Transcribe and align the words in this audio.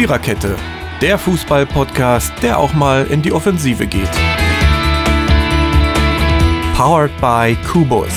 Viererkette, 0.00 0.56
der 1.02 1.18
Fußball-Podcast, 1.18 2.32
der 2.42 2.58
auch 2.58 2.72
mal 2.72 3.04
in 3.08 3.20
die 3.20 3.32
Offensive 3.34 3.86
geht. 3.86 4.10
Powered 6.74 7.10
by 7.20 7.54
Kubus. 7.70 8.08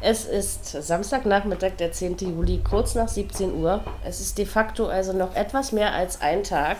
Es 0.00 0.24
ist 0.24 0.64
Samstagnachmittag, 0.82 1.72
der 1.78 1.92
10. 1.92 2.16
Juli, 2.20 2.62
kurz 2.64 2.94
nach 2.94 3.08
17 3.08 3.52
Uhr. 3.52 3.84
Es 4.02 4.22
ist 4.22 4.38
de 4.38 4.46
facto 4.46 4.86
also 4.86 5.12
noch 5.12 5.36
etwas 5.36 5.72
mehr 5.72 5.92
als 5.92 6.22
ein 6.22 6.42
Tag. 6.42 6.78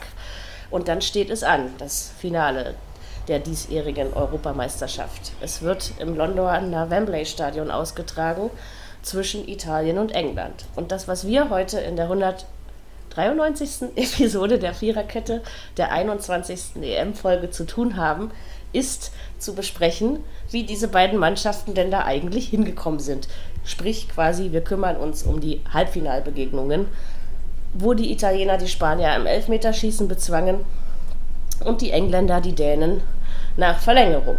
Und 0.71 0.89
dann 0.89 1.03
steht 1.03 1.29
es 1.29 1.43
an, 1.43 1.69
das 1.77 2.13
Finale 2.19 2.77
der 3.29 3.41
diesjährigen 3.41 4.15
Europameisterschaft. 4.15 5.33
Es 5.43 5.61
wird 5.61 5.93
im 5.99 6.17
Londoner 6.17 6.89
Wembley 6.89 7.27
Stadion 7.27 7.71
ausgetragen 7.71 8.49
zwischen 9.03 9.49
Italien 9.49 9.99
und 9.99 10.13
England. 10.13 10.67
Und 10.77 10.93
das, 10.93 11.09
was 11.09 11.27
wir 11.27 11.51
heute 11.51 11.79
in 11.81 11.97
der 11.97 12.07
193. 12.07 13.89
Episode 13.97 14.59
der 14.59 14.75
Viererkette 14.75 15.43
der 15.77 15.93
21. 15.93 16.83
EM-Folge 16.83 17.51
zu 17.51 17.65
tun 17.65 17.97
haben, 17.97 18.31
ist 18.73 19.13
zu 19.39 19.55
besprechen, 19.55 20.21
wie 20.51 20.65
diese 20.65 20.89
beiden 20.89 21.19
Mannschaften 21.19 21.75
denn 21.75 21.91
da 21.91 22.05
eigentlich 22.05 22.49
hingekommen 22.49 23.01
sind. 23.01 23.29
Sprich 23.65 24.09
quasi, 24.09 24.53
wir 24.53 24.63
kümmern 24.63 24.97
uns 24.97 25.23
um 25.23 25.41
die 25.41 25.61
Halbfinalbegegnungen, 25.73 26.87
wo 27.75 27.95
die 27.95 28.13
Italiener 28.13 28.59
die 28.59 28.69
Spanier 28.69 29.15
im 29.15 29.27
Elfmeterschießen 29.27 30.09
bezwangen 30.09 30.65
und 31.65 31.81
die 31.81 31.91
Engländer 31.91 32.41
die 32.41 32.55
Dänen 32.55 33.03
nach 33.57 33.79
Verlängerung. 33.79 34.39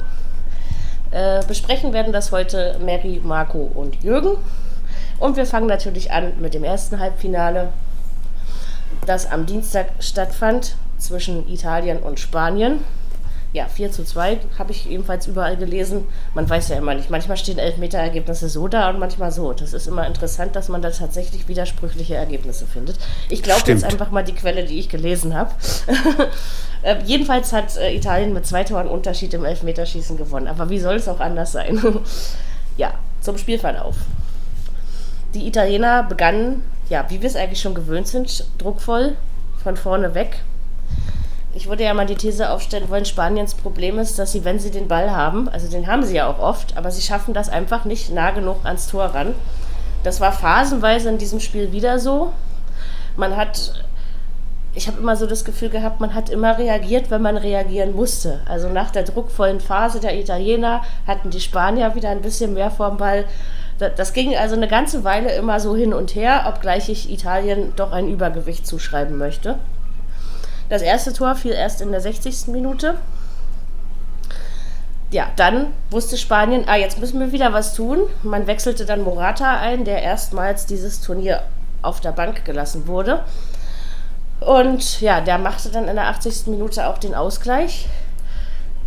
Äh, 1.12 1.44
besprechen 1.48 1.92
werden 1.92 2.14
das 2.14 2.32
heute 2.32 2.78
Mary, 2.84 3.22
Marco 3.24 3.70
und 3.74 4.04
Jürgen. 4.04 4.38
Und 5.20 5.38
wir 5.38 5.46
fangen 5.46 5.68
natürlich 5.68 6.12
an 6.12 6.34
mit 6.40 6.54
dem 6.54 6.64
ersten 6.64 7.00
Halbfinale, 7.00 7.70
das 9.06 9.30
am 9.30 9.46
Dienstag 9.46 9.88
stattfand 10.00 10.76
zwischen 10.98 11.48
Italien 11.50 12.00
und 12.00 12.20
Spanien. 12.20 12.84
Ja, 13.52 13.66
4 13.68 13.92
zu 13.92 14.06
2 14.06 14.38
habe 14.60 14.72
ich 14.72 14.88
ebenfalls 14.92 15.26
überall 15.26 15.58
gelesen. 15.58 16.06
Man 16.36 16.48
weiß 16.48 16.70
ja 16.70 16.78
immer 16.78 16.94
nicht. 16.94 17.10
Manchmal 17.10 17.36
stehen 17.36 17.58
Elfmeter-Ergebnisse 17.58 18.48
so 18.48 18.68
da 18.68 18.92
und 18.92 19.00
manchmal 19.00 19.32
so. 19.32 19.54
Das 19.54 19.74
ist 19.74 19.88
immer 19.88 20.06
interessant, 20.06 20.56
dass 20.56 20.70
man 20.70 20.84
da 20.84 20.92
tatsächlich 20.92 21.48
widersprüchliche 21.48 22.14
Ergebnisse 22.14 22.68
findet. 22.68 22.98
Ich 23.28 23.42
glaube 23.42 23.64
jetzt 23.66 23.84
einfach 23.84 24.12
mal 24.12 24.24
die 24.24 24.36
Quelle, 24.36 24.66
die 24.66 24.78
ich 24.78 24.88
gelesen 24.88 25.36
habe. 25.36 25.52
äh, 26.84 26.98
jedenfalls 27.06 27.52
hat 27.52 27.76
äh, 27.78 27.96
Italien 27.96 28.34
mit 28.34 28.46
zwei 28.46 28.64
Toren 28.64 28.88
Unterschied 28.88 29.34
im 29.34 29.46
Elfmeterschießen 29.46 30.16
gewonnen. 30.16 30.48
Aber 30.48 30.70
wie 30.70 30.80
soll 30.80 30.98
es 30.98 31.08
auch 31.08 31.20
anders 31.20 31.52
sein? 31.52 31.82
ja, 32.78 32.94
zum 33.20 33.40
Spielverlauf. 33.40 33.96
Die 35.34 35.48
Italiener 35.48 36.04
begannen, 36.04 36.64
ja, 36.88 37.06
wie 37.10 37.20
wir 37.20 37.28
es 37.28 37.36
eigentlich 37.36 37.62
schon 37.62 37.74
gewöhnt 37.74 38.08
sind, 38.08 38.46
druckvoll 38.60 39.16
von 39.64 39.76
vorne 39.76 40.14
weg 40.14 40.44
ich 41.60 41.68
würde 41.68 41.84
ja 41.84 41.94
mal 41.94 42.06
die 42.06 42.16
These 42.16 42.52
aufstellen 42.52 42.88
wollen, 42.88 43.04
Spaniens 43.04 43.54
Problem 43.54 44.00
ist, 44.00 44.18
dass 44.18 44.32
sie, 44.32 44.46
wenn 44.46 44.60
sie 44.60 44.72
den 44.72 44.88
Ball 44.88 45.12
haben, 45.12 45.50
also 45.50 45.70
den 45.70 45.88
haben 45.88 46.06
sie 46.06 46.16
ja 46.16 46.28
auch 46.28 46.40
oft, 46.40 46.78
aber 46.78 46.90
sie 46.90 47.02
schaffen 47.02 47.34
das 47.34 47.50
einfach 47.50 47.84
nicht 47.84 48.12
nah 48.12 48.32
genug 48.32 48.64
ans 48.64 48.88
Tor 48.88 49.08
ran. 49.08 49.36
Das 50.04 50.22
war 50.22 50.32
phasenweise 50.32 51.10
in 51.10 51.18
diesem 51.18 51.42
Spiel 51.42 51.74
wieder 51.74 52.00
so. 52.00 52.32
Man 53.18 53.36
hat, 53.36 53.74
ich 54.74 54.88
habe 54.88 55.00
immer 55.00 55.18
so 55.18 55.26
das 55.26 55.44
Gefühl 55.44 55.68
gehabt, 55.68 56.00
man 56.00 56.14
hat 56.14 56.30
immer 56.30 56.58
reagiert, 56.58 57.12
wenn 57.12 57.22
man 57.22 57.36
reagieren 57.36 57.94
musste. 57.94 58.40
Also 58.48 58.70
nach 58.70 58.92
der 58.92 59.04
druckvollen 59.04 59.60
Phase 59.60 60.00
der 60.00 60.18
Italiener 60.18 60.82
hatten 61.08 61.30
die 61.30 61.42
Spanier 61.42 61.94
wieder 61.94 62.10
ein 62.10 62.22
bisschen 62.22 62.54
mehr 62.54 62.72
vorm 62.72 62.96
Ball. 62.96 63.26
Das 63.80 64.14
ging 64.14 64.34
also 64.34 64.56
eine 64.56 64.70
ganze 64.70 65.04
Weile 65.04 65.34
immer 65.34 65.60
so 65.60 65.76
hin 65.76 65.94
und 65.94 66.16
her, 66.16 66.46
obgleich 66.48 66.88
ich 66.88 67.12
Italien 67.12 67.74
doch 67.76 67.92
ein 67.92 68.08
Übergewicht 68.08 68.66
zuschreiben 68.66 69.18
möchte. 69.18 69.60
Das 70.70 70.82
erste 70.84 71.14
Tor 71.14 71.36
fiel 71.36 71.52
erst 71.52 71.82
in 71.82 71.92
der 71.92 72.02
60. 72.02 72.48
Minute. 72.48 72.96
Ja, 75.12 75.28
dann 75.36 75.74
wusste 75.90 76.18
Spanien, 76.18 76.66
ah, 76.68 76.76
jetzt 76.76 77.00
müssen 77.00 77.20
wir 77.20 77.32
wieder 77.32 77.52
was 77.52 77.74
tun. 77.74 78.02
Man 78.22 78.46
wechselte 78.46 78.86
dann 78.86 79.02
Morata 79.02 79.58
ein, 79.60 79.84
der 79.84 80.04
erstmals 80.04 80.68
dieses 80.68 81.02
Turnier 81.02 81.42
auf 81.82 82.00
der 82.00 82.12
Bank 82.12 82.46
gelassen 82.46 82.86
wurde. 82.86 83.24
Und 84.40 85.02
ja, 85.02 85.20
der 85.20 85.40
machte 85.40 85.70
dann 85.70 85.88
in 85.88 85.96
der 85.96 86.08
80. 86.08 86.48
Minute 86.48 86.88
auch 86.88 87.00
den 87.00 87.16
Ausgleich. 87.16 87.88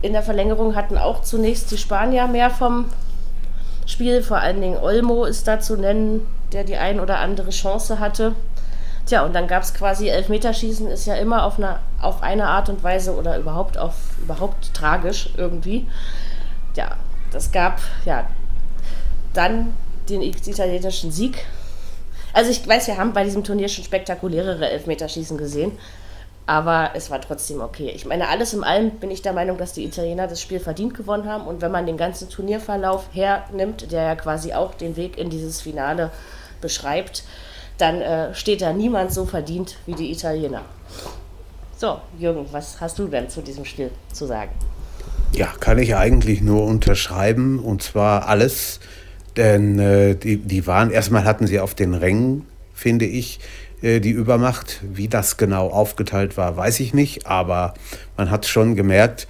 In 0.01 0.13
der 0.13 0.23
Verlängerung 0.23 0.77
hatten 0.77 0.97
auch 0.97 1.23
zunächst 1.23 1.73
die 1.73 1.79
Spanier 1.79 2.29
mehr 2.29 2.51
vom 2.51 2.87
Spiel. 3.87 4.23
Vor 4.23 4.39
allen 4.39 4.61
Dingen 4.61 4.79
Olmo 4.79 5.25
ist 5.25 5.49
da 5.49 5.61
zu 5.61 5.77
nennen, 5.77 6.27
der 6.53 6.63
die 6.63 6.77
ein 6.77 7.01
oder 7.01 7.19
andere 7.19 7.51
Chance 7.51 7.99
hatte. 7.99 8.35
Tja, 9.07 9.25
und 9.25 9.35
dann 9.35 9.49
gab 9.49 9.63
es 9.63 9.75
quasi 9.75 10.09
Elfmeterschießen, 10.09 10.87
ist 10.87 11.07
ja 11.07 11.17
immer 11.17 11.45
auf 11.45 11.59
eine, 11.59 11.81
auf 12.01 12.23
eine 12.23 12.47
Art 12.47 12.69
und 12.69 12.83
Weise 12.85 13.17
oder 13.17 13.37
überhaupt 13.37 13.77
auf 13.77 13.95
überhaupt 14.23 14.73
tragisch 14.75 15.31
irgendwie. 15.37 15.89
Ja, 16.77 16.97
das 17.33 17.51
gab 17.51 17.81
ja 18.05 18.27
dann 19.35 19.75
den 20.09 20.23
italienischen 20.23 21.11
Sieg. 21.11 21.45
Also 22.33 22.51
ich 22.51 22.67
weiß, 22.67 22.87
wir 22.87 22.97
haben 22.97 23.13
bei 23.13 23.25
diesem 23.25 23.45
Turnier 23.45 23.69
schon 23.69 23.85
spektakulärere 23.85 24.69
Elfmeterschießen 24.71 25.37
gesehen, 25.37 25.73
aber 26.47 26.91
es 26.95 27.11
war 27.11 27.21
trotzdem 27.21 27.61
okay. 27.61 27.91
Ich 27.95 28.07
meine, 28.07 28.29
alles 28.29 28.55
in 28.55 28.65
allem 28.65 28.91
bin 28.93 29.11
ich 29.11 29.23
der 29.23 29.33
Meinung, 29.33 29.59
dass 29.59 29.73
die 29.73 29.85
Italiener 29.85 30.29
das 30.29 30.41
Spiel 30.41 30.61
verdient 30.61 30.95
gewonnen 30.95 31.29
haben 31.29 31.47
und 31.47 31.61
wenn 31.61 31.73
man 31.73 31.87
den 31.87 31.97
ganzen 31.97 32.31
Turnierverlauf 32.31 33.07
hernimmt, 33.13 33.91
der 33.93 34.03
ja 34.03 34.15
quasi 34.15 34.55
auch 34.55 34.75
den 34.75 34.97
Weg 34.97 35.19
in 35.19 35.29
dieses 35.29 35.61
Finale 35.61 36.11
beschreibt, 36.61 37.25
dann 37.79 38.01
äh, 38.01 38.35
steht 38.35 38.63
da 38.63 38.73
niemand 38.73 39.13
so 39.13 39.25
verdient 39.25 39.77
wie 39.87 39.95
die 39.95 40.11
Italiener. 40.13 40.63
So, 41.77 42.01
Jürgen, 42.19 42.47
was 42.53 42.81
hast 42.81 42.99
du 42.99 43.09
denn 43.09 43.29
zu 43.29 43.43
diesem 43.43 43.65
Spiel 43.65 43.91
zu 44.13 44.27
sagen? 44.27 44.53
Ja, 45.33 45.49
kann 45.59 45.79
ich 45.79 45.97
eigentlich 45.97 46.41
nur 46.41 46.65
unterschreiben 46.65 47.59
und 47.59 47.83
zwar 47.83 48.29
alles, 48.29 48.81
denn 49.37 49.79
äh, 49.79 50.15
die, 50.15 50.37
die 50.37 50.67
waren, 50.67 50.91
erstmal 50.91 51.25
hatten 51.25 51.47
sie 51.47 51.59
auf 51.59 51.75
den 51.75 51.95
Rängen, 51.95 52.47
finde 52.75 53.07
ich, 53.07 53.41
äh, 53.83 54.01
die 54.01 54.11
Übermacht. 54.11 54.81
Wie 54.83 55.09
das 55.09 55.39
genau 55.39 55.69
aufgeteilt 55.69 56.37
war, 56.37 56.57
weiß 56.57 56.81
ich 56.81 56.95
nicht, 56.95 57.27
aber 57.27 57.75
man 58.17 58.31
hat 58.31 58.47
schon 58.47 58.77
gemerkt, 58.77 59.27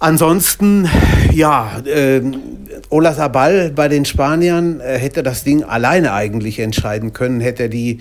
Ansonsten, 0.00 0.88
ja, 1.32 1.82
äh, 1.84 2.22
Ola 2.88 3.14
Sabal 3.14 3.72
bei 3.74 3.88
den 3.88 4.04
Spaniern 4.04 4.78
äh, 4.80 4.96
hätte 4.96 5.24
das 5.24 5.42
Ding 5.42 5.64
alleine 5.64 6.12
eigentlich 6.12 6.60
entscheiden 6.60 7.12
können, 7.12 7.40
hätte 7.40 7.68
die, 7.68 7.98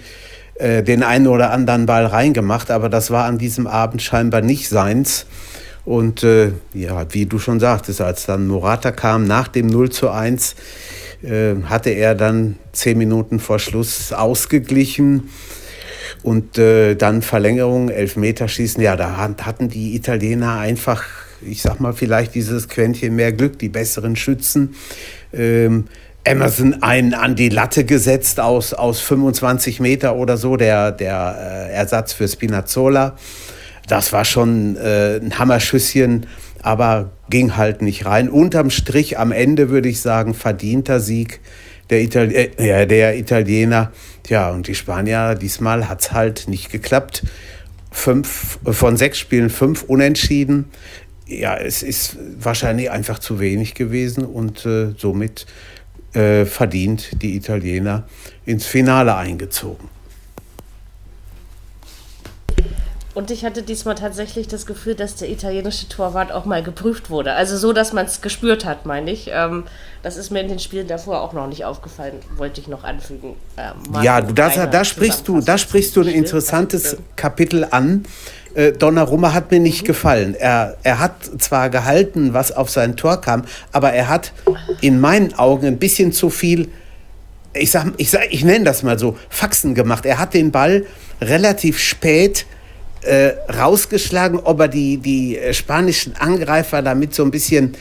äh, 0.56 0.84
den 0.84 1.02
einen 1.02 1.26
oder 1.26 1.52
anderen 1.52 1.88
Ball 1.88 2.06
reingemacht, 2.06 2.70
aber 2.70 2.90
das 2.90 3.10
war 3.10 3.26
an 3.26 3.40
diesem 3.40 3.66
Abend 3.66 4.04
scheinbar 4.04 4.42
nicht 4.42 4.70
seins. 4.70 5.26
Und 5.86 6.22
äh, 6.24 6.52
ja, 6.74 7.06
wie 7.14 7.26
du 7.26 7.40
schon 7.40 7.60
sagtest, 7.60 8.02
als 8.02 8.28
dann 8.28 8.46
Morata 8.46 8.92
kam 8.92 9.26
nach 9.26 9.48
dem 9.48 9.66
0 9.66 9.90
zu 9.90 10.12
1, 10.12 10.56
äh, 11.24 11.56
hatte 11.64 11.90
er 11.90 12.14
dann 12.14 12.58
zehn 12.74 13.00
Minuten 13.00 13.40
vor 13.40 13.58
Schluss 13.58 14.14
ausgeglichen. 14.14 15.30
Und 16.22 16.60
äh, 16.60 16.96
dann 16.96 17.24
Verlängerung, 17.24 17.90
Elfmeterschießen, 17.90 18.84
ja, 18.84 18.96
da 18.96 19.18
hatten 19.18 19.70
die 19.70 19.96
Italiener 19.96 20.60
einfach 20.60 21.04
ich 21.42 21.62
sag 21.62 21.80
mal, 21.80 21.94
vielleicht 21.94 22.36
dieses 22.36 22.68
Quäntchen 22.68 23.16
mehr 23.16 23.32
Glück, 23.32 23.60
die 23.60 23.70
besseren 23.70 24.16
Schützen. 24.16 24.76
Ähm, 25.34 25.86
Emerson 26.24 26.84
einen 26.84 27.14
an 27.14 27.36
die 27.36 27.50
Latte 27.50 27.86
gesetzt 27.86 28.40
aus, 28.40 28.74
aus 28.74 29.00
25 29.00 29.80
Meter 29.80 30.16
oder 30.16 30.38
so, 30.38 30.58
der, 30.58 30.92
der 30.92 31.70
äh, 31.70 31.74
Ersatz 31.74 32.14
für 32.14 32.28
Spinazzola. 32.28 33.16
Das 33.88 34.12
war 34.12 34.26
schon 34.26 34.76
äh, 34.76 35.18
ein 35.18 35.40
Hammerschüsschen, 35.40 36.26
aber 36.62 37.12
ging 37.30 37.56
halt 37.56 37.82
nicht 37.82 38.06
rein. 38.06 38.30
Unterm 38.30 38.70
Strich 38.70 39.18
am 39.18 39.32
Ende 39.32 39.70
würde 39.70 39.88
ich 39.88 40.02
sagen, 40.02 40.34
verdienter 40.34 41.00
Sieg 41.00 41.40
der, 41.90 42.02
Itali 42.02 42.36
äh, 42.36 42.86
der 42.86 43.18
Italiener. 43.18 43.92
Ja, 44.28 44.50
und 44.50 44.68
die 44.68 44.76
Spanier, 44.76 45.36
diesmal 45.36 45.88
hat 45.88 46.02
es 46.02 46.12
halt 46.12 46.50
nicht 46.50 46.70
geklappt. 46.70 47.24
Fünf, 47.90 48.60
von 48.66 48.98
sechs 48.98 49.18
Spielen 49.18 49.50
fünf 49.50 49.84
unentschieden 49.84 50.66
ja, 51.28 51.58
es 51.58 51.84
ist 51.84 52.18
wahrscheinlich 52.40 52.92
einfach 52.92 53.20
zu 53.20 53.40
wenig 53.40 53.74
gewesen 53.76 54.26
und 54.26 54.66
äh, 54.66 54.94
somit 54.98 55.46
äh, 56.14 56.46
verdient 56.46 57.22
die 57.22 57.36
Italiener 57.36 58.08
ins 58.46 58.66
Finale 58.66 59.16
eingezogen. 59.16 59.90
Und 63.18 63.32
ich 63.32 63.44
hatte 63.44 63.64
diesmal 63.64 63.96
tatsächlich 63.96 64.48
das 64.48 64.68
Gefühl, 64.68 64.94
dass 64.94 65.16
der 65.16 65.32
italienische 65.32 65.90
Torwart 65.90 66.32
auch 66.32 66.46
mal 66.46 66.62
geprüft 66.62 67.10
wurde. 67.10 67.34
Also 67.34 67.58
so, 67.58 67.74
dass 67.74 67.92
man 67.92 68.06
es 68.06 68.22
gespürt 68.22 68.64
hat, 68.64 68.86
meine 68.86 69.10
ich. 69.10 69.32
Ähm, 69.34 69.64
das 70.04 70.18
ist 70.18 70.30
mir 70.30 70.42
in 70.42 70.48
den 70.50 70.60
Spielen 70.60 70.88
davor 70.88 71.22
auch 71.22 71.34
noch 71.34 71.48
nicht 71.48 71.66
aufgefallen, 71.66 72.20
wollte 72.36 72.62
ich 72.62 72.68
noch 72.68 72.84
anfügen. 72.84 73.36
Ähm, 73.58 74.04
ja, 74.04 74.22
du, 74.22 74.36
das, 74.36 74.54
da, 74.70 74.86
sprichst 74.86 75.28
du, 75.28 75.42
da 75.42 75.58
sprichst 75.58 75.96
du 75.96 76.02
ein 76.02 76.10
interessantes 76.10 76.98
Kapitel 77.16 77.66
an. 77.72 78.06
Äh, 78.58 78.72
Donnarumma 78.72 79.34
hat 79.34 79.52
mir 79.52 79.60
nicht 79.60 79.86
gefallen. 79.86 80.36
Er, 80.36 80.78
er 80.82 81.00
hat 81.00 81.14
zwar 81.38 81.70
gehalten, 81.70 82.34
was 82.34 82.52
auf 82.52 82.70
sein 82.72 82.98
Tor 82.98 83.22
kam, 83.22 83.44
aber 83.72 83.94
er 83.94 84.08
hat 84.08 84.34
in 84.82 85.00
meinen 85.00 85.34
Augen 85.36 85.68
ein 85.68 85.78
bisschen 85.78 86.12
zu 86.12 86.30
viel 86.30 86.70
ich 87.60 87.72
sag, 87.72 87.88
ich 87.98 88.10
sag, 88.10 88.32
ich 88.32 88.44
nenne 88.44 88.66
das 88.66 88.84
mal 88.84 89.00
so, 89.00 89.18
Faxen 89.30 89.74
gemacht. 89.74 90.06
Er 90.06 90.20
hat 90.20 90.34
den 90.34 90.52
Ball 90.52 90.86
relativ 91.22 91.80
spät 91.80 92.46
äh, 93.02 93.32
rausgeschlagen, 93.52 94.40
ob 94.40 94.60
er 94.60 94.68
die, 94.68 94.98
die 94.98 95.38
äh, 95.38 95.54
spanischen 95.54 96.16
Angreifer 96.18 96.82
damit 96.82 97.14
so 97.16 97.24
ein 97.24 97.32
bisschen 97.32 97.76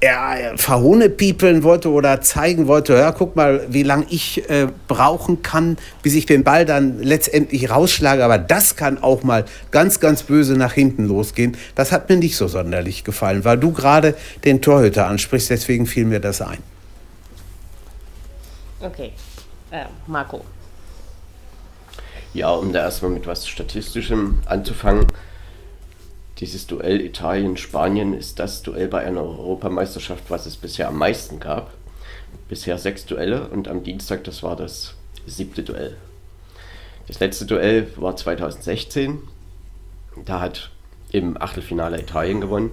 er 0.00 0.58
verhohnepiepeln 0.58 1.62
wollte 1.62 1.90
oder 1.90 2.20
zeigen 2.20 2.66
wollte, 2.66 2.94
ja, 2.94 3.12
guck 3.12 3.34
mal, 3.34 3.66
wie 3.68 3.82
lange 3.82 4.06
ich 4.10 4.48
äh, 4.50 4.68
brauchen 4.88 5.42
kann, 5.42 5.78
bis 6.02 6.14
ich 6.14 6.26
den 6.26 6.44
Ball 6.44 6.66
dann 6.66 7.02
letztendlich 7.02 7.70
rausschlage. 7.70 8.22
Aber 8.22 8.38
das 8.38 8.76
kann 8.76 9.02
auch 9.02 9.22
mal 9.22 9.46
ganz, 9.70 10.00
ganz 10.00 10.22
böse 10.22 10.54
nach 10.54 10.74
hinten 10.74 11.06
losgehen. 11.06 11.56
Das 11.74 11.92
hat 11.92 12.08
mir 12.08 12.16
nicht 12.16 12.36
so 12.36 12.46
sonderlich 12.46 13.04
gefallen, 13.04 13.44
weil 13.44 13.56
du 13.56 13.72
gerade 13.72 14.14
den 14.44 14.60
Torhüter 14.60 15.06
ansprichst, 15.06 15.48
deswegen 15.48 15.86
fiel 15.86 16.04
mir 16.04 16.20
das 16.20 16.42
ein. 16.42 16.58
Okay, 18.80 19.12
äh, 19.70 19.86
Marco. 20.06 20.42
Ja, 22.34 22.50
um 22.50 22.70
da 22.70 22.80
erstmal 22.80 23.12
mit 23.12 23.26
was 23.26 23.48
Statistischem 23.48 24.40
anzufangen. 24.44 25.06
Dieses 26.38 26.66
Duell 26.66 27.00
Italien-Spanien 27.00 28.12
ist 28.12 28.38
das 28.38 28.62
Duell 28.62 28.88
bei 28.88 29.00
einer 29.00 29.22
Europameisterschaft, 29.22 30.24
was 30.28 30.44
es 30.44 30.58
bisher 30.58 30.88
am 30.88 30.98
meisten 30.98 31.40
gab. 31.40 31.72
Bisher 32.50 32.76
sechs 32.76 33.06
Duelle 33.06 33.48
und 33.48 33.68
am 33.68 33.82
Dienstag, 33.82 34.24
das 34.24 34.42
war 34.42 34.54
das 34.54 34.94
siebte 35.26 35.62
Duell. 35.62 35.96
Das 37.06 37.20
letzte 37.20 37.46
Duell 37.46 37.86
war 37.96 38.16
2016. 38.16 39.20
Da 40.26 40.40
hat 40.40 40.70
im 41.10 41.40
Achtelfinale 41.40 41.98
Italien 41.98 42.42
gewonnen. 42.42 42.72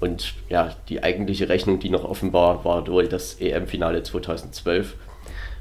Und 0.00 0.34
ja, 0.48 0.74
die 0.88 1.04
eigentliche 1.04 1.48
Rechnung, 1.48 1.78
die 1.78 1.90
noch 1.90 2.04
offen 2.04 2.32
war, 2.32 2.64
war 2.64 2.84
wohl 2.88 3.06
das 3.06 3.34
EM-Finale 3.34 4.02
2012, 4.02 4.96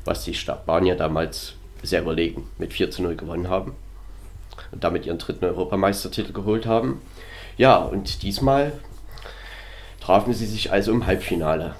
was 0.05 0.23
die 0.23 0.33
Spanier 0.33 0.95
damals 0.95 1.53
sehr 1.83 2.01
überlegen 2.01 2.49
mit 2.57 2.73
4 2.73 2.89
zu 2.89 3.03
0 3.03 3.15
gewonnen 3.15 3.47
haben 3.47 3.75
und 4.71 4.83
damit 4.83 5.05
ihren 5.05 5.19
dritten 5.19 5.45
Europameistertitel 5.45 6.33
geholt 6.33 6.65
haben. 6.65 7.01
Ja, 7.57 7.77
und 7.77 8.23
diesmal 8.23 8.73
trafen 10.01 10.33
sie 10.33 10.45
sich 10.45 10.71
also 10.71 10.91
im 10.91 11.05
Halbfinale. 11.05 11.75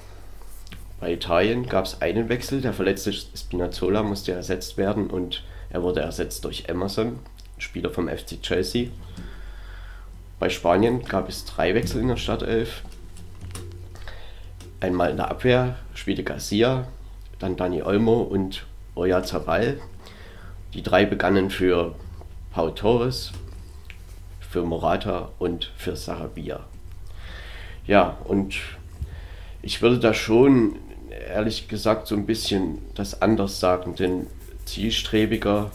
Bei 1.00 1.12
Italien 1.12 1.66
gab 1.66 1.84
es 1.84 2.00
einen 2.00 2.28
Wechsel, 2.28 2.60
der 2.60 2.72
verletzte 2.72 3.12
Spinazzola 3.12 4.02
musste 4.02 4.32
ersetzt 4.32 4.78
werden 4.78 5.10
und 5.10 5.42
er 5.68 5.82
wurde 5.82 6.00
ersetzt 6.00 6.44
durch 6.44 6.64
Emerson, 6.68 7.18
Spieler 7.58 7.90
vom 7.90 8.08
FC 8.08 8.40
Chelsea. 8.40 8.88
Bei 10.38 10.48
Spanien 10.48 11.04
gab 11.04 11.28
es 11.28 11.44
drei 11.44 11.74
Wechsel 11.74 12.00
in 12.00 12.08
der 12.08 12.16
Startelf. 12.16 12.82
Einmal 14.80 15.10
in 15.10 15.16
der 15.16 15.30
Abwehr 15.30 15.76
spielte 15.94 16.22
Garcia, 16.22 16.86
dann 17.38 17.56
Dani 17.56 17.82
Olmo 17.82 18.22
und 18.22 18.64
Oyarzabal. 18.94 19.80
Die 20.72 20.82
drei 20.82 21.04
begannen 21.04 21.50
für 21.50 21.94
Pau 22.52 22.70
Torres, 22.70 23.32
für 24.54 24.62
Morata 24.62 25.32
und 25.40 25.72
für 25.76 25.96
Sarabia. 25.96 26.60
Ja, 27.88 28.18
und 28.22 28.54
ich 29.62 29.82
würde 29.82 29.98
da 29.98 30.14
schon 30.14 30.76
ehrlich 31.28 31.66
gesagt 31.66 32.06
so 32.06 32.14
ein 32.14 32.24
bisschen 32.24 32.78
das 32.94 33.20
anders 33.20 33.58
sagen, 33.58 33.96
denn 33.96 34.28
zielstrebiger 34.64 35.72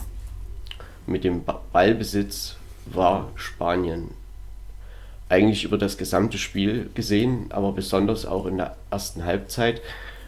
mit 1.07 1.25
dem 1.25 1.43
Ballbesitz 1.73 2.55
war 2.85 3.27
Spanien. 3.35 4.11
Eigentlich 5.27 5.65
über 5.65 5.77
das 5.77 5.97
gesamte 5.97 6.37
Spiel 6.37 6.89
gesehen, 6.93 7.47
aber 7.49 7.73
besonders 7.73 8.25
auch 8.25 8.45
in 8.45 8.55
der 8.55 8.77
ersten 8.91 9.25
Halbzeit. 9.25 9.81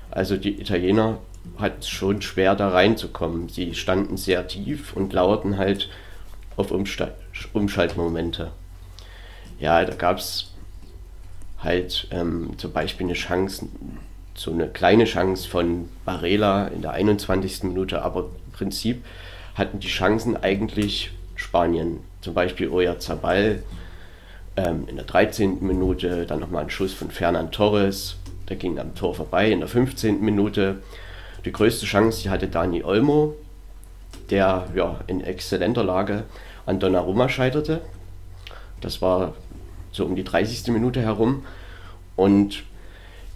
Also 0.10 0.36
die 0.36 0.60
Italiener 0.60 1.20
hatten 1.58 1.80
es 1.80 1.88
schon 1.88 2.22
schwer 2.22 2.56
da 2.56 2.68
reinzukommen. 2.68 3.48
Sie 3.48 3.76
standen 3.76 4.18
sehr 4.18 4.46
tief 4.50 4.94
und 4.94 5.14
lauerten 5.14 5.58
halt 5.58 5.90
auf 6.58 6.72
Umsta 6.72 7.12
Umschaltmomente. 7.54 8.52
Ja, 9.60 9.86
da 9.86 9.94
gab 9.96 10.18
es 10.18 10.52
halt 11.60 12.08
ähm, 12.12 12.52
zum 12.58 12.74
Beispiel 12.74 13.06
eine 13.06 13.14
Chance, 13.14 13.68
so 14.34 14.52
eine 14.52 14.68
kleine 14.68 15.06
Chance 15.06 15.48
von 15.48 15.90
Barela 16.06 16.68
in 16.68 16.82
der 16.82 16.92
21. 16.92 17.64
Minute, 17.64 18.02
aber 18.02 18.22
im 18.22 18.52
Prinzip 18.54 19.04
hatten 19.56 19.80
die 19.80 19.88
Chancen 19.88 20.36
eigentlich 20.38 21.12
Spanien. 21.36 22.00
Zum 22.22 22.34
Beispiel 22.34 22.70
Oya 22.70 23.00
Zabal 23.00 23.64
ähm, 24.58 24.88
in 24.88 24.96
der 24.96 25.06
13. 25.06 25.66
Minute, 25.66 26.26
dann 26.26 26.40
nochmal 26.40 26.64
ein 26.64 26.70
Schuss 26.70 26.94
von 26.94 27.12
Fernand 27.12 27.54
Torres, 27.54 28.18
der 28.50 28.58
ging 28.58 28.80
am 28.80 28.96
Tor 28.96 29.16
vorbei 29.16 29.52
in 29.52 29.60
der 29.60 29.70
15. 29.70 30.22
Minute. 30.22 30.82
Die 31.46 31.52
größte 31.52 31.86
Chance 31.86 32.24
die 32.24 32.30
hatte 32.30 32.48
Dani 32.48 32.84
Olmo, 32.84 33.36
der 34.30 34.68
ja, 34.76 35.00
in 35.08 35.22
exzellenter 35.22 35.84
Lage 35.84 36.24
an 36.72 36.80
Donnarumma 36.80 37.30
scheiterte. 37.30 37.82
Das 38.80 39.02
war 39.02 39.36
so 39.92 40.06
um 40.06 40.16
die 40.16 40.24
30. 40.24 40.68
Minute 40.68 41.02
herum. 41.02 41.46
Und 42.16 42.64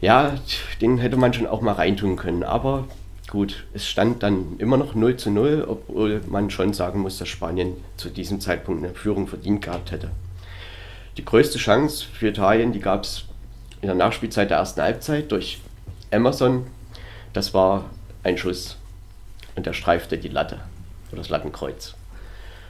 ja, 0.01 0.35
den 0.81 0.97
hätte 0.97 1.17
man 1.17 1.33
schon 1.33 1.45
auch 1.45 1.61
mal 1.61 1.73
reintun 1.73 2.15
können. 2.15 2.43
Aber 2.43 2.85
gut, 3.29 3.65
es 3.73 3.87
stand 3.87 4.23
dann 4.23 4.55
immer 4.57 4.77
noch 4.77 4.95
0 4.95 5.17
zu 5.17 5.29
0, 5.29 5.65
obwohl 5.67 6.21
man 6.27 6.49
schon 6.49 6.73
sagen 6.73 7.01
muss, 7.01 7.17
dass 7.17 7.27
Spanien 7.27 7.75
zu 7.97 8.09
diesem 8.09 8.39
Zeitpunkt 8.39 8.83
eine 8.83 8.93
Führung 8.93 9.27
verdient 9.27 9.63
gehabt 9.63 9.91
hätte. 9.91 10.09
Die 11.17 11.25
größte 11.25 11.59
Chance 11.59 12.05
für 12.05 12.29
Italien, 12.29 12.71
die 12.71 12.79
gab 12.79 13.03
es 13.03 13.25
in 13.81 13.87
der 13.87 13.95
Nachspielzeit 13.95 14.49
der 14.49 14.57
ersten 14.57 14.81
Halbzeit 14.81 15.31
durch 15.31 15.59
Emerson. 16.11 16.67
Das 17.33 17.53
war 17.53 17.85
ein 18.23 18.37
Schuss 18.37 18.77
und 19.55 19.65
der 19.65 19.73
streifte 19.73 20.17
die 20.17 20.29
Latte 20.29 20.59
oder 21.11 21.21
das 21.21 21.29
Lattenkreuz. 21.29 21.95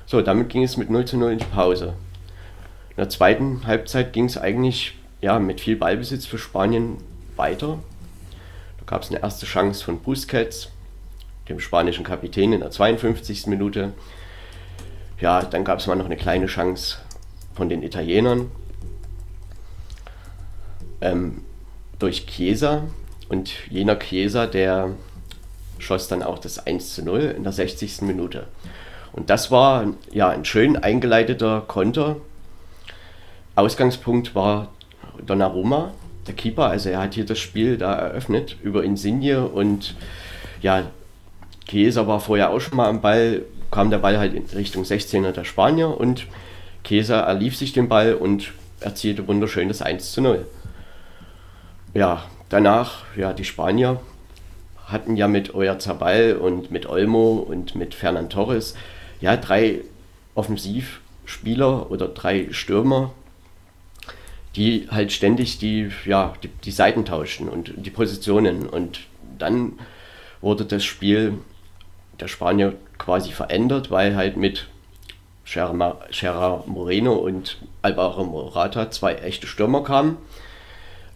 So, 0.07 0.21
damit 0.21 0.49
ging 0.49 0.63
es 0.63 0.77
mit 0.77 0.89
0 0.89 1.05
zu 1.05 1.17
0 1.17 1.33
in 1.33 1.39
die 1.39 1.45
Pause. 1.45 1.93
In 2.89 2.97
der 2.97 3.09
zweiten 3.09 3.65
Halbzeit 3.65 4.13
ging 4.13 4.25
es 4.25 4.37
eigentlich 4.37 4.93
ja, 5.21 5.39
mit 5.39 5.59
viel 5.59 5.75
Ballbesitz 5.75 6.25
für 6.25 6.37
Spanien 6.37 6.97
weiter. 7.35 7.79
Da 8.77 8.85
gab 8.85 9.01
es 9.01 9.09
eine 9.09 9.21
erste 9.21 9.45
Chance 9.45 9.83
von 9.83 9.99
Busquets, 9.99 10.69
dem 11.49 11.59
spanischen 11.59 12.03
Kapitän 12.03 12.53
in 12.53 12.59
der 12.59 12.71
52. 12.71 13.47
Minute. 13.47 13.93
Ja, 15.19 15.41
dann 15.43 15.63
gab 15.63 15.79
es 15.79 15.87
mal 15.87 15.95
noch 15.95 16.05
eine 16.05 16.17
kleine 16.17 16.45
Chance 16.45 16.97
von 17.55 17.69
den 17.69 17.81
Italienern 17.81 18.51
ähm, 21.01 21.41
durch 21.97 22.27
Chiesa. 22.27 22.83
Und 23.27 23.51
jener 23.71 23.97
Chiesa, 23.97 24.45
der 24.45 24.91
schoss 25.79 26.07
dann 26.07 26.21
auch 26.21 26.37
das 26.37 26.65
1 26.67 26.93
zu 26.93 27.03
0 27.03 27.21
in 27.37 27.43
der 27.43 27.53
60. 27.53 28.01
Minute. 28.03 28.47
Und 29.15 29.29
das 29.29 29.49
war 29.49 29.93
ja 30.11 30.27
ein 30.27 30.43
schön 30.43 30.75
eingeleiteter 30.75 31.63
Konter. 31.65 32.17
Ausgangspunkt 33.55 34.35
war 34.35 34.67
Donnarumma, 35.25 35.93
der 36.27 36.33
Keeper. 36.33 36.65
Also 36.65 36.89
er 36.89 36.99
hat 36.99 37.13
hier 37.13 37.25
das 37.25 37.39
Spiel 37.39 37.77
da 37.77 37.93
eröffnet 37.93 38.57
über 38.61 38.83
Insigne 38.83 39.47
und 39.47 39.95
ja, 40.61 40.83
Chiesa 41.65 42.07
war 42.07 42.19
vorher 42.19 42.49
auch 42.49 42.59
schon 42.59 42.75
mal 42.75 42.89
am 42.89 42.99
Ball, 42.99 43.43
kam 43.71 43.89
der 43.89 43.99
Ball 43.99 44.19
halt 44.19 44.33
in 44.33 44.43
Richtung 44.53 44.83
16er 44.83 45.31
der 45.31 45.45
Spanier 45.45 45.97
und 45.97 46.27
Chiesa 46.83 47.21
erlief 47.21 47.55
sich 47.55 47.71
den 47.71 47.87
Ball 47.87 48.15
und 48.15 48.51
erzielte 48.81 49.29
wunderschön 49.29 49.69
das 49.69 49.81
1 49.81 50.11
zu 50.11 50.21
0. 50.21 50.45
Ja, 51.93 52.25
danach, 52.49 53.03
ja, 53.15 53.31
die 53.31 53.45
Spanier 53.45 54.01
hatten 54.87 55.15
ja 55.15 55.29
mit 55.29 55.55
Oyarzabal 55.55 56.35
und 56.35 56.69
mit 56.69 56.85
Olmo 56.85 57.35
und 57.37 57.75
mit 57.75 57.95
Fernand 57.95 58.33
Torres 58.33 58.75
ja 59.21 59.37
drei 59.37 59.81
Offensivspieler 60.35 61.89
oder 61.91 62.07
drei 62.07 62.47
Stürmer, 62.51 63.13
die 64.55 64.87
halt 64.89 65.11
ständig 65.11 65.57
die, 65.57 65.91
ja, 66.05 66.33
die, 66.43 66.47
die 66.47 66.71
Seiten 66.71 67.05
tauschen 67.05 67.49
und 67.49 67.73
die 67.75 67.89
Positionen. 67.89 68.67
Und 68.67 69.01
dann 69.37 69.73
wurde 70.41 70.65
das 70.65 70.83
Spiel 70.83 71.33
der 72.19 72.27
Spanier 72.27 72.73
quasi 72.97 73.31
verändert, 73.31 73.91
weil 73.91 74.15
halt 74.15 74.37
mit 74.37 74.67
Gerard 75.45 76.67
Moreno 76.67 77.13
und 77.13 77.57
Alvaro 77.81 78.23
Morata 78.23 78.89
zwei 78.89 79.15
echte 79.15 79.47
Stürmer 79.47 79.83
kamen. 79.83 80.17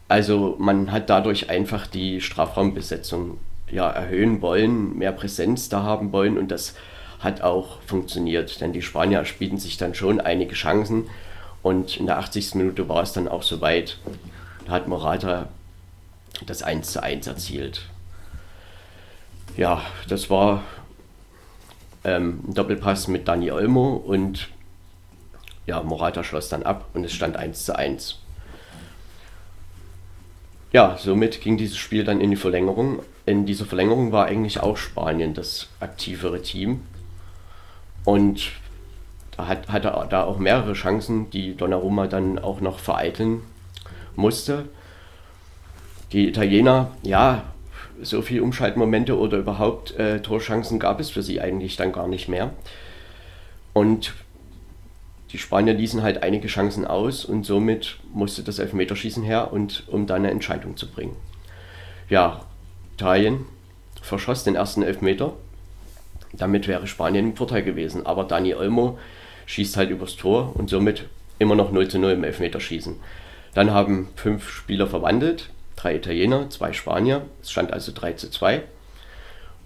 Also 0.08 0.56
man 0.60 0.92
hat 0.92 1.10
dadurch 1.10 1.50
einfach 1.50 1.88
die 1.88 2.22
Strafraumbesetzung 2.22 3.38
ja, 3.72 3.90
erhöhen 3.90 4.42
wollen, 4.42 4.98
mehr 4.98 5.12
Präsenz 5.12 5.70
da 5.70 5.84
haben 5.84 6.12
wollen 6.12 6.38
und 6.38 6.50
das 6.50 6.76
hat 7.20 7.42
auch 7.42 7.82
funktioniert, 7.82 8.62
denn 8.62 8.74
die 8.74 8.82
Spanier 8.82 9.26
spielten 9.26 9.58
sich 9.58 9.78
dann 9.78 9.94
schon 9.94 10.22
einige 10.22 10.56
Chancen 10.56 11.10
und 11.62 11.98
in 11.98 12.06
der 12.06 12.18
80. 12.18 12.56
Minute 12.56 12.88
war 12.88 13.04
es 13.04 13.14
dann 13.14 13.28
auch 13.28 13.44
soweit. 13.44 13.98
Da 14.66 14.72
hat 14.72 14.88
Morata 14.88 15.50
das 16.46 16.64
1 16.64 16.92
zu 16.92 17.04
1 17.04 17.28
erzielt. 17.28 17.82
Ja, 19.58 19.82
das 20.08 20.30
war 20.30 20.64
ähm, 22.06 22.42
ein 22.48 22.54
Doppelpass 22.54 23.08
mit 23.10 23.28
Dani 23.28 23.52
Olmo 23.52 23.96
und 23.96 24.48
ja, 25.66 25.84
Morata 25.84 26.24
schloss 26.24 26.48
dann 26.50 26.64
ab 26.64 26.86
und 26.94 27.04
es 27.04 27.14
stand 27.14 27.36
1 27.36 27.66
zu 27.66 27.78
1. 27.78 28.20
ja, 30.72 30.98
somit 30.98 31.42
ging 31.42 31.58
dieses 31.58 31.78
Spiel 31.78 32.04
dann 32.04 32.22
in 32.22 32.30
die 32.30 32.38
Verlängerung. 32.38 33.02
In 33.26 33.46
dieser 33.46 33.66
Verlängerung 33.66 34.12
war 34.12 34.26
eigentlich 34.26 34.62
auch 34.62 34.78
Spanien 34.78 35.34
das 35.34 35.68
aktivere 35.80 36.42
Team. 36.42 36.82
Und 38.10 38.54
da 39.38 39.46
hat, 39.46 39.68
hatte 39.68 39.90
er 39.90 40.08
da 40.08 40.24
auch 40.24 40.40
mehrere 40.40 40.74
Chancen, 40.74 41.30
die 41.30 41.56
Donnarumma 41.56 42.08
dann 42.08 42.40
auch 42.40 42.60
noch 42.60 42.80
vereiteln 42.80 43.44
musste. 44.16 44.68
Die 46.12 46.28
Italiener, 46.28 46.90
ja, 47.04 47.44
so 48.02 48.24
viele 48.24 48.42
Umschaltmomente 48.42 49.16
oder 49.16 49.38
überhaupt 49.38 49.92
äh, 50.00 50.24
Torchancen 50.24 50.80
gab 50.80 51.00
es 51.00 51.12
für 51.12 51.22
sie 51.22 51.40
eigentlich 51.40 51.76
dann 51.76 51.92
gar 51.92 52.08
nicht 52.08 52.30
mehr. 52.30 52.50
Und 53.74 54.16
die 55.32 55.38
Spanier 55.38 55.76
ließen 55.76 56.02
halt 56.02 56.24
einige 56.24 56.48
Chancen 56.48 56.88
aus 56.88 57.26
und 57.26 57.46
somit 57.46 57.98
musste 58.12 58.42
das 58.42 58.58
Elfmeterschießen 58.58 59.22
her, 59.22 59.54
und, 59.54 59.84
um 59.88 60.08
da 60.08 60.16
eine 60.16 60.32
Entscheidung 60.32 60.78
zu 60.78 60.90
bringen. 60.90 61.16
Ja, 62.10 62.42
Italien 62.96 63.46
verschoss 64.02 64.44
den 64.44 64.56
ersten 64.56 64.82
Elfmeter. 64.82 65.34
Damit 66.34 66.68
wäre 66.68 66.88
Spanien 66.88 67.30
im 67.30 67.36
Vorteil 67.36 67.64
gewesen. 67.64 68.06
Aber 68.06 68.24
Dani 68.24 68.54
Olmo 68.54 68.98
schießt 69.46 69.78
halt 69.78 69.90
übers 69.90 70.16
Tor 70.16 70.54
und 70.56 70.70
somit 70.70 71.06
immer 71.40 71.56
noch 71.56 71.72
0 71.72 71.88
zu 71.88 72.00
0 72.00 72.12
im 72.12 72.24
Elfmeterschießen. 72.24 72.98
Dann 73.54 73.72
haben 73.72 74.10
fünf 74.16 74.50
Spieler 74.50 74.88
verwandelt, 74.88 75.50
drei 75.76 75.96
Italiener, 75.96 76.50
zwei 76.50 76.74
Spanier. 76.74 77.24
Es 77.42 77.52
stand 77.52 77.74
also 77.74 77.92
3 77.94 78.14
zu 78.14 78.30
2. 78.30 78.64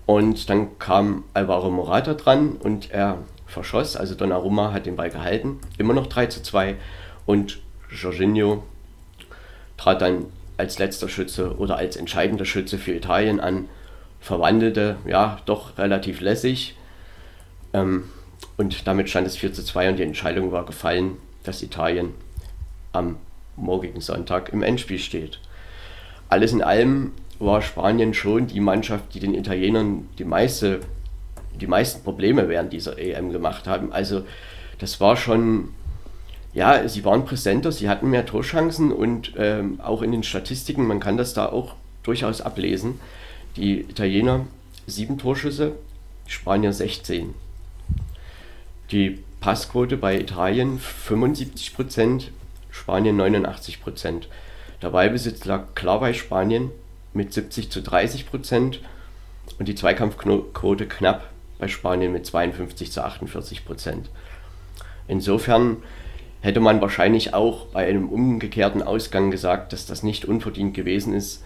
Und 0.06 0.50
dann 0.50 0.78
kam 0.80 1.24
Alvaro 1.34 1.70
Morata 1.70 2.14
dran 2.14 2.58
und 2.58 2.92
er 2.92 3.20
verschoss. 3.48 3.96
Also 3.96 4.16
Donnarumma 4.16 4.74
hat 4.74 4.86
den 4.86 4.96
Ball 4.96 5.10
gehalten, 5.10 5.60
immer 5.78 5.94
noch 5.94 6.08
3 6.08 6.28
zu 6.28 6.44
2. 6.44 6.76
Und 7.26 7.60
Jorginho 7.90 8.64
trat 9.78 10.02
dann 10.02 10.26
als 10.58 10.80
letzter 10.80 11.10
Schütze 11.10 11.58
oder 11.58 11.78
als 11.78 11.96
entscheidender 11.96 12.46
Schütze 12.46 12.78
für 12.78 12.94
Italien 12.94 13.40
an, 13.40 13.70
verwandelte, 14.24 14.96
ja, 15.06 15.40
doch 15.46 15.78
relativ 15.78 16.22
lässig. 16.22 16.76
Ähm, 17.74 18.06
und 18.58 18.88
damit 18.88 19.10
stand 19.10 19.28
es 19.28 19.38
4 19.38 19.54
zu 19.54 19.64
2 19.64 19.90
und 19.90 19.98
die 19.98 20.04
Entscheidung 20.04 20.52
war 20.52 20.66
gefallen, 20.66 21.18
dass 21.44 21.62
Italien 21.62 22.14
am 22.92 23.18
morgigen 23.56 24.02
Sonntag 24.02 24.52
im 24.54 24.64
Endspiel 24.64 25.00
steht. 25.00 25.40
Alles 26.30 26.54
in 26.54 26.64
allem 26.64 27.12
war 27.40 27.62
Spanien 27.62 28.14
schon 28.14 28.48
die 28.48 28.60
Mannschaft, 28.60 29.14
die 29.14 29.20
den 29.20 29.36
Italienern 29.36 30.08
die 30.18 30.26
meiste 30.26 30.80
die 31.60 31.68
meisten 31.68 32.04
Probleme 32.04 32.50
während 32.50 32.74
dieser 32.74 32.98
EM 32.98 33.32
gemacht 33.32 33.68
haben. 33.68 33.94
Also 33.94 34.24
das 34.80 35.00
war 35.00 35.16
schon, 35.16 35.70
ja, 36.54 36.88
sie 36.88 37.06
waren 37.06 37.26
präsenter, 37.26 37.72
sie 37.72 37.90
hatten 37.90 38.10
mehr 38.10 38.26
Torchancen 38.26 38.92
und 38.92 39.34
ähm, 39.38 39.80
auch 39.82 40.02
in 40.02 40.12
den 40.12 40.24
Statistiken, 40.24 40.88
man 40.88 41.00
kann 41.00 41.18
das 41.18 41.34
da 41.34 41.48
auch 41.48 41.76
durchaus 42.04 42.42
ablesen. 42.42 43.00
Die 43.56 43.82
Italiener 43.82 44.48
sieben 44.88 45.20
Torschüsse, 45.20 45.74
die 46.28 46.32
Spanier 46.32 46.74
16. 46.74 47.36
Die 48.90 49.20
Passquote 49.42 49.96
bei 49.96 50.20
Italien 50.20 50.80
75 50.80 51.76
Prozent, 51.76 52.32
Spanien 52.72 53.16
89 53.16 53.82
Prozent. 53.82 54.28
Der 54.82 54.90
Ballbesitz 54.90 55.46
lag 55.46 55.76
klar 55.76 56.00
bei 56.00 56.14
Spanien 56.14 56.72
mit 57.14 57.32
70 57.32 57.70
zu 57.70 57.84
30 57.84 58.28
Prozent 58.28 58.82
und 59.60 59.68
die 59.68 59.76
Zweikampfquote 59.76 60.88
knapp 60.88 61.30
bei 61.60 61.68
Spanien 61.68 62.12
mit 62.12 62.26
52 62.26 62.92
zu 62.92 63.04
48 63.04 63.66
Prozent. 63.66 64.10
Insofern 65.08 65.78
hätte 66.42 66.60
man 66.60 66.82
wahrscheinlich 66.82 67.36
auch 67.36 67.68
bei 67.68 67.88
einem 67.88 68.10
umgekehrten 68.10 68.82
Ausgang 68.82 69.30
gesagt, 69.30 69.74
dass 69.74 69.86
das 69.86 70.02
nicht 70.02 70.26
unverdient 70.26 70.74
gewesen 70.74 71.14
ist. 71.14 71.44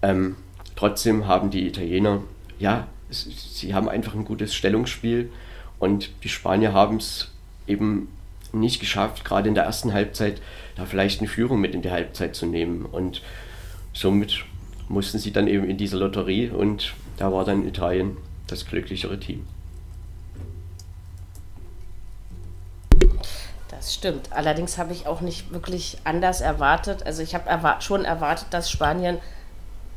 Ähm, 0.00 0.36
trotzdem 0.76 1.26
haben 1.26 1.50
die 1.50 1.66
Italiener, 1.66 2.22
ja, 2.58 2.86
sie 3.10 3.74
haben 3.74 3.88
einfach 3.88 4.14
ein 4.14 4.24
gutes 4.24 4.54
Stellungsspiel 4.54 5.30
und 5.78 6.10
die 6.22 6.28
Spanier 6.28 6.72
haben 6.72 6.96
es 6.96 7.30
eben 7.66 8.08
nicht 8.52 8.80
geschafft, 8.80 9.24
gerade 9.24 9.48
in 9.48 9.54
der 9.54 9.64
ersten 9.64 9.92
Halbzeit 9.92 10.40
da 10.76 10.86
vielleicht 10.86 11.20
eine 11.20 11.28
Führung 11.28 11.60
mit 11.60 11.74
in 11.74 11.82
die 11.82 11.90
Halbzeit 11.90 12.34
zu 12.34 12.46
nehmen. 12.46 12.84
Und 12.86 13.22
somit 13.92 14.44
mussten 14.88 15.18
sie 15.18 15.32
dann 15.32 15.48
eben 15.48 15.68
in 15.68 15.76
diese 15.76 15.96
Lotterie 15.96 16.50
und 16.50 16.94
da 17.16 17.32
war 17.32 17.44
dann 17.44 17.66
Italien 17.66 18.16
das 18.46 18.66
glücklichere 18.66 19.18
Team. 19.18 19.46
Das 23.68 23.94
stimmt. 23.94 24.32
Allerdings 24.32 24.78
habe 24.78 24.92
ich 24.92 25.06
auch 25.06 25.20
nicht 25.20 25.52
wirklich 25.52 25.98
anders 26.04 26.40
erwartet. 26.40 27.04
Also 27.04 27.22
ich 27.22 27.34
habe 27.34 27.48
erwart 27.48 27.82
schon 27.82 28.04
erwartet, 28.04 28.48
dass 28.50 28.70
Spanien 28.70 29.18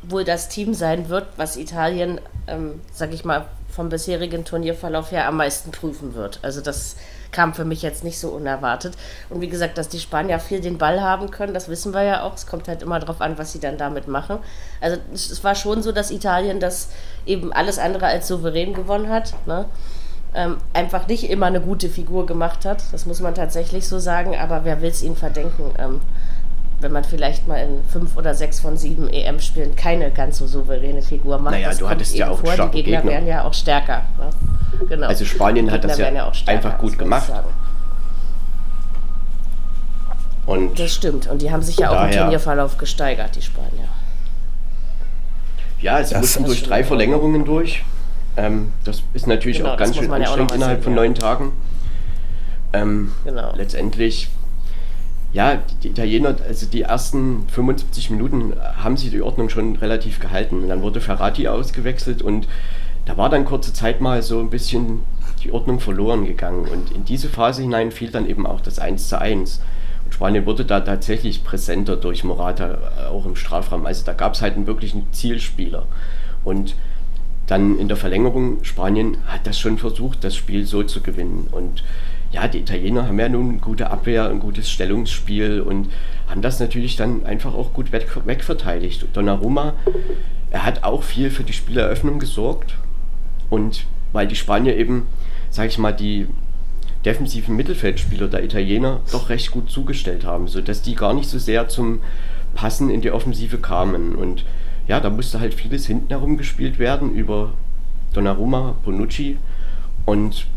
wohl 0.04 0.24
das 0.24 0.50
Team 0.50 0.74
sein 0.74 1.10
wird, 1.10 1.28
was 1.38 1.58
Italien, 1.58 2.22
ähm, 2.48 2.82
sage 2.94 3.14
ich 3.14 3.26
mal, 3.26 3.46
vom 3.70 3.90
bisherigen 3.90 4.46
Turnierverlauf 4.46 5.12
her 5.12 5.28
am 5.28 5.38
meisten 5.38 5.72
prüfen 5.72 6.16
wird. 6.16 6.40
Also 6.42 6.62
das 6.62 6.96
kam 7.32 7.54
für 7.54 7.66
mich 7.66 7.82
jetzt 7.82 8.04
nicht 8.04 8.20
so 8.20 8.30
unerwartet. 8.30 8.96
Und 9.30 9.42
wie 9.42 9.50
gesagt, 9.50 9.78
dass 9.78 9.90
die 9.90 10.00
Spanier 10.00 10.40
viel 10.40 10.62
den 10.62 10.78
Ball 10.78 11.02
haben 11.02 11.30
können, 11.30 11.54
das 11.54 11.70
wissen 11.70 11.94
wir 11.94 12.04
ja 12.04 12.24
auch. 12.24 12.34
Es 12.36 12.48
kommt 12.48 12.68
halt 12.68 12.82
immer 12.82 13.00
darauf 13.00 13.22
an, 13.22 13.38
was 13.38 13.52
sie 13.52 13.60
dann 13.60 13.78
damit 13.78 14.08
machen. 14.08 14.40
Also 14.82 14.98
es 15.14 15.44
war 15.44 15.56
schon 15.56 15.84
so, 15.84 15.92
dass 15.92 16.10
Italien 16.10 16.60
das 16.60 16.90
eben 17.26 17.54
alles 17.54 17.78
andere 17.80 18.08
als 18.08 18.28
souverän 18.28 18.74
gewonnen 18.74 19.10
hat. 19.10 19.34
Ne? 19.46 19.66
Ähm, 20.34 20.58
einfach 20.74 21.08
nicht 21.08 21.30
immer 21.30 21.46
eine 21.46 21.62
gute 21.62 21.90
Figur 21.90 22.26
gemacht 22.26 22.66
hat. 22.66 22.84
Das 22.92 23.06
muss 23.06 23.20
man 23.20 23.36
tatsächlich 23.36 23.88
so 23.88 24.00
sagen. 24.00 24.36
Aber 24.36 24.66
wer 24.66 24.82
will 24.82 24.90
es 24.90 25.04
ihnen 25.04 25.16
verdenken? 25.16 25.72
Ähm, 25.78 26.02
wenn 26.80 26.92
man 26.92 27.04
vielleicht 27.04 27.48
mal 27.48 27.58
in 27.58 27.84
fünf 27.86 28.18
oder 28.18 28.36
sechs 28.36 28.60
von 28.60 28.78
sieben 28.78 29.10
EM-Spielen 29.10 29.76
keine 29.76 30.12
ganz 30.12 30.38
so 30.38 30.48
souveräne 30.48 31.02
Figur 31.02 31.40
macht. 31.40 31.54
Naja, 31.54 31.70
das 31.70 31.80
du 31.80 31.90
hattest 31.90 32.16
ja 32.16 32.30
auch 32.30 32.40
vor. 32.40 32.52
Die 32.52 32.58
Gegner, 32.58 32.98
Gegner, 32.98 33.12
werden 33.12 33.28
ja 33.28 33.44
auch 33.44 33.54
stärker. 33.54 34.04
Ne? 34.20 34.30
Genau. 34.88 35.08
Also 35.08 35.26
Spanien 35.26 35.72
hat 35.72 35.84
das 35.84 35.98
ja, 35.98 36.10
ja 36.12 36.32
stärker, 36.34 36.68
einfach 36.68 36.80
gut 36.80 36.98
gemacht. 36.98 37.32
Und 40.46 40.80
das 40.80 40.94
stimmt. 40.94 41.28
Und 41.28 41.42
die 41.42 41.52
haben 41.52 41.62
sich 41.62 41.78
ja 41.78 41.90
auch 41.90 42.06
im 42.06 42.12
Turnierverlauf 42.12 42.78
gesteigert, 42.78 43.36
die 43.36 43.42
Spanier. 43.42 43.90
Ja, 45.82 46.04
sie 46.04 46.14
das 46.14 46.22
mussten 46.22 46.46
durch 46.46 46.64
drei 46.64 46.84
Verlängerungen 46.84 47.44
durch. 47.44 47.84
Ähm, 48.38 48.72
das 48.84 49.04
ist 49.14 49.28
natürlich 49.28 49.58
genau, 49.58 49.74
auch 49.74 49.78
ganz 49.78 49.96
schön 49.96 50.12
anstrengend 50.12 50.52
ja 50.52 50.56
innerhalb 50.56 50.84
von 50.84 50.94
neun 50.94 51.16
Tagen. 51.16 51.54
Ähm, 52.72 53.14
genau. 53.24 53.54
Letztendlich 53.56 54.30
ja, 55.38 55.62
die 55.84 55.90
Italiener, 55.90 56.36
also 56.48 56.66
die 56.66 56.82
ersten 56.82 57.48
75 57.50 58.10
Minuten 58.10 58.54
haben 58.60 58.98
sie 58.98 59.12
die 59.12 59.22
Ordnung 59.22 59.50
schon 59.50 59.76
relativ 59.76 60.20
gehalten. 60.20 60.64
Und 60.64 60.70
dann 60.70 60.82
wurde 60.82 61.00
Ferrati 61.00 61.48
ausgewechselt 61.48 62.24
und 62.24 62.48
da 63.06 63.18
war 63.18 63.30
dann 63.30 63.46
kurze 63.46 63.72
Zeit 63.72 64.02
mal 64.02 64.24
so 64.24 64.40
ein 64.40 64.50
bisschen 64.50 65.02
die 65.44 65.52
Ordnung 65.52 65.80
verloren 65.80 66.26
gegangen. 66.26 66.68
Und 66.68 66.92
in 66.92 67.06
diese 67.06 67.30
Phase 67.30 67.62
hinein 67.62 67.92
fiel 67.92 68.10
dann 68.10 68.28
eben 68.28 68.48
auch 68.48 68.62
das 68.62 68.80
1 68.80 69.10
zu 69.10 69.22
1. 69.22 69.62
Und 70.06 70.14
Spanien 70.16 70.48
wurde 70.48 70.66
da 70.66 70.80
tatsächlich 70.80 71.44
präsenter 71.44 71.98
durch 71.98 72.24
Morata, 72.24 72.80
äh, 73.00 73.06
auch 73.06 73.28
im 73.28 73.36
Strafraum. 73.36 73.86
Also 73.86 74.04
da 74.06 74.14
gab 74.14 74.34
es 74.34 74.42
halt 74.42 74.56
einen 74.56 74.66
wirklichen 74.66 75.06
Zielspieler. 75.14 75.86
Und 76.44 76.74
dann 77.46 77.78
in 77.78 77.88
der 77.88 77.98
Verlängerung, 77.98 78.64
Spanien 78.64 79.18
hat 79.28 79.46
das 79.46 79.60
schon 79.60 79.78
versucht, 79.78 80.24
das 80.24 80.36
Spiel 80.36 80.66
so 80.66 80.82
zu 80.82 81.02
gewinnen. 81.02 81.48
Und 81.52 81.84
ja, 82.32 82.48
die 82.48 82.60
Italiener 82.60 83.08
haben 83.08 83.20
ja 83.20 83.30
nun 83.30 83.62
gute 83.62 83.90
Abwehr, 83.90 84.30
ein 84.30 84.40
gutes 84.40 84.70
Stellungsspiel 84.70 85.62
und 85.62 85.90
haben 86.28 86.42
das 86.42 86.60
natürlich 86.60 86.96
dann 86.96 87.26
einfach 87.26 87.54
auch 87.54 87.74
gut 87.74 87.92
weg, 87.92 88.08
wegverteidigt. 88.26 89.06
Donnarumma, 89.14 89.74
er 90.52 90.66
hat 90.66 90.84
auch 90.84 91.04
viel 91.04 91.30
für 91.30 91.44
die 91.44 91.54
Spieleröffnung 91.54 92.20
gesorgt 92.20 92.76
und 93.50 93.86
weil 94.14 94.28
die 94.28 94.36
Spanier 94.36 94.76
eben, 94.76 95.08
sag 95.50 95.68
ich 95.68 95.78
mal, 95.78 95.94
die 95.94 96.28
defensiven 97.06 97.56
Mittelfeldspieler 97.56 98.28
der 98.28 98.44
Italiener 98.44 99.02
doch 99.12 99.30
recht 99.30 99.52
gut 99.52 99.70
zugestellt 99.70 100.26
haben, 100.26 100.48
sodass 100.48 100.82
die 100.82 100.96
gar 100.96 101.14
nicht 101.14 101.30
so 101.30 101.40
sehr 101.40 101.70
zum 101.70 102.02
Passen 102.54 102.90
in 102.90 103.02
die 103.02 103.12
Offensive 103.12 103.60
kamen. 103.60 104.16
Und 104.16 104.44
ja, 104.88 105.00
da 105.00 105.10
musste 105.10 105.40
halt 105.40 105.54
vieles 105.54 105.86
hinten 105.86 106.10
herum 106.10 106.38
gespielt 106.38 106.80
werden 106.80 107.14
über 107.14 107.54
Donnarumma, 108.14 108.76
Bonucci 108.84 109.38
und 110.06 110.48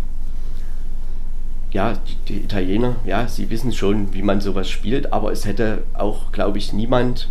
ja, 1.73 1.95
die, 2.29 2.39
Italiener, 2.39 2.97
ja, 3.05 3.29
sie 3.29 3.51
wissen 3.51 3.73
schon, 3.73 4.13
wie 4.13 4.23
man 4.23 4.41
sowas 4.41 4.69
spielt, 4.69 5.13
aber 5.13 5.31
es 5.33 5.45
hätte 5.45 5.85
auch, 5.95 6.33
glaube 6.33 6.59
ich, 6.59 6.73
niemand 6.73 7.29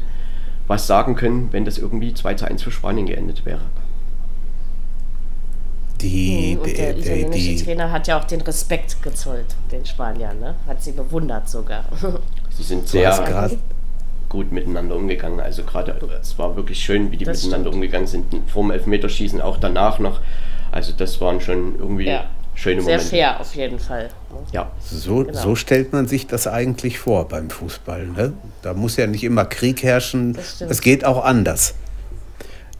was 0.67 0.87
sagen 0.87 1.15
können, 1.15 1.49
wenn 1.51 1.65
das 1.65 1.77
irgendwie 1.77 2.13
2 2.13 2.35
zu 2.35 2.45
1 2.45 2.63
für 2.63 2.71
Spanien 2.71 3.07
geendet 3.07 3.45
wäre. 3.45 3.61
Die, 5.99 6.53
hm, 6.53 6.61
und 6.61 6.77
der 6.77 6.93
die, 6.93 7.01
italienische 7.01 7.49
die, 7.49 7.63
Trainer 7.63 7.91
hat 7.91 8.07
ja 8.07 8.19
auch 8.19 8.23
den 8.23 8.41
Respekt 8.41 9.01
gezollt, 9.03 9.55
den 9.71 9.85
Spaniern, 9.85 10.39
ne? 10.39 10.55
hat 10.67 10.81
sie 10.81 10.93
bewundert 10.93 11.49
sogar. 11.49 11.83
Sie 12.51 12.63
sind 12.63 12.87
sehr 12.89 13.49
gut 14.27 14.51
miteinander 14.51 14.95
umgegangen. 14.95 15.39
Also 15.39 15.63
gerade, 15.63 15.97
es 16.21 16.37
war 16.37 16.55
wirklich 16.57 16.79
schön, 16.79 17.09
wie 17.11 17.17
die 17.17 17.23
das 17.23 17.43
miteinander 17.43 17.69
stimmt. 17.69 17.75
umgegangen 17.75 18.07
sind. 18.07 18.25
Vor 18.49 18.63
dem 18.63 18.71
Elfmeterschießen, 18.71 19.39
auch 19.39 19.57
danach 19.57 19.99
noch. 19.99 20.19
Also 20.71 20.91
das 20.91 21.21
waren 21.21 21.39
schon 21.39 21.79
irgendwie 21.79 22.07
ja 22.07 22.25
schöne 22.59 22.81
Sehr 22.81 22.97
Momente. 22.97 23.09
fair 23.09 23.39
auf 23.39 23.55
jeden 23.55 23.79
Fall. 23.79 24.09
Ja, 24.51 24.71
So, 24.83 25.23
Genau. 25.23 25.39
so 25.41 25.55
stellt 25.55 25.93
man 25.93 26.07
sich 26.07 26.27
das 26.27 26.47
eigentlich 26.47 26.99
vor 26.99 27.27
beim 27.27 27.49
Fußball. 27.49 28.07
Ne? 28.07 28.33
Da 28.61 28.73
muss 28.73 28.97
ja 28.97 29.07
nicht 29.07 29.23
immer 29.23 29.45
Krieg 29.45 29.83
herrschen. 29.83 30.37
Es 30.67 30.81
geht 30.81 31.05
auch 31.05 31.23
anders. 31.23 31.73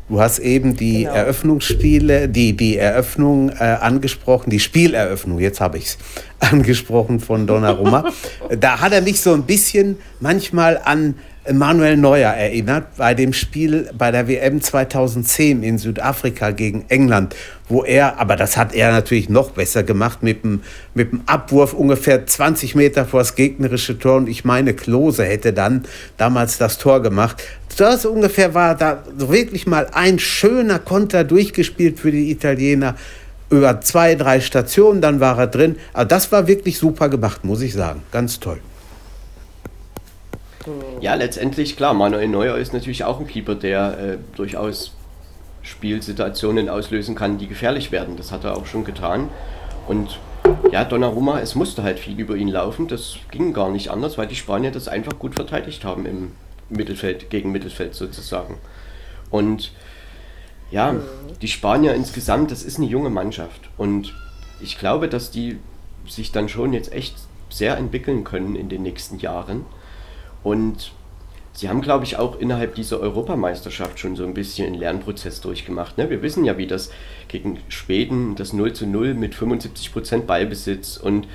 Du 0.10 0.20
hast 0.20 0.40
eben 0.40 0.76
die 0.76 1.04
Genau. 1.04 1.14
Eröffnungsspiele, 1.14 2.28
die, 2.30 2.58
die 2.58 2.78
Eröffnung 2.78 3.50
äh, 3.50 3.64
angesprochen, 3.80 4.50
die 4.50 4.60
Spieleröffnung, 4.60 5.38
jetzt 5.40 5.62
habe 5.62 5.78
ich 5.78 5.86
es 5.86 5.98
angesprochen 6.40 7.20
von 7.20 7.46
Donnarumma. 7.46 8.06
da 8.60 8.80
hat 8.82 8.92
er 8.92 9.02
mich 9.02 9.22
so 9.22 9.34
ein 9.34 9.44
bisschen 9.44 9.98
manchmal 10.20 10.80
an 10.84 11.14
Manuel 11.52 11.98
Neuer 11.98 12.32
erinnert 12.32 12.98
bei 12.98 13.14
dem 13.14 13.34
Spiel 13.34 13.90
bei 13.98 14.12
der 14.12 14.28
WM 14.28 14.62
2010 14.62 15.64
in 15.64 15.78
Südafrika 15.78 16.52
gegen 16.52 16.86
England, 16.90 17.36
wo 17.68 17.84
er, 17.84 18.20
aber 18.20 18.36
das 18.36 18.58
hat 18.58 18.76
er 18.76 18.92
natürlich 18.92 19.30
noch 19.30 19.52
besser 19.52 19.84
gemacht, 19.84 20.22
mit 20.22 20.44
dem, 20.44 20.62
mit 20.94 21.12
dem 21.12 21.22
Abwurf 21.26 21.74
ungefähr 21.74 22.26
20 22.26 22.76
Meter 22.76 23.06
vor 23.06 23.22
das 23.22 23.36
gegnerische 23.36 23.98
Tor 23.98 24.18
und 24.18 24.28
ich 24.28 24.44
meine, 24.44 24.74
Klose 24.74 25.24
hätte 25.24 25.54
dann 25.54 25.86
damals 26.18 26.58
das 26.58 26.78
Tor 26.78 27.02
gemacht. 27.02 27.42
Das 27.78 28.06
ungefähr 28.06 28.54
war 28.54 28.76
da 28.76 29.04
wirklich 29.16 29.66
mal 29.66 29.88
ein 29.94 30.20
schöner 30.20 30.80
Konter 30.80 31.24
durchgespielt 31.24 32.00
für 32.00 32.12
die 32.12 32.32
Italiener 32.32 32.96
über 33.50 33.82
zwei, 33.82 34.16
drei 34.16 34.42
Stationen, 34.42 35.02
dann 35.02 35.20
war 35.20 35.40
er 35.40 35.48
drin. 35.48 35.78
Aber 35.94 36.06
das 36.06 36.32
war 36.32 36.48
wirklich 36.48 36.78
super 36.78 37.10
gemacht, 37.10 37.44
muss 37.44 37.62
ich 37.62 37.74
sagen. 37.74 38.04
Ganz 38.12 38.40
toll. 38.40 38.60
Ja, 41.02 41.16
letztendlich, 41.16 41.76
klar, 41.78 41.94
Manuel 41.94 42.28
Neuer 42.28 42.58
ist 42.58 42.74
natürlich 42.74 43.04
auch 43.04 43.20
ein 43.20 43.28
Keeper, 43.28 43.56
der 43.56 43.98
äh, 44.00 44.18
durchaus 44.36 44.92
Spielsituationen 45.62 46.70
auslösen 46.70 47.16
kann, 47.16 47.38
die 47.38 47.48
gefährlich 47.48 47.92
werden. 47.92 48.18
Das 48.18 48.32
hat 48.32 48.44
er 48.44 48.58
auch 48.58 48.66
schon 48.66 48.84
getan. 48.84 49.30
Und 49.88 50.20
ja, 50.72 50.86
Donnarumma, 50.86 51.40
es 51.40 51.56
musste 51.56 51.84
halt 51.84 52.00
viel 52.00 52.20
über 52.20 52.36
ihn 52.36 52.48
laufen. 52.48 52.88
Das 52.88 53.18
ging 53.32 53.54
gar 53.54 53.70
nicht 53.70 53.90
anders, 53.90 54.18
weil 54.18 54.28
die 54.28 54.36
Spanier 54.36 54.72
das 54.72 54.88
einfach 54.88 55.18
gut 55.20 55.36
verteidigt 55.36 55.84
haben 55.84 56.06
im 56.06 56.32
Mittelfeld, 56.70 57.30
gegen 57.30 57.52
Mittelfeld 57.52 57.96
sozusagen. 57.96 58.58
Und 59.30 59.72
ja, 60.72 60.96
die 61.42 61.48
Spanier 61.48 61.94
insgesamt, 61.96 62.52
das 62.52 62.64
ist 62.64 62.78
eine 62.78 62.88
junge 62.88 63.10
Mannschaft. 63.10 63.70
Und 63.78 64.14
ich 64.62 64.78
glaube, 64.78 65.08
dass 65.08 65.32
die 65.32 65.58
sich 66.08 66.32
dann 66.32 66.50
schon 66.50 66.74
jetzt 66.74 66.92
echt 66.94 67.16
sehr 67.50 67.78
entwickeln 67.78 68.24
können 68.24 68.56
in 68.56 68.70
den 68.70 68.84
nächsten 68.84 69.20
Jahren. 69.20 69.66
Und 70.44 70.92
sie 71.54 71.70
haben, 71.70 71.82
glaube 71.82 72.06
ich, 72.06 72.18
auch 72.18 72.40
innerhalb 72.40 72.76
dieser 72.76 73.00
Europameisterschaft 73.00 74.00
schon 74.00 74.16
so 74.16 74.24
ein 74.24 74.34
bisschen 74.34 74.68
einen 74.68 74.76
Lernprozess 74.76 75.42
durchgemacht. 75.42 75.98
Ne? 75.98 76.10
Wir 76.10 76.22
wissen 76.22 76.46
ja, 76.46 76.58
wie 76.58 76.68
das 76.68 76.92
gegen 77.28 77.60
Schweden, 77.68 78.36
das 78.36 78.54
0 78.54 78.74
zu 78.74 78.88
0 78.88 79.14
mit 79.14 79.34
75% 79.34 80.22
Ballbesitz 80.22 80.98
und 80.98 81.28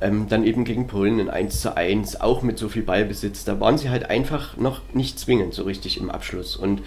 ähm, 0.00 0.28
dann 0.28 0.44
eben 0.44 0.64
gegen 0.64 0.86
Polen 0.86 1.20
ein 1.20 1.30
1 1.30 1.62
zu 1.62 1.76
1, 1.76 2.20
auch 2.20 2.42
mit 2.42 2.58
so 2.58 2.68
viel 2.68 2.82
Ballbesitz. 2.82 3.44
Da 3.44 3.60
waren 3.60 3.78
sie 3.78 3.88
halt 3.88 4.10
einfach 4.10 4.56
noch 4.56 4.82
nicht 4.92 5.18
zwingend 5.18 5.54
so 5.54 5.62
richtig 5.62 5.98
im 5.98 6.10
Abschluss. 6.10 6.56
Und 6.56 6.82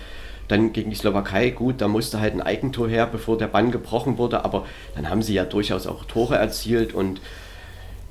dann 0.48 0.74
gegen 0.74 0.90
die 0.90 0.96
Slowakei, 0.96 1.52
gut, 1.52 1.80
da 1.80 1.88
musste 1.88 2.20
halt 2.20 2.34
ein 2.34 2.42
Eigentor 2.42 2.90
her, 2.90 3.08
bevor 3.08 3.38
der 3.38 3.48
Bann 3.48 3.72
gebrochen 3.72 4.18
wurde, 4.18 4.44
aber 4.44 4.66
dann 4.96 5.10
haben 5.10 5.22
sie 5.22 5.34
ja 5.34 5.46
durchaus 5.46 5.88
auch 5.88 6.06
Tore 6.06 6.36
erzielt 6.36 6.94
und 6.94 7.22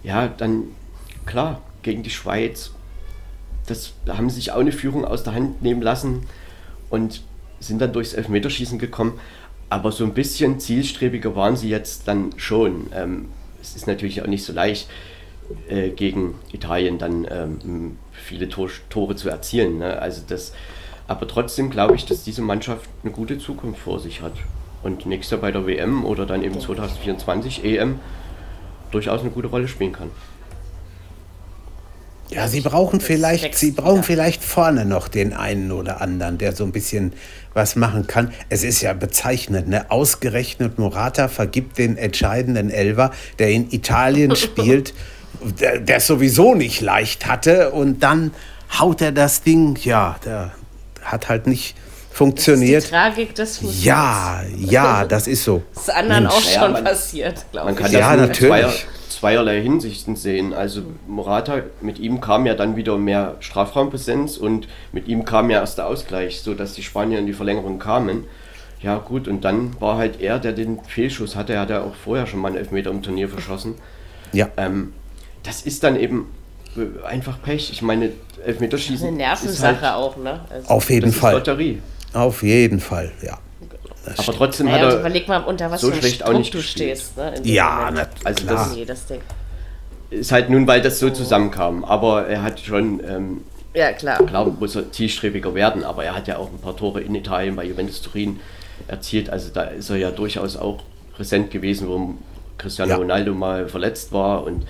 ja, 0.05 0.29
dann 0.29 0.65
klar, 1.27 1.61
gegen 1.83 2.05
die 2.05 2.11
Schweiz, 2.11 2.73
das, 3.71 3.93
da 4.05 4.17
haben 4.17 4.31
sie 4.31 4.37
sich 4.37 4.53
auch 4.53 4.61
eine 4.61 4.73
Führung 4.73 5.05
aus 5.05 5.23
der 5.23 5.35
Hand 5.35 5.63
nehmen 5.63 5.83
lassen 5.83 6.27
und 6.91 7.23
sind 7.61 7.81
dann 7.81 7.93
durchs 7.93 8.15
Elfmeterschießen 8.15 8.79
gekommen. 8.79 9.19
Aber 9.71 9.93
so 9.93 10.05
ein 10.05 10.15
bisschen 10.15 10.61
zielstrebiger 10.61 11.37
waren 11.37 11.57
sie 11.57 11.69
jetzt 11.69 12.09
dann 12.09 12.31
schon. 12.37 12.87
Ähm, 12.95 13.29
es 13.61 13.77
ist 13.77 13.87
natürlich 13.87 14.23
auch 14.23 14.27
nicht 14.27 14.45
so 14.45 14.53
leicht, 14.53 14.89
äh, 15.69 15.91
gegen 15.91 16.35
Italien 16.53 16.99
dann 16.99 17.27
ähm, 17.31 17.97
viele 18.13 18.49
Tor, 18.49 18.69
Tore 18.91 19.17
zu 19.17 19.29
erzielen. 19.29 19.79
Ne? 19.79 20.01
Also 20.01 20.23
das, 20.27 20.53
aber 21.07 21.27
trotzdem 21.27 21.71
glaube 21.71 21.95
ich, 21.95 22.05
dass 22.05 22.25
diese 22.25 22.43
Mannschaft 22.43 22.89
eine 23.03 23.13
gute 23.13 23.39
Zukunft 23.39 23.81
vor 23.81 23.99
sich 23.99 24.21
hat. 24.21 24.35
Und 24.83 25.07
nächstes 25.07 25.33
Jahr 25.33 25.41
bei 25.41 25.51
der 25.51 25.67
WM 25.67 26.05
oder 26.05 26.27
dann 26.27 26.45
eben 26.45 26.61
2024 26.61 27.65
EM 27.65 27.99
durchaus 28.91 29.23
eine 29.23 29.31
gute 29.31 29.49
Rolle 29.49 29.69
spielen 29.69 29.93
kann. 29.93 30.11
Ja, 32.31 32.47
sie 32.49 32.61
brauchen 32.61 33.01
vielleicht, 33.01 33.57
sie 33.57 33.71
brauchen 33.71 34.03
vielleicht 34.03 34.45
vorne 34.45 34.85
noch 34.85 35.09
den 35.09 35.33
einen 35.33 35.73
oder 35.73 36.01
anderen, 36.03 36.37
der 36.39 36.55
so 36.55 36.65
ein 36.65 36.73
bisschen 36.73 37.13
was 37.55 37.75
machen 37.75 38.07
kann. 38.07 38.33
Es 38.51 38.65
ist 38.65 38.83
ja 38.83 38.93
bezeichnend, 38.93 39.69
ne? 39.69 39.91
Ausgerechnet 39.91 40.79
Morata 40.79 41.29
vergibt 41.29 41.79
den 41.79 41.97
entscheidenden 41.97 42.71
Elver, 42.71 43.13
der 43.39 43.49
in 43.51 43.71
Italien 43.71 44.37
spielt, 44.37 44.93
der 45.61 45.79
der 45.79 45.97
es 45.97 46.07
sowieso 46.07 46.55
nicht 46.55 46.81
leicht 46.83 47.27
hatte 47.27 47.71
und 47.71 48.03
dann 48.03 48.33
haut 48.79 49.01
er 49.01 49.13
das 49.13 49.43
Ding, 49.43 49.79
ja, 49.83 50.17
der 50.25 50.53
hat 51.03 51.29
halt 51.31 51.47
nicht 51.47 51.75
Das 51.77 51.79
ist 51.79 52.11
die 52.11 52.17
funktioniert. 52.17 52.91
Tragik 52.91 53.35
des 53.37 53.57
Fußballs. 53.59 53.85
Ja, 53.85 54.43
ja, 54.59 55.05
das 55.09 55.27
ist 55.27 55.45
so. 55.45 55.63
Das 55.75 55.85
ist 55.85 55.91
anderen 55.95 56.25
Mensch. 56.25 56.35
auch 56.35 56.45
Ja, 56.53 56.61
schon 56.61 56.73
man- 56.73 56.85
passiert, 56.85 57.47
glaube 57.53 57.67
Man 57.73 57.75
ich. 57.75 57.81
kann 57.81 57.93
Ja, 57.93 58.17
natürlich. 58.17 58.87
Zweier, 59.09 59.39
zweierlei 59.39 59.63
Hinsichten 59.63 60.17
sehen. 60.17 60.53
Also 60.53 60.83
Morata, 61.07 61.63
mit 61.81 61.99
ihm 61.99 62.21
kam 62.21 62.47
ja 62.47 62.55
dann 62.55 62.77
wieder 62.77 62.97
mehr 62.99 63.37
Strafraumpräsenz 63.41 64.37
und 64.37 64.69
mit 64.93 65.09
ihm 65.09 65.25
kam 65.25 65.51
ja 65.51 65.61
erst 65.61 65.79
der 65.79 65.87
Ausgleich, 65.87 66.41
sodass 66.41 66.75
die 66.75 66.83
Spanier 66.83 67.19
in 67.19 67.27
die 67.27 67.33
Verlängerung 67.33 67.79
kamen. 67.79 68.25
Ja 68.81 68.99
gut, 68.99 69.27
und 69.27 69.45
dann 69.45 69.81
war 69.81 69.97
halt 69.97 70.21
er, 70.21 70.39
der 70.39 70.53
den 70.53 70.81
Fehlschuss 70.85 71.35
hatte. 71.35 71.55
Er 71.55 71.61
hat 71.63 71.71
ja 71.71 71.83
auch 71.83 71.95
vorher 71.95 72.27
schon 72.27 72.41
mal 72.41 72.49
einen 72.49 72.59
Elfmeter 72.59 72.91
im 72.91 73.03
Turnier 73.03 73.29
verschossen. 73.29 73.75
Ja. 74.33 74.49
Ähm, 74.57 74.93
das 75.43 75.63
ist 75.63 75.83
dann 75.83 75.99
eben 75.99 76.27
einfach 77.05 77.43
Pech. 77.43 77.71
Ich 77.73 77.83
meine, 77.83 78.13
Elfmeterschießen 78.45 79.09
Eine 79.09 79.17
ist 79.17 79.43
Nervensache 79.43 79.81
halt, 79.81 79.95
auch, 79.95 80.17
ne? 80.17 80.41
Also, 80.49 80.69
Auf 80.69 80.91
jeden 80.91 81.07
das 81.07 81.15
ist 81.15 81.21
Fall. 81.21 81.35
Lotterie. 81.35 81.83
Auf 82.13 82.43
jeden 82.43 82.81
Fall, 82.81 83.11
ja. 83.23 83.39
Das 84.05 84.21
Aber 84.21 84.37
trotzdem 84.37 84.67
naja, 84.67 84.87
hat 84.87 84.93
er 84.95 85.01
überleg 85.01 85.29
mal, 85.29 85.39
unter 85.45 85.71
was 85.71 85.81
so 85.83 85.91
für 85.91 85.97
schlecht 85.99 86.23
auch 86.23 86.29
Druck 86.31 86.39
nicht 86.39 86.55
du 86.55 86.59
gespielt. 86.59 86.99
stehst. 86.99 87.17
Ne, 87.17 87.35
Ja, 87.45 87.91
na, 87.93 88.07
Also 88.25 88.45
klar. 88.47 88.57
das- 88.69 88.75
Nee, 88.77 88.85
das 88.85 89.07
Ding. 89.07 89.21
ist 90.11 90.33
halt 90.33 90.49
nun, 90.51 90.67
weil 90.67 90.81
das 90.81 90.99
so 90.99 91.11
zusammenkam. 91.11 91.85
Aber 91.85 92.27
er 92.27 92.43
hat 92.43 92.61
schon 92.61 93.01
ähm, 93.07 93.41
Ja, 93.75 93.93
klar. 93.93 94.25
Klar 94.25 94.47
muss 94.47 94.75
er 94.77 94.91
zielstrebiger 94.91 95.55
werden, 95.55 95.85
aber 95.85 96.05
er 96.05 96.15
hat 96.17 96.27
ja 96.27 96.39
auch 96.39 96.51
ein 96.51 96.59
paar 96.59 96.77
Tore 96.77 97.01
in 97.03 97.15
Italien 97.15 97.55
bei 97.57 97.65
Juventus 97.65 98.01
Turin 98.01 98.41
erzielt. 98.87 99.29
Also 99.31 99.51
da 99.53 99.63
ist 99.65 99.91
er 99.91 99.97
ja 99.97 100.11
durchaus 100.11 100.57
auch 100.57 100.83
präsent 101.15 101.51
gewesen, 101.51 101.89
wo 101.89 102.15
Cristiano 102.57 102.93
Ja. 102.93 102.97
Ronaldo 102.97 103.35
mal 103.35 103.69
verletzt 103.69 104.13
war. 104.13 104.45
Und 104.45 104.65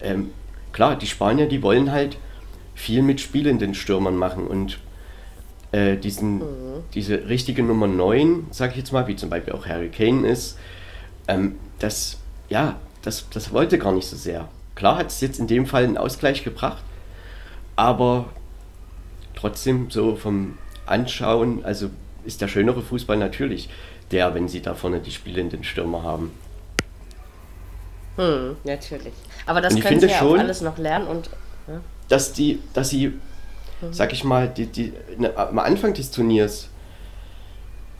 ähm, 0.00 0.30
klar, 0.72 0.96
die 0.96 1.06
Spanier, 1.06 1.46
die 1.46 1.62
wollen 1.62 1.92
halt 1.92 2.16
viel 2.74 3.02
mit 3.02 3.20
spielenden 3.20 3.74
Stürmern 3.74 4.16
machen 4.16 4.46
und 4.46 4.78
äh, 5.72 5.96
diesen, 5.96 6.42
diese 6.94 7.28
richtige 7.28 7.62
Nummer 7.62 7.86
9, 7.86 8.46
sag 8.50 8.72
ich 8.72 8.76
jetzt 8.78 8.92
mal, 8.92 9.06
wie 9.06 9.16
zum 9.16 9.30
Beispiel 9.30 9.52
auch 9.54 9.66
Harry 9.66 9.88
Kane 9.88 10.26
ist, 10.28 10.58
ähm, 11.28 11.56
das, 11.78 12.18
ja, 12.48 12.76
das, 13.02 13.28
das 13.30 13.52
wollte 13.52 13.78
gar 13.78 13.92
nicht 13.92 14.06
so 14.06 14.16
sehr. 14.16 14.48
Klar 14.74 14.96
hat 14.98 15.08
es 15.08 15.20
jetzt 15.20 15.38
in 15.38 15.46
dem 15.46 15.66
Fall 15.66 15.84
einen 15.84 15.96
Ausgleich 15.98 16.44
gebracht, 16.44 16.82
aber 17.76 18.26
trotzdem 19.34 19.90
so 19.90 20.16
vom 20.16 20.58
Anschauen, 20.86 21.64
also 21.64 21.90
ist 22.24 22.40
der 22.40 22.48
schönere 22.48 22.82
Fußball 22.82 23.16
natürlich 23.16 23.68
der, 24.10 24.34
wenn 24.34 24.46
sie 24.46 24.60
da 24.60 24.74
vorne 24.74 25.00
die 25.00 25.10
spielenden 25.10 25.64
Stürmer 25.64 26.02
haben. 26.02 26.30
Hm, 28.16 28.56
natürlich. 28.64 29.14
Aber 29.46 29.60
das 29.62 29.74
können 29.80 30.00
sie 30.00 30.06
ja 30.08 30.18
schon- 30.18 30.36
auch 30.36 30.42
alles 30.42 30.60
noch 30.60 30.76
lernen 30.76 31.06
und 31.06 31.30
ja. 31.66 31.80
Dass 32.08 32.32
die, 32.34 32.58
dass 32.74 32.90
sie, 32.90 33.14
sag 33.90 34.12
ich 34.12 34.24
mal, 34.24 34.48
die, 34.48 34.66
die, 34.66 34.92
ne, 35.18 35.36
am 35.36 35.58
Anfang 35.58 35.94
des 35.94 36.10
Turniers 36.10 36.68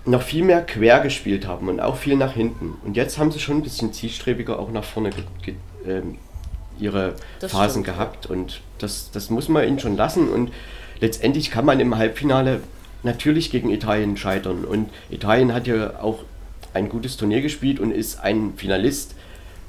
noch 0.04 0.22
viel 0.22 0.44
mehr 0.44 0.62
quer 0.62 1.00
gespielt 1.00 1.46
haben 1.46 1.68
und 1.68 1.80
auch 1.80 1.96
viel 1.96 2.16
nach 2.16 2.32
hinten. 2.32 2.74
Und 2.84 2.96
jetzt 2.96 3.18
haben 3.18 3.30
sie 3.30 3.38
schon 3.38 3.58
ein 3.58 3.62
bisschen 3.62 3.92
zielstrebiger 3.92 4.58
auch 4.58 4.70
nach 4.70 4.84
vorne 4.84 5.10
ge, 5.10 5.24
ge, 5.42 5.54
ähm, 5.86 6.18
ihre 6.78 7.14
Das 7.40 7.52
Phasen 7.52 7.82
stimmt. 7.82 7.86
gehabt. 7.86 8.26
Und 8.26 8.60
das, 8.78 9.10
das 9.12 9.30
muss 9.30 9.48
man 9.48 9.66
ihnen 9.66 9.78
schon 9.78 9.96
lassen. 9.96 10.28
Und 10.28 10.52
letztendlich 11.00 11.50
kann 11.50 11.64
man 11.64 11.78
im 11.78 11.96
Halbfinale 11.96 12.60
natürlich 13.02 13.50
gegen 13.50 13.70
Italien 13.70 14.16
scheitern. 14.16 14.64
Und 14.64 14.90
Italien 15.10 15.54
hat 15.54 15.66
ja 15.66 16.00
auch 16.00 16.20
ein 16.74 16.88
gutes 16.88 17.16
Turnier 17.16 17.42
gespielt 17.42 17.78
und 17.78 17.92
ist 17.92 18.20
ein 18.20 18.54
Finalist, 18.56 19.14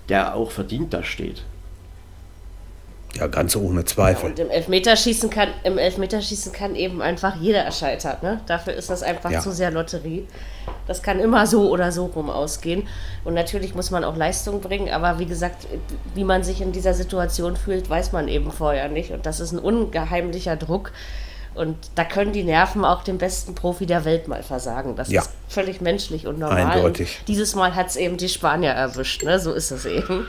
der 0.09 0.35
auch 0.35 0.51
verdient 0.51 0.93
da 0.93 1.03
steht. 1.03 1.43
Ja, 3.15 3.27
ganz 3.27 3.55
ohne 3.55 3.85
Zweifel. 3.85 4.31
Und 4.31 4.39
im 4.39 4.49
Elfmeterschießen 4.49 5.29
kann, 5.29 5.49
im 5.63 5.77
Elfmeterschießen 5.77 6.51
kann 6.51 6.75
eben 6.75 7.01
einfach 7.01 7.35
jeder 7.35 7.59
erscheitern. 7.59 8.17
Ne? 8.23 8.41
Dafür 8.47 8.73
ist 8.73 8.89
das 8.89 9.03
einfach 9.03 9.29
Ja. 9.29 9.39
zu 9.39 9.51
sehr 9.51 9.69
Lotterie. 9.69 10.27
Das 10.87 11.03
kann 11.03 11.19
immer 11.19 11.45
so 11.45 11.69
oder 11.69 11.91
so 11.91 12.05
rum 12.07 12.29
ausgehen. 12.31 12.87
Und 13.23 13.35
natürlich 13.35 13.75
muss 13.75 13.91
man 13.91 14.03
auch 14.03 14.15
Leistung 14.17 14.61
bringen, 14.61 14.91
aber 14.91 15.19
wie 15.19 15.27
gesagt, 15.27 15.67
wie 16.15 16.23
man 16.23 16.43
sich 16.43 16.59
in 16.61 16.71
dieser 16.71 16.93
Situation 16.95 17.55
fühlt, 17.55 17.87
weiß 17.89 18.13
man 18.13 18.27
eben 18.27 18.51
vorher 18.51 18.89
nicht. 18.89 19.11
Und 19.11 19.25
das 19.27 19.39
ist 19.39 19.51
ein 19.51 19.59
ungeheimlicher 19.59 20.55
Druck. 20.55 20.91
Und 21.55 21.77
da 21.93 22.03
können 22.03 22.33
die 22.33 22.43
Nerven 22.43 22.83
auch 22.83 23.03
dem 23.03 23.19
besten 23.19 23.53
Profi 23.53 23.85
der 23.85 24.05
Welt 24.05 24.27
mal 24.27 24.41
versagen. 24.41 24.95
Das 24.95 25.11
Ja. 25.11 25.21
ist 25.21 25.29
völlig 25.49 25.81
menschlich 25.81 26.25
und 26.25 26.39
normal. 26.39 26.65
Eindeutig. 26.71 27.19
Und 27.19 27.27
dieses 27.27 27.53
Mal 27.53 27.75
hat 27.75 27.89
es 27.89 27.95
eben 27.95 28.17
die 28.17 28.27
Spanier 28.29 28.71
erwischt. 28.71 29.21
Ne? 29.23 29.39
So 29.39 29.53
ist 29.53 29.69
es 29.69 29.85
eben. 29.85 30.25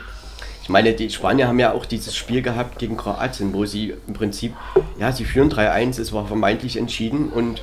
Ich 0.65 0.69
meine, 0.69 0.93
die 0.93 1.11
Spanier 1.11 1.47
haben 1.47 1.59
ja 1.59 1.73
auch 1.73 1.85
dieses 1.85 2.15
Spiel 2.15 2.41
gehabt 2.41 2.79
gegen 2.79 2.97
Kroatien, 2.97 3.53
wo 3.53 3.65
sie 3.65 3.93
im 4.07 4.15
Prinzip, 4.15 4.55
ja, 4.99 5.11
sie 5.11 5.23
führen 5.23 5.51
3-1, 5.51 6.01
es 6.01 6.11
war 6.11 6.25
vermeintlich 6.25 6.77
entschieden 6.77 7.29
und 7.29 7.61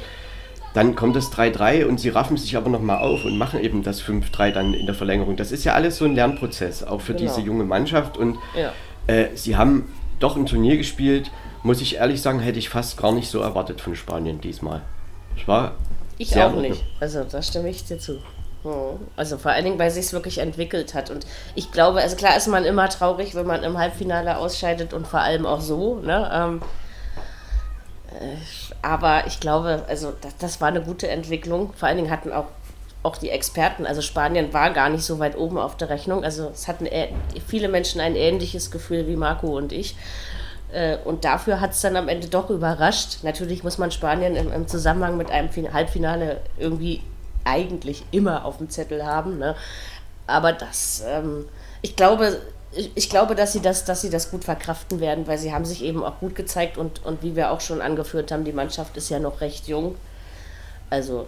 dann 0.72 0.94
kommt 0.94 1.16
das 1.16 1.32
3-3 1.32 1.84
und 1.84 1.98
sie 1.98 2.10
raffen 2.10 2.36
sich 2.36 2.56
aber 2.56 2.70
nochmal 2.70 2.98
auf 2.98 3.24
und 3.24 3.36
machen 3.36 3.58
eben 3.60 3.82
das 3.82 4.00
5-3 4.00 4.52
dann 4.52 4.72
in 4.72 4.86
der 4.86 4.94
Verlängerung. 4.94 5.34
Das 5.36 5.50
ist 5.50 5.64
ja 5.64 5.72
alles 5.74 5.96
so 5.98 6.04
ein 6.04 6.14
Lernprozess, 6.14 6.84
auch 6.84 7.00
für 7.00 7.12
Genau. 7.14 7.28
diese 7.34 7.44
junge 7.44 7.64
Mannschaft 7.64 8.16
und 8.16 8.38
Ja. 8.56 8.72
äh, 9.08 9.30
sie 9.34 9.56
haben 9.56 9.92
doch 10.20 10.36
ein 10.36 10.46
Turnier 10.46 10.76
gespielt, 10.76 11.32
muss 11.64 11.80
ich 11.80 11.96
ehrlich 11.96 12.22
sagen, 12.22 12.38
hätte 12.38 12.60
ich 12.60 12.68
fast 12.68 12.96
gar 12.98 13.10
nicht 13.10 13.28
so 13.28 13.40
erwartet 13.40 13.80
von 13.80 13.96
Spanien 13.96 14.40
diesmal. 14.40 14.80
Es 15.36 15.48
war 15.48 15.72
Ich 16.18 16.40
auch 16.40 16.54
nicht. 16.54 16.84
Also 17.00 17.24
da 17.24 17.42
stimme 17.42 17.68
ich 17.68 17.84
dir 17.84 17.98
zu. 17.98 18.20
Also 19.16 19.38
vor 19.38 19.50
allen 19.50 19.64
Dingen, 19.64 19.78
weil 19.78 19.90
sich 19.90 20.06
es 20.06 20.12
wirklich 20.12 20.38
entwickelt 20.38 20.94
hat. 20.94 21.10
Und 21.10 21.26
ich 21.54 21.72
glaube, 21.72 22.00
also 22.00 22.14
klar 22.16 22.36
ist 22.36 22.46
man 22.46 22.64
immer 22.64 22.88
traurig, 22.88 23.34
wenn 23.34 23.46
man 23.46 23.64
im 23.64 23.76
Halbfinale 23.76 24.36
ausscheidet 24.36 24.92
und 24.92 25.06
vor 25.06 25.20
allem 25.20 25.46
auch 25.46 25.60
so. 25.60 25.96
Ne? 25.96 26.30
Ähm, 26.32 26.62
äh, 28.20 28.36
aber 28.80 29.26
ich 29.26 29.40
glaube, 29.40 29.82
also 29.88 30.12
das, 30.20 30.36
das 30.38 30.60
war 30.60 30.68
eine 30.68 30.80
gute 30.82 31.08
Entwicklung. 31.08 31.72
Vor 31.74 31.88
allen 31.88 31.96
Dingen 31.96 32.10
hatten 32.10 32.32
auch, 32.32 32.46
auch 33.02 33.16
die 33.16 33.30
Experten, 33.30 33.84
also 33.84 34.00
Spanien 34.00 34.52
war 34.52 34.70
gar 34.70 34.88
nicht 34.88 35.04
so 35.04 35.18
weit 35.18 35.36
oben 35.36 35.58
auf 35.58 35.76
der 35.76 35.88
Rechnung. 35.88 36.22
Also 36.22 36.50
es 36.54 36.68
hatten 36.68 36.86
viele 37.46 37.68
Menschen 37.68 38.00
ein 38.00 38.14
ähnliches 38.14 38.70
Gefühl 38.70 39.08
wie 39.08 39.16
Marco 39.16 39.56
und 39.56 39.72
ich. 39.72 39.96
Äh, 40.72 40.98
Und 41.04 41.24
dafür 41.24 41.60
hat 41.60 41.72
es 41.72 41.80
dann 41.80 41.96
am 41.96 42.08
Ende 42.08 42.28
doch 42.28 42.48
überrascht. 42.48 43.24
Natürlich 43.24 43.64
muss 43.64 43.76
man 43.78 43.90
Spanien 43.90 44.36
im, 44.36 44.52
im 44.52 44.68
Zusammenhang 44.68 45.16
mit 45.16 45.32
einem 45.32 45.48
Fin- 45.50 45.72
Halbfinale 45.72 46.40
irgendwie 46.58 47.02
eigentlich 47.44 48.04
immer 48.10 48.44
auf 48.44 48.58
dem 48.58 48.70
Zettel 48.70 49.04
haben. 49.04 49.38
Ne? 49.38 49.54
Aber 50.26 50.52
das, 50.52 51.02
ähm, 51.06 51.46
ich 51.82 51.96
glaube, 51.96 52.40
ich, 52.74 53.10
glaube, 53.10 53.34
dass 53.34 53.52
sie 53.52 53.60
das, 53.60 53.84
dass 53.84 54.00
sie 54.00 54.10
das 54.10 54.30
gut 54.30 54.44
verkraften 54.44 55.00
werden, 55.00 55.26
weil 55.26 55.38
sie 55.38 55.52
haben 55.52 55.64
sich 55.64 55.84
eben 55.84 56.02
auch 56.02 56.18
gut 56.20 56.34
gezeigt 56.34 56.78
und, 56.78 57.04
und 57.04 57.22
wie 57.22 57.36
wir 57.36 57.50
auch 57.50 57.60
schon 57.60 57.82
angeführt 57.82 58.32
haben, 58.32 58.44
die 58.44 58.52
Mannschaft 58.52 58.96
ist 58.96 59.10
ja 59.10 59.18
noch 59.18 59.40
recht 59.40 59.68
jung. 59.68 59.96
Also 60.88 61.26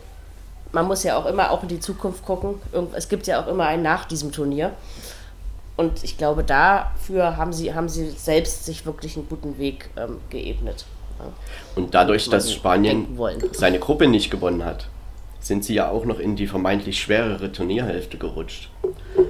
man 0.73 0.87
muss 0.87 1.03
ja 1.03 1.17
auch 1.17 1.27
immer 1.27 1.51
auch 1.51 1.63
in 1.63 1.69
die 1.69 1.81
Zukunft 1.81 2.25
gucken. 2.25 2.57
Es 2.95 3.09
gibt 3.09 3.27
ja 3.27 3.43
auch 3.43 3.47
immer 3.47 3.67
ein 3.67 3.83
nach 3.83 4.07
diesem 4.07 4.33
Turnier. 4.33 4.73
Und 5.77 6.05
ich 6.05 6.17
glaube, 6.17 6.45
dafür 6.45 7.37
haben 7.37 7.53
sie, 7.53 7.75
haben 7.75 7.89
sie 7.89 8.11
selbst 8.11 8.65
sich 8.65 8.87
wirklich 8.87 9.17
einen 9.17 9.29
guten 9.29 9.59
Weg 9.59 9.91
ähm, 9.97 10.19
geebnet. 10.31 10.85
Ja. 11.19 11.27
Und 11.75 11.95
dadurch, 11.95 12.29
dass 12.31 12.53
Spanien 12.53 13.19
seine 13.53 13.81
Gruppe 13.81 14.07
nicht 14.07 14.31
gewonnen 14.31 14.65
hat, 14.65 14.87
sind 15.47 15.65
sie 15.65 15.75
ja 15.75 15.89
auch 15.91 16.05
noch 16.05 16.19
in 16.19 16.37
die 16.37 16.47
vermeintlich 16.47 17.01
schwerere 17.01 17.53
Turnierhälfte 17.53 18.17
gerutscht. 18.19 18.71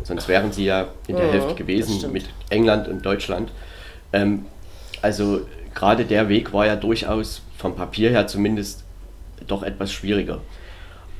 Sonst 0.04 0.28
wären 0.28 0.52
sie 0.52 0.64
ja 0.64 0.88
in 1.08 1.16
der 1.16 1.26
Mhm, 1.26 1.30
Hälfte 1.30 1.54
gewesen 1.54 2.12
mit 2.12 2.24
England 2.50 2.88
und 2.88 3.04
Deutschland. 3.04 3.50
Ähm, 4.12 4.46
also 5.02 5.40
gerade 5.74 6.04
der 6.04 6.28
Weg 6.28 6.52
war 6.52 6.66
ja 6.66 6.76
durchaus 6.76 7.42
vom 7.58 7.74
Papier 7.74 8.10
her 8.10 8.26
zumindest 8.26 8.84
doch 9.46 9.62
etwas 9.62 9.92
schwieriger. 9.92 10.40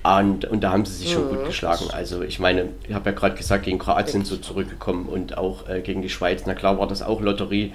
Und, 0.05 0.45
und 0.45 0.61
da 0.63 0.71
haben 0.71 0.85
sie 0.85 0.93
sich 0.93 1.13
schon 1.13 1.25
Mhm. 1.25 1.29
gut 1.37 1.47
geschlagen. 1.47 1.87
Also 1.93 2.23
ich 2.23 2.39
meine, 2.39 2.69
ich 2.87 2.95
habe 2.95 3.11
ja 3.11 3.17
gerade 3.17 3.35
gesagt, 3.37 3.65
gegen 3.65 3.79
Kroatien 3.79 4.25
so 4.25 4.37
zurückgekommen 4.37 5.07
und 5.07 5.39
auch 5.39 5.69
äh, 5.69 5.81
gegen 5.81 6.03
die 6.03 6.11
Schweiz. 6.11 6.43
Na 6.47 6.55
klar 6.55 6.79
war 6.79 6.87
das 6.87 7.03
auch 7.03 7.21
Lotterie. 7.21 7.73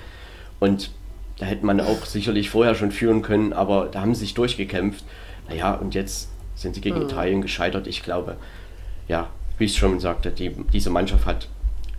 Und 0.60 0.91
da 1.39 1.45
hätte 1.47 1.65
man 1.65 1.82
auch 1.82 2.05
sicherlich 2.05 2.49
vorher 2.49 2.75
schon 2.75 2.91
führen 2.91 3.21
können, 3.23 3.51
aber 3.51 3.88
da 3.91 4.01
haben 4.01 4.13
sie 4.13 4.21
sich 4.21 4.36
durchgekämpft. 4.36 5.03
Naja, 5.49 5.73
und 5.73 5.95
jetzt 5.95 6.29
sind 6.62 6.76
sie 6.76 6.82
gegen 6.82 7.02
Italien 7.02 7.41
gescheitert. 7.41 7.88
Ich 7.88 8.04
glaube, 8.04 8.38
ja, 9.08 9.30
wie 9.58 9.65
ich 9.65 9.78
schon 9.78 10.00
sagte, 10.00 10.32
die, 10.32 10.52
diese 10.74 10.89
Mannschaft 10.89 11.26
hat 11.26 11.48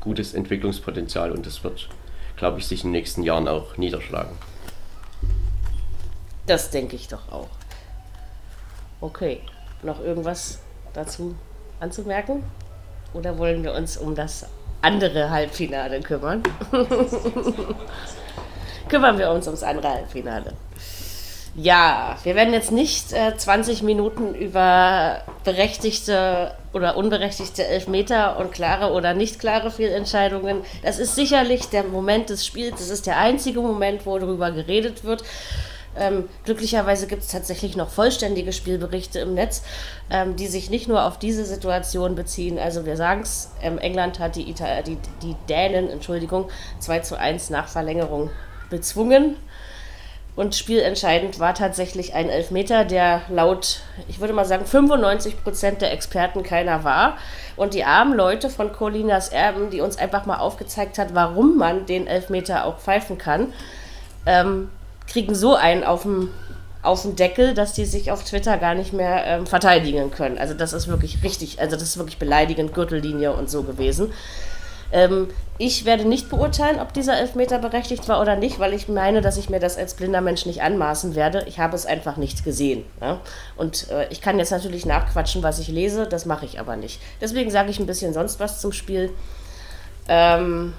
gutes 0.01 0.35
Entwicklungspotenzial 0.35 1.33
und 1.33 1.47
das 1.47 1.63
wird, 1.65 1.89
glaube 2.37 2.59
ich, 2.59 2.67
sich 2.67 2.85
in 2.85 2.89
den 2.89 2.93
nächsten 2.93 3.23
Jahren 3.23 3.49
auch 3.49 3.77
niederschlagen. 3.77 4.33
Das 6.47 6.71
denke 6.71 6.97
ich 6.97 7.09
doch 7.09 7.31
auch. 7.31 7.49
Okay, 9.01 9.41
noch 9.83 10.01
irgendwas 10.01 10.61
dazu 10.93 11.35
anzumerken? 11.79 12.43
Oder 13.13 13.39
wollen 13.39 13.63
wir 13.63 13.73
uns 13.75 13.97
um 13.97 14.15
das 14.15 14.47
andere 14.83 15.31
Halbfinale 15.31 16.01
kümmern? 16.01 16.43
kümmern 18.89 19.19
wir 19.19 19.31
uns 19.31 19.47
ums 19.47 19.63
andere 19.63 19.89
Halbfinale. 19.89 20.53
Ja, 21.57 22.17
wir 22.23 22.37
werden 22.37 22.55
jetzt 22.55 22.71
nicht 22.71 23.13
äh, 23.13 23.37
20 23.37 23.83
Minuten 23.83 24.35
über 24.35 25.23
berechtigte 25.45 26.55
oder 26.73 26.97
unberechtigte 26.97 27.67
Elfmeter 27.67 28.39
und 28.39 28.53
klare 28.53 28.93
oder 28.93 29.15
nicht 29.15 29.41
klare 29.41 29.73
Fehlentscheidungen. 29.73 30.63
Das 30.83 31.01
ist 31.01 31.17
sicherlich 31.17 31.67
der 31.67 31.83
Moment 31.83 32.31
des 32.31 32.47
Spiels. 32.47 32.77
Das 32.79 32.89
ist 32.89 33.07
der 33.07 33.19
einzige 33.19 33.61
Moment, 33.61 34.07
wo 34.07 34.17
darüber 34.17 34.53
geredet 34.53 35.03
wird. 35.03 35.25
Ähm, 35.99 36.29
glücklicherweise 36.45 37.09
gibt 37.09 37.23
es 37.23 37.29
tatsächlich 37.33 37.77
noch 37.77 37.91
vollständige 37.91 38.53
Spielberichte 38.53 39.19
im 39.19 39.35
Netz, 39.35 39.65
ähm, 40.09 40.37
die 40.37 40.47
sich 40.47 40.71
nicht 40.71 40.87
nur 40.87 41.05
auf 41.05 41.19
diese 41.19 41.45
Situation 41.45 42.15
beziehen. 42.15 42.61
Also 42.61 42.87
wir 42.87 42.97
sagen 42.97 43.23
es, 43.23 43.51
ähm, 43.61 43.77
England 43.79 44.21
hat 44.21 44.37
die, 44.37 44.49
Ita 44.49 44.83
die, 44.83 44.99
die 45.21 45.35
Dänen, 45.49 45.91
Entschuldigung, 45.91 46.49
2 46.79 47.01
zu 47.01 47.19
1 47.19 47.51
nach 47.51 47.67
Verlängerung 47.67 48.31
bezwungen. 48.71 49.35
Und 50.41 50.55
spielentscheidend 50.55 51.39
war 51.39 51.53
tatsächlich 51.53 52.15
ein 52.15 52.31
Elfmeter, 52.31 52.87
der 52.87 53.21
laut, 53.29 53.81
ich 54.09 54.21
würde 54.21 54.33
mal 54.33 54.47
sagen, 54.47 54.65
95 54.65 55.45
Prozent 55.45 55.83
der 55.83 55.93
Experten 55.93 56.43
keiner 56.43 56.83
war. 56.83 57.19
Und 57.57 57.75
die 57.75 57.85
armen 57.85 58.15
Leute 58.15 58.49
von 58.49 58.73
Colinas 58.73 59.29
Erben, 59.29 59.69
die 59.69 59.83
uns 59.83 59.99
einfach 59.99 60.25
mal 60.25 60.39
aufgezeigt 60.39 60.97
hat, 60.97 61.15
warum 61.15 61.59
man 61.59 61.85
den 61.85 62.07
Elfmeter 62.07 62.65
auch 62.65 62.79
pfeifen 62.79 63.19
kann, 63.19 63.53
ähm, 64.25 64.71
kriegen 65.07 65.35
so 65.35 65.57
einen 65.57 65.85
auf 65.85 66.05
dem 66.05 66.31
auf 66.81 67.03
den 67.03 67.17
Deckel, 67.17 67.53
dass 67.53 67.75
die 67.75 67.85
sich 67.85 68.11
auf 68.11 68.25
Twitter 68.25 68.57
gar 68.57 68.75
nicht 68.75 68.95
mehr 68.95 69.27
ähm, 69.27 69.47
verteidigen 69.47 70.11
können. 70.11 70.39
Also 70.39 70.55
das 70.55 70.73
ist 70.73 70.89
wirklich 70.89 71.23
richtig, 71.23 71.61
also 71.61 71.77
das 71.77 71.83
ist 71.83 71.99
wirklich 71.99 72.19
beleidigend, 72.19 72.73
Gürtellinie 72.73 73.35
und 73.35 73.51
so 73.51 73.63
gewesen. 73.63 74.11
Ähm, 74.91 75.29
ich 75.61 75.85
werde 75.85 76.09
nicht 76.09 76.31
beurteilen, 76.31 76.81
ob 76.81 76.95
dieser 76.95 77.19
Elfmeter 77.19 77.59
berechtigt 77.59 78.09
war 78.09 78.23
oder 78.23 78.35
nicht, 78.35 78.59
weil 78.59 78.73
ich 78.73 78.89
meine, 78.89 79.21
dass 79.21 79.37
ich 79.37 79.51
mir 79.51 79.61
das 79.61 79.77
als 79.77 79.93
blinder 79.93 80.23
Mensch 80.23 80.47
nicht 80.47 80.63
anmaßen 80.63 81.15
werde. 81.15 81.45
Ich 81.47 81.59
habe 81.59 81.77
es 81.77 81.85
einfach 81.85 82.17
nicht 82.17 82.45
gesehen. 82.45 82.87
Ja? 83.03 83.21
Und 83.59 83.91
äh, 83.91 84.09
ich 84.09 84.23
kann 84.23 84.39
jetzt 84.39 84.53
natürlich 84.53 84.87
nachquatschen, 84.87 85.43
was 85.43 85.59
ich 85.59 85.69
lese, 85.69 86.07
das 86.07 86.25
mache 86.25 86.47
ich 86.47 86.59
aber 86.59 86.77
nicht. 86.77 86.99
Deswegen 87.21 87.51
sage 87.51 87.69
ich 87.69 87.79
ein 87.79 87.85
bisschen 87.85 88.15
sonst 88.15 88.41
was 88.41 88.63
zum 88.63 88.73
Spiel. 88.73 89.11
Ähm, 90.09 90.73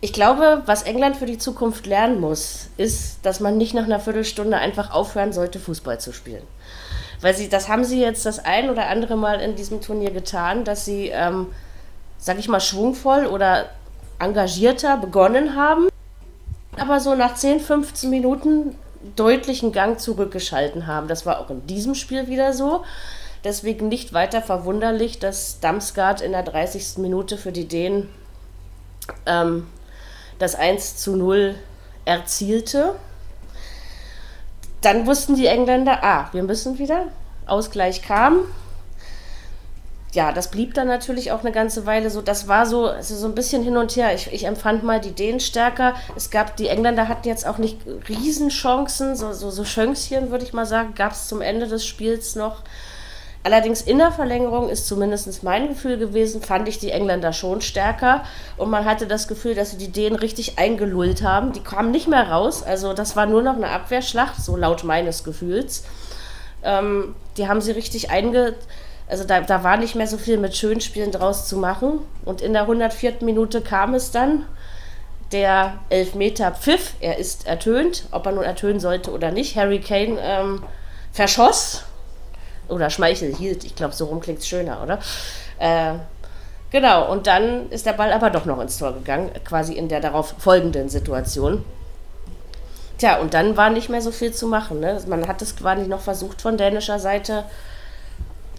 ich 0.00 0.14
glaube, 0.14 0.62
was 0.64 0.84
England 0.84 1.18
für 1.18 1.26
die 1.26 1.36
Zukunft 1.36 1.84
lernen 1.84 2.18
muss, 2.18 2.70
ist, 2.78 3.18
dass 3.26 3.40
man 3.40 3.58
nicht 3.58 3.74
nach 3.74 3.84
einer 3.84 4.00
Viertelstunde 4.00 4.56
einfach 4.56 4.92
aufhören 4.92 5.34
sollte, 5.34 5.58
Fußball 5.60 6.00
zu 6.00 6.10
spielen. 6.14 6.42
Weil 7.20 7.34
sie, 7.34 7.50
das 7.50 7.68
haben 7.68 7.84
sie 7.84 8.00
jetzt 8.00 8.24
das 8.24 8.42
ein 8.42 8.70
oder 8.70 8.88
andere 8.88 9.14
Mal 9.14 9.42
in 9.42 9.56
diesem 9.56 9.82
Turnier 9.82 10.10
getan, 10.10 10.64
dass 10.64 10.86
sie, 10.86 11.08
ähm, 11.08 11.48
sag 12.16 12.38
ich 12.38 12.48
mal, 12.48 12.60
schwungvoll 12.60 13.26
oder 13.26 13.66
engagierter 14.22 14.96
begonnen 14.96 15.56
haben, 15.56 15.88
aber 16.76 17.00
so 17.00 17.14
nach 17.14 17.34
10, 17.34 17.60
15 17.60 18.08
Minuten 18.10 18.76
deutlichen 19.16 19.72
Gang 19.72 20.00
zurückgeschalten 20.00 20.86
haben. 20.86 21.08
Das 21.08 21.26
war 21.26 21.40
auch 21.40 21.50
in 21.50 21.66
diesem 21.66 21.94
Spiel 21.94 22.28
wieder 22.28 22.52
so. 22.52 22.84
Deswegen 23.44 23.88
nicht 23.88 24.12
weiter 24.12 24.40
verwunderlich, 24.40 25.18
dass 25.18 25.58
Damsgaard 25.60 26.20
in 26.20 26.32
der 26.32 26.44
30. 26.44 26.98
Minute 26.98 27.36
für 27.36 27.50
die 27.50 27.66
Dänen 27.66 28.08
ähm, 29.26 29.66
das 30.38 30.54
1 30.54 30.96
zu 30.96 31.16
0 31.16 31.56
erzielte. 32.04 32.94
Dann 34.80 35.06
wussten 35.06 35.34
die 35.34 35.46
Engländer, 35.46 36.02
ah, 36.02 36.28
wir 36.32 36.44
müssen 36.44 36.78
wieder. 36.78 37.06
Ausgleich 37.46 38.02
kam. 38.02 38.40
Ja, 40.14 40.30
das 40.30 40.50
blieb 40.50 40.74
dann 40.74 40.88
natürlich 40.88 41.32
auch 41.32 41.40
eine 41.40 41.52
ganze 41.52 41.86
Weile 41.86 42.10
so. 42.10 42.20
Das 42.20 42.46
war 42.46 42.66
so, 42.66 42.86
also 42.86 43.16
so 43.16 43.26
ein 43.26 43.34
bisschen 43.34 43.62
hin 43.62 43.78
und 43.78 43.96
her. 43.96 44.14
Ich, 44.14 44.30
ich 44.30 44.44
empfand 44.44 44.82
mal 44.82 45.00
die 45.00 45.12
Dänen 45.12 45.40
stärker. 45.40 45.94
Es 46.14 46.30
gab, 46.30 46.54
die 46.58 46.68
Engländer 46.68 47.08
hatten 47.08 47.26
jetzt 47.26 47.46
auch 47.46 47.56
nicht 47.56 47.78
Riesenchancen, 48.10 49.16
so, 49.16 49.32
so, 49.32 49.50
so 49.50 49.64
Schönkchen, 49.64 50.30
würde 50.30 50.44
ich 50.44 50.52
mal 50.52 50.66
sagen, 50.66 50.94
gab 50.94 51.12
es 51.12 51.28
zum 51.28 51.40
Ende 51.40 51.66
des 51.66 51.86
Spiels 51.86 52.36
noch. 52.36 52.62
Allerdings 53.42 53.80
in 53.80 53.98
der 53.98 54.12
Verlängerung 54.12 54.68
ist 54.68 54.86
zumindest 54.86 55.42
mein 55.44 55.68
Gefühl 55.68 55.96
gewesen, 55.96 56.42
fand 56.42 56.68
ich 56.68 56.78
die 56.78 56.90
Engländer 56.90 57.32
schon 57.32 57.62
stärker. 57.62 58.22
Und 58.58 58.68
man 58.68 58.84
hatte 58.84 59.06
das 59.06 59.28
Gefühl, 59.28 59.54
dass 59.54 59.70
sie 59.70 59.78
die 59.78 59.90
Dänen 59.90 60.16
richtig 60.16 60.58
eingelullt 60.58 61.22
haben. 61.22 61.52
Die 61.52 61.60
kamen 61.60 61.90
nicht 61.90 62.06
mehr 62.06 62.30
raus. 62.30 62.62
Also 62.62 62.92
das 62.92 63.16
war 63.16 63.24
nur 63.24 63.42
noch 63.42 63.56
eine 63.56 63.70
Abwehrschlacht, 63.70 64.36
so 64.36 64.56
laut 64.56 64.84
meines 64.84 65.24
Gefühls. 65.24 65.84
Ähm, 66.62 67.14
die 67.38 67.48
haben 67.48 67.62
sie 67.62 67.72
richtig 67.72 68.10
einge... 68.10 68.56
Also 69.12 69.24
da, 69.24 69.42
da 69.42 69.62
war 69.62 69.76
nicht 69.76 69.94
mehr 69.94 70.06
so 70.06 70.16
viel 70.16 70.38
mit 70.38 70.56
Schönspielen 70.56 71.12
draus 71.12 71.46
zu 71.46 71.58
machen. 71.58 71.98
Und 72.24 72.40
in 72.40 72.54
der 72.54 72.62
104. 72.62 73.16
Minute 73.20 73.60
kam 73.60 73.92
es 73.92 74.10
dann. 74.10 74.46
der 75.32 75.74
Elfmeter 75.90 76.50
pfiff, 76.52 76.94
er 77.00 77.18
ist 77.18 77.46
ertönt, 77.46 78.04
ob 78.10 78.24
er 78.24 78.32
nun 78.32 78.44
ertönen 78.44 78.80
sollte 78.80 79.10
oder 79.10 79.30
nicht. 79.30 79.54
Harry 79.54 79.80
Kane 79.80 80.18
ähm, 80.18 80.62
verschoss 81.12 81.84
oder 82.68 82.88
Schmeichel 82.88 83.34
hielt, 83.34 83.64
ich 83.64 83.74
glaube, 83.74 83.94
so 83.94 84.06
rum 84.06 84.20
klingt 84.20 84.38
es 84.38 84.48
schöner, 84.48 84.82
oder? 84.82 84.98
Äh, 85.58 85.98
genau, 86.70 87.10
und 87.12 87.26
dann 87.26 87.70
ist 87.70 87.84
der 87.84 87.92
Ball 87.92 88.14
aber 88.14 88.30
doch 88.30 88.46
noch 88.46 88.60
ins 88.60 88.78
Tor 88.78 88.94
gegangen, 88.94 89.30
quasi 89.44 89.74
in 89.74 89.88
der 89.88 90.00
darauf 90.00 90.34
folgenden 90.38 90.88
Situation. 90.88 91.64
Tja, 92.96 93.18
und 93.18 93.34
dann 93.34 93.58
war 93.58 93.68
nicht 93.68 93.90
mehr 93.90 94.00
so 94.00 94.10
viel 94.10 94.32
zu 94.32 94.46
machen. 94.46 94.80
Ne? 94.80 94.98
Man 95.06 95.28
hat 95.28 95.42
es 95.42 95.54
quasi 95.54 95.86
noch 95.86 96.00
versucht 96.00 96.40
von 96.40 96.56
dänischer 96.56 96.98
Seite. 96.98 97.44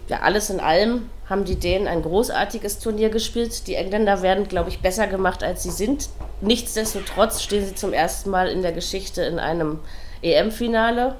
Ja, 0.08 0.20
alles 0.20 0.50
in 0.50 0.60
allem 0.60 1.08
haben 1.28 1.44
die 1.44 1.58
Dänen 1.58 1.88
ein 1.88 2.02
großartiges 2.02 2.78
Turnier 2.78 3.08
gespielt. 3.08 3.66
Die 3.66 3.74
Engländer 3.74 4.20
werden, 4.20 4.46
glaube 4.46 4.68
ich, 4.68 4.80
besser 4.80 5.06
gemacht, 5.06 5.42
als 5.42 5.62
sie 5.62 5.70
sind. 5.70 6.10
Nichtsdestotrotz 6.42 7.42
stehen 7.42 7.64
sie 7.64 7.74
zum 7.74 7.92
ersten 7.94 8.28
Mal 8.30 8.48
in 8.48 8.60
der 8.60 8.72
Geschichte 8.72 9.22
in 9.22 9.38
einem 9.38 9.78
EM-Finale. 10.22 11.16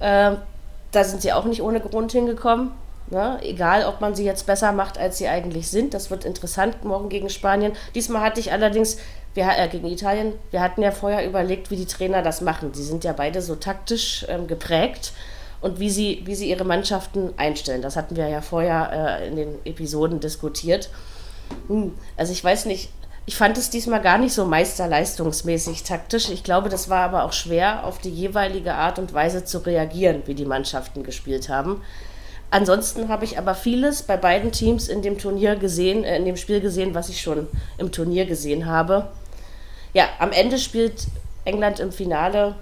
Äh, 0.00 0.32
da 0.90 1.04
sind 1.04 1.22
sie 1.22 1.32
auch 1.32 1.44
nicht 1.44 1.62
ohne 1.62 1.80
Grund 1.80 2.10
hingekommen. 2.10 2.72
Ne? 3.10 3.38
Egal, 3.42 3.86
ob 3.86 4.00
man 4.00 4.16
sie 4.16 4.24
jetzt 4.24 4.46
besser 4.46 4.72
macht, 4.72 4.98
als 4.98 5.18
sie 5.18 5.28
eigentlich 5.28 5.68
sind. 5.68 5.94
Das 5.94 6.10
wird 6.10 6.24
interessant 6.24 6.84
morgen 6.84 7.08
gegen 7.08 7.30
Spanien. 7.30 7.72
Diesmal 7.94 8.22
hatte 8.22 8.40
ich 8.40 8.50
allerdings 8.50 8.98
wir, 9.34 9.48
äh, 9.56 9.68
gegen 9.68 9.86
Italien, 9.86 10.34
wir 10.50 10.60
hatten 10.60 10.82
ja 10.82 10.90
vorher 10.90 11.26
überlegt, 11.26 11.70
wie 11.70 11.76
die 11.76 11.86
Trainer 11.86 12.22
das 12.22 12.40
machen. 12.40 12.74
Sie 12.74 12.82
sind 12.82 13.04
ja 13.04 13.12
beide 13.12 13.40
so 13.40 13.54
taktisch 13.54 14.26
ähm, 14.28 14.48
geprägt 14.48 15.12
und 15.62 15.80
wie 15.80 15.90
sie, 15.90 16.22
wie 16.24 16.34
sie 16.34 16.50
ihre 16.50 16.64
Mannschaften 16.64 17.32
einstellen. 17.36 17.82
Das 17.82 17.96
hatten 17.96 18.16
wir 18.16 18.28
ja 18.28 18.40
vorher 18.40 19.20
äh, 19.20 19.28
in 19.28 19.36
den 19.36 19.54
Episoden 19.64 20.20
diskutiert. 20.20 20.90
Hm, 21.68 21.92
also 22.16 22.32
ich 22.32 22.42
weiß 22.42 22.66
nicht, 22.66 22.90
ich 23.24 23.36
fand 23.36 23.56
es 23.56 23.70
diesmal 23.70 24.02
gar 24.02 24.18
nicht 24.18 24.34
so 24.34 24.44
meisterleistungsmäßig 24.44 25.84
taktisch. 25.84 26.28
Ich 26.28 26.42
glaube, 26.42 26.68
das 26.68 26.90
war 26.90 27.04
aber 27.04 27.24
auch 27.24 27.32
schwer, 27.32 27.86
auf 27.86 27.98
die 27.98 28.10
jeweilige 28.10 28.74
Art 28.74 28.98
und 28.98 29.14
Weise 29.14 29.44
zu 29.44 29.58
reagieren, 29.58 30.22
wie 30.26 30.34
die 30.34 30.44
Mannschaften 30.44 31.04
gespielt 31.04 31.48
haben. 31.48 31.80
Ansonsten 32.50 33.08
habe 33.08 33.24
ich 33.24 33.38
aber 33.38 33.54
vieles 33.54 34.02
bei 34.02 34.18
beiden 34.18 34.52
Teams 34.52 34.88
in 34.88 35.00
dem 35.00 35.16
Turnier 35.16 35.56
gesehen, 35.56 36.04
äh, 36.04 36.16
in 36.16 36.24
dem 36.24 36.36
Spiel 36.36 36.60
gesehen, 36.60 36.94
was 36.94 37.08
ich 37.08 37.20
schon 37.20 37.46
im 37.78 37.92
Turnier 37.92 38.26
gesehen 38.26 38.66
habe 38.66 39.08
ja, 39.92 40.08
am 40.18 40.32
Ende 40.32 40.58
spielt 40.58 41.06
England 41.44 41.80
im 41.80 41.92
Finale 41.92 42.54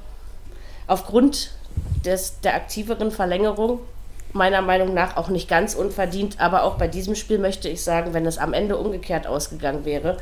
aufgrund 0.86 1.52
des, 2.04 2.40
der 2.40 2.54
aktiveren 2.54 3.10
Verlängerung 3.10 3.80
meiner 4.32 4.62
Meinung 4.62 4.94
nach 4.94 5.16
auch 5.16 5.28
nicht 5.28 5.48
ganz 5.48 5.74
unverdient, 5.74 6.40
aber 6.40 6.62
auch 6.62 6.76
bei 6.76 6.88
diesem 6.88 7.14
Spiel 7.14 7.38
möchte 7.38 7.68
ich 7.68 7.82
sagen, 7.82 8.14
wenn 8.14 8.26
es 8.26 8.38
am 8.38 8.52
Ende 8.52 8.76
umgekehrt 8.76 9.26
ausgegangen 9.26 9.84
wäre, 9.84 10.18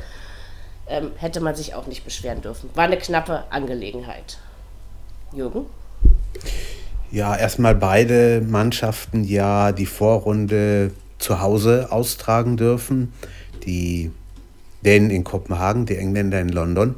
ähm, 0.87 1.11
hätte 1.17 1.41
man 1.41 1.55
sich 1.55 1.75
auch 1.75 1.87
nicht 1.87 2.03
beschweren 2.03 2.41
dürfen. 2.41 2.69
War 2.73 2.85
eine 2.85 2.97
knappe 2.97 3.43
Angelegenheit. 3.51 4.39
Jürgen? 5.31 5.65
Ja, 7.11 7.35
erstmal 7.35 7.75
beide 7.75 8.41
Mannschaften 8.41 9.23
ja 9.23 9.71
die 9.71 9.85
Vorrunde 9.85 10.91
zu 11.19 11.41
Hause 11.41 11.91
austragen 11.91 12.57
dürfen. 12.57 13.13
Die 13.65 14.11
Dänen 14.81 15.09
in 15.09 15.23
Kopenhagen, 15.23 15.85
die 15.85 15.97
Engländer 15.97 16.39
in 16.39 16.49
London. 16.49 16.95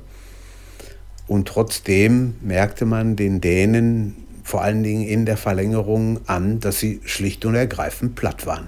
Und 1.28 1.48
trotzdem 1.48 2.36
merkte 2.42 2.86
man 2.86 3.16
den 3.16 3.42
Dänen 3.42 4.21
vor 4.44 4.62
allen 4.62 4.84
Dingen 4.84 5.08
in 5.08 5.26
der 5.26 5.38
Verlängerung 5.38 6.20
an, 6.28 6.60
dass 6.60 6.80
sie 6.80 7.02
schlicht 7.06 7.46
und 7.46 7.56
ergreifend 7.56 8.16
platt 8.16 8.46
waren, 8.46 8.68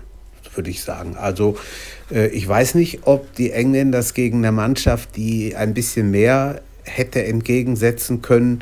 würde 0.56 0.70
ich 0.70 0.84
sagen. 0.84 1.16
Also 1.18 1.58
äh, 2.12 2.28
ich 2.28 2.48
weiß 2.48 2.76
nicht, 2.76 3.02
ob 3.04 3.34
die 3.36 3.52
Engländer 3.52 4.00
das 4.00 4.14
gegen 4.14 4.40
eine 4.40 4.52
Mannschaft, 4.52 5.16
die 5.16 5.56
ein 5.56 5.74
bisschen 5.74 6.12
mehr 6.12 6.62
hätte 6.84 7.24
entgegensetzen 7.24 8.22
können, 8.22 8.60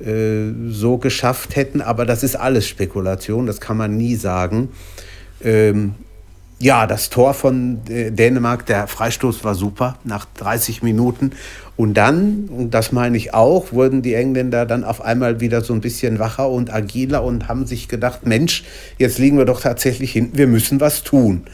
äh, 0.00 0.52
so 0.70 0.98
geschafft 0.98 1.56
hätten. 1.56 1.80
Aber 1.80 2.06
das 2.06 2.22
ist 2.22 2.36
alles 2.36 2.66
Spekulation, 2.66 3.46
das 3.46 3.60
kann 3.60 3.76
man 3.76 3.96
nie 3.96 4.16
sagen. 4.16 4.70
Ähm, 5.42 5.94
ja, 6.62 6.86
das 6.86 7.08
Tor 7.08 7.32
von 7.32 7.80
äh, 7.88 8.10
Dänemark, 8.10 8.66
der 8.66 8.86
Freistoß 8.86 9.44
war 9.44 9.54
super 9.54 9.96
nach 10.04 10.26
30 10.36 10.82
Minuten. 10.82 11.32
Und 11.76 11.94
dann, 11.94 12.50
und 12.50 12.74
das 12.74 12.92
meine 12.92 13.16
ich 13.16 13.32
auch, 13.32 13.72
wurden 13.72 14.02
die 14.02 14.12
Engländer 14.12 14.66
dann 14.66 14.84
auf 14.84 15.00
einmal 15.00 15.40
wieder 15.40 15.62
so 15.62 15.72
ein 15.72 15.80
bisschen 15.80 16.18
wacher 16.18 16.50
und 16.50 16.70
agiler 16.70 17.24
und 17.24 17.48
haben 17.48 17.66
sich 17.66 17.88
gedacht, 17.88 18.26
Mensch, 18.26 18.64
jetzt 18.98 19.18
liegen 19.18 19.38
wir 19.38 19.46
doch 19.46 19.62
tatsächlich 19.62 20.12
hinten, 20.12 20.36
wir 20.36 20.46
müssen 20.46 20.80
was 20.80 21.02
tun. 21.02 21.44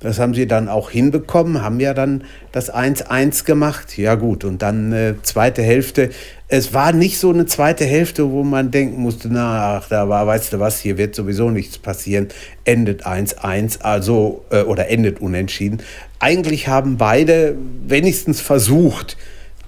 Das 0.00 0.18
haben 0.18 0.34
sie 0.34 0.46
dann 0.46 0.68
auch 0.68 0.90
hinbekommen, 0.90 1.62
haben 1.62 1.80
ja 1.80 1.94
dann 1.94 2.24
das 2.52 2.72
1-1 2.72 3.44
gemacht. 3.44 3.96
Ja 3.96 4.14
gut, 4.14 4.44
und 4.44 4.60
dann 4.62 4.92
äh, 4.92 5.14
zweite 5.22 5.62
Hälfte. 5.62 6.10
Es 6.48 6.74
war 6.74 6.92
nicht 6.92 7.18
so 7.18 7.30
eine 7.30 7.46
zweite 7.46 7.84
Hälfte, 7.84 8.30
wo 8.30 8.44
man 8.44 8.70
denken 8.70 9.00
musste, 9.00 9.28
na, 9.30 9.78
ach, 9.78 9.88
da 9.88 10.08
war, 10.08 10.26
weißt 10.26 10.52
du 10.52 10.60
was, 10.60 10.80
hier 10.80 10.98
wird 10.98 11.14
sowieso 11.14 11.50
nichts 11.50 11.78
passieren. 11.78 12.28
Endet 12.64 13.06
1-1, 13.06 13.80
also, 13.80 14.44
äh, 14.50 14.62
oder 14.62 14.88
endet 14.88 15.20
unentschieden. 15.20 15.82
Eigentlich 16.18 16.68
haben 16.68 16.98
beide 16.98 17.56
wenigstens 17.86 18.40
versucht, 18.40 19.16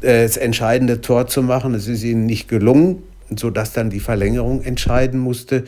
äh, 0.03 0.23
das 0.23 0.37
entscheidende 0.37 1.01
Tor 1.01 1.27
zu 1.27 1.43
machen. 1.43 1.75
Es 1.75 1.89
ist 1.89 2.05
ihnen 2.05 2.27
nicht 2.27 2.49
gelungen, 2.49 3.03
sodass 3.35 3.73
dann 3.73 3.91
die 3.91 4.01
Verlängerung 4.01 4.63
entscheiden 4.63 5.19
musste. 5.19 5.65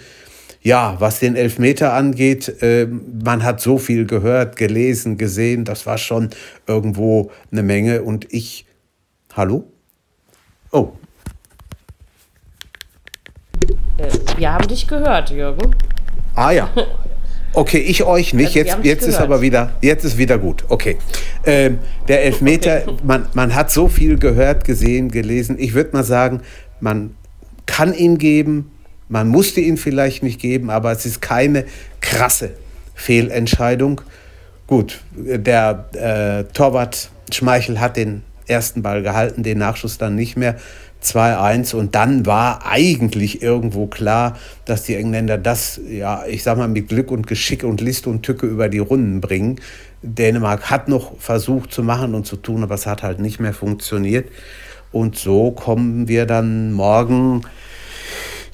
Ja, 0.63 0.97
was 0.99 1.21
den 1.21 1.37
Elfmeter 1.37 1.95
angeht, 1.95 2.63
äh, 2.63 2.87
man 2.87 3.43
hat 3.43 3.63
so 3.63 3.79
viel 3.79 4.07
gehört, 4.07 4.57
gelesen, 4.57 5.17
gesehen, 5.17 5.65
das 5.65 5.87
war 5.87 5.97
schon 5.97 6.31
irgendwo 6.67 7.31
eine 7.51 7.63
Menge. 7.63 8.03
Und 8.03 8.33
ich, 8.33 8.67
hallo? 9.35 9.65
Oh. 10.71 10.93
Äh, 13.97 14.09
wir 14.37 14.53
haben 14.53 14.69
dich 14.69 14.87
gehört, 14.87 15.31
Jürgen. 15.31 15.75
Ah 16.35 16.51
ja. 16.51 16.71
Okay, 17.53 17.79
ich 17.79 18.05
euch 18.05 18.33
nicht. 18.33 18.57
Also, 18.57 18.59
jetzt 18.59 18.85
jetzt 18.85 19.07
ist 19.07 19.19
aber 19.19 19.41
wieder, 19.41 19.73
jetzt 19.81 20.05
ist 20.05 20.19
wieder 20.19 20.39
gut. 20.39 20.65
Okay. 20.69 20.99
Ähm, 21.45 21.79
der 22.07 22.25
Elfmeter, 22.25 22.83
okay. 22.87 22.97
man, 23.05 23.27
man 23.35 23.55
hat 23.55 23.71
so 23.71 23.89
viel 23.89 24.19
gehört, 24.19 24.65
gesehen, 24.65 25.11
gelesen. 25.11 25.57
Ich 25.59 25.75
würde 25.75 25.91
mal 25.93 26.05
sagen, 26.05 26.43
man 26.81 27.17
kann 27.67 27.93
ihn 27.95 28.19
geben, 28.19 28.71
man 29.11 29.29
musste 29.29 29.61
ihn 29.61 29.77
vielleicht 29.77 30.23
nicht 30.23 30.41
geben, 30.41 30.71
aber 30.71 30.93
es 30.93 31.05
ist 31.05 31.21
keine 31.21 31.65
krasse 32.01 32.53
Fehlentscheidung. 32.95 34.01
Gut, 34.67 35.01
der 35.13 35.89
äh, 35.93 36.53
Torwart 36.53 37.11
Schmeichel 37.33 37.81
hat 37.81 37.97
den 37.97 38.23
ersten 38.47 38.83
Ball 38.83 39.03
gehalten, 39.03 39.43
den 39.43 39.59
Nachschuss 39.59 39.99
dann 39.99 40.15
nicht 40.15 40.37
mehr. 40.37 40.57
2-1 41.03 41.75
und 41.75 41.95
dann 41.95 42.27
war 42.27 42.67
eigentlich 42.67 43.43
irgendwo 43.43 43.87
klar, 43.87 44.37
dass 44.67 44.83
die 44.83 44.97
Engländer 44.97 45.39
das, 45.39 45.81
ja, 45.89 46.25
ich 46.27 46.43
sag 46.43 46.59
mal, 46.59 46.69
mit 46.69 46.89
Glück 46.89 47.11
und 47.11 47.27
Geschick 47.27 47.65
und 47.65 47.81
List 47.81 48.07
und 48.07 48.23
Tücke 48.23 48.47
über 48.47 48.69
die 48.69 48.81
Runden 48.81 49.21
bringen. 49.21 49.57
Dänemark 50.03 50.71
hat 50.71 50.89
noch 50.89 51.19
versucht 51.19 51.73
zu 51.73 51.83
machen 51.83 52.15
und 52.15 52.27
zu 52.27 52.37
tun, 52.37 52.63
aber 52.63 52.75
es 52.75 52.87
hat 52.87 53.03
halt 53.03 53.19
nicht 53.19 53.41
mehr 53.41 53.55
funktioniert. 53.55 54.29
Und 54.93 55.17
so 55.17 55.53
kommen 55.53 56.07
wir 56.07 56.27
dann 56.27 56.73
morgen 56.73 57.43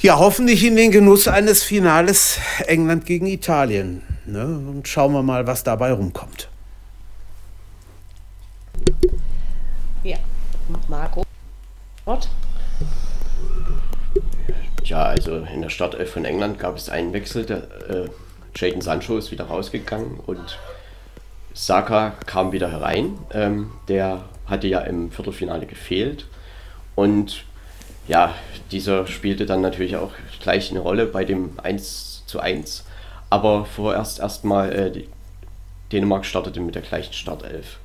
ja, 0.00 0.18
hoffentlich 0.18 0.64
in 0.64 0.76
den 0.76 0.90
Genuss 0.90 1.28
eines 1.28 1.62
Finales 1.62 2.38
England 2.66 3.06
gegen 3.06 3.26
Italien. 3.26 4.02
Ne? 4.26 4.44
Und 4.44 4.86
schauen 4.88 5.12
wir 5.12 5.22
mal, 5.22 5.46
was 5.46 5.64
dabei 5.64 5.92
rumkommt. 5.92 6.48
Ja, 10.02 10.18
Marco. 10.88 11.22
What? 12.04 12.28
Ja, 14.84 15.02
also 15.02 15.38
in 15.52 15.62
der 15.62 15.70
Startelf 15.70 16.12
von 16.12 16.24
England 16.24 16.58
gab 16.58 16.76
es 16.76 16.88
einen 16.88 17.12
Wechsel. 17.12 17.44
Der, 17.44 17.62
äh, 17.88 18.08
Jadon 18.54 18.80
Sancho 18.80 19.18
ist 19.18 19.32
wieder 19.32 19.46
rausgegangen 19.46 20.20
und 20.26 20.58
Saka 21.52 22.12
kam 22.26 22.52
wieder 22.52 22.70
herein. 22.70 23.18
Ähm, 23.32 23.72
der 23.88 24.24
hatte 24.46 24.68
ja 24.68 24.80
im 24.80 25.10
Viertelfinale 25.10 25.66
gefehlt. 25.66 26.26
Und 26.94 27.44
ja, 28.08 28.34
dieser 28.70 29.06
spielte 29.06 29.46
dann 29.46 29.60
natürlich 29.60 29.96
auch 29.96 30.12
gleich 30.40 30.70
eine 30.70 30.80
Rolle 30.80 31.06
bei 31.06 31.24
dem 31.24 31.58
1 31.62 32.24
zu 32.26 32.40
1. 32.40 32.84
Aber 33.30 33.64
vorerst 33.64 34.20
erstmal, 34.20 34.72
äh, 34.72 35.04
Dänemark 35.92 36.24
startete 36.24 36.60
mit 36.60 36.74
der 36.74 36.82
gleichen 36.82 37.12
Startelf 37.12 37.78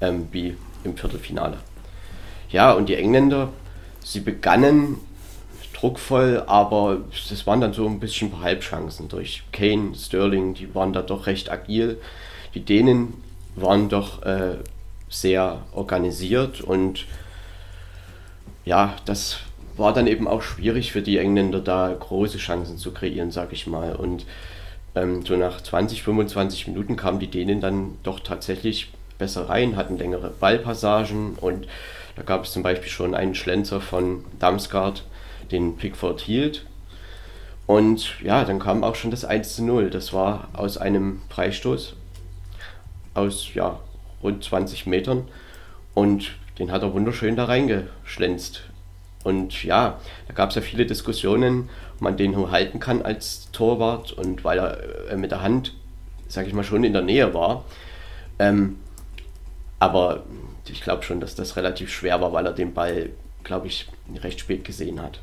ähm, 0.00 0.28
wie 0.32 0.56
im 0.84 0.96
Viertelfinale. 0.96 1.58
Ja, 2.50 2.72
und 2.72 2.88
die 2.88 2.94
Engländer, 2.94 3.50
sie 4.04 4.20
begannen 4.20 4.98
druckvoll, 5.78 6.42
aber 6.46 7.02
es 7.12 7.46
waren 7.46 7.60
dann 7.60 7.72
so 7.72 7.86
ein 7.86 8.00
bisschen 8.00 8.32
ein 8.32 8.40
Halbchancen 8.40 9.08
durch 9.08 9.44
Kane, 9.52 9.94
Sterling, 9.94 10.54
die 10.54 10.74
waren 10.74 10.92
da 10.92 11.02
doch 11.02 11.26
recht 11.26 11.50
agil. 11.50 12.00
Die 12.54 12.64
Dänen 12.64 13.14
waren 13.54 13.88
doch 13.88 14.22
äh, 14.22 14.56
sehr 15.08 15.62
organisiert 15.72 16.60
und 16.60 17.06
ja, 18.68 18.94
das 19.06 19.38
war 19.78 19.94
dann 19.94 20.06
eben 20.06 20.28
auch 20.28 20.42
schwierig 20.42 20.92
für 20.92 21.00
die 21.00 21.16
Engländer, 21.16 21.60
da 21.60 21.96
große 21.98 22.36
Chancen 22.36 22.76
zu 22.76 22.92
kreieren, 22.92 23.30
sag 23.30 23.54
ich 23.54 23.66
mal. 23.66 23.96
Und 23.96 24.26
ähm, 24.94 25.24
so 25.24 25.36
nach 25.36 25.62
20, 25.62 26.02
25 26.02 26.66
Minuten 26.66 26.94
kamen 26.94 27.18
die 27.18 27.30
Dänen 27.30 27.62
dann 27.62 27.96
doch 28.02 28.20
tatsächlich 28.20 28.92
besser 29.16 29.48
rein, 29.48 29.76
hatten 29.76 29.96
längere 29.96 30.28
Ballpassagen 30.38 31.36
und 31.40 31.66
da 32.14 32.22
gab 32.22 32.44
es 32.44 32.52
zum 32.52 32.62
Beispiel 32.62 32.90
schon 32.90 33.14
einen 33.14 33.34
Schlenzer 33.34 33.80
von 33.80 34.24
Damsgaard, 34.38 35.04
den 35.50 35.78
Pickford 35.78 36.20
hielt. 36.20 36.66
Und 37.66 38.20
ja, 38.22 38.44
dann 38.44 38.58
kam 38.58 38.84
auch 38.84 38.96
schon 38.96 39.10
das 39.10 39.24
1 39.24 39.56
zu 39.56 39.64
0. 39.64 39.88
Das 39.88 40.12
war 40.12 40.48
aus 40.52 40.76
einem 40.76 41.22
Freistoß 41.30 41.94
aus 43.14 43.54
ja, 43.54 43.78
rund 44.22 44.44
20 44.44 44.86
Metern 44.86 45.26
und 45.94 46.32
den 46.58 46.72
hat 46.72 46.82
er 46.82 46.92
wunderschön 46.92 47.36
da 47.36 47.44
reingeschlänzt. 47.44 48.62
Und 49.24 49.64
ja, 49.64 50.00
da 50.26 50.34
gab 50.34 50.50
es 50.50 50.56
ja 50.56 50.62
viele 50.62 50.86
Diskussionen, 50.86 51.68
ob 51.94 52.00
man 52.00 52.16
den 52.16 52.32
nur 52.32 52.50
halten 52.50 52.80
kann 52.80 53.02
als 53.02 53.50
Torwart 53.52 54.12
und 54.12 54.44
weil 54.44 54.58
er 54.58 55.10
äh, 55.10 55.16
mit 55.16 55.30
der 55.30 55.42
Hand, 55.42 55.74
sag 56.28 56.46
ich 56.46 56.54
mal, 56.54 56.64
schon 56.64 56.84
in 56.84 56.92
der 56.92 57.02
Nähe 57.02 57.34
war. 57.34 57.64
Ähm, 58.38 58.76
aber 59.78 60.24
ich 60.68 60.80
glaube 60.80 61.02
schon, 61.02 61.20
dass 61.20 61.34
das 61.34 61.56
relativ 61.56 61.90
schwer 61.92 62.20
war, 62.20 62.32
weil 62.32 62.46
er 62.46 62.52
den 62.52 62.74
Ball, 62.74 63.10
glaube 63.44 63.66
ich, 63.66 63.88
recht 64.22 64.40
spät 64.40 64.64
gesehen 64.64 65.02
hat. 65.02 65.20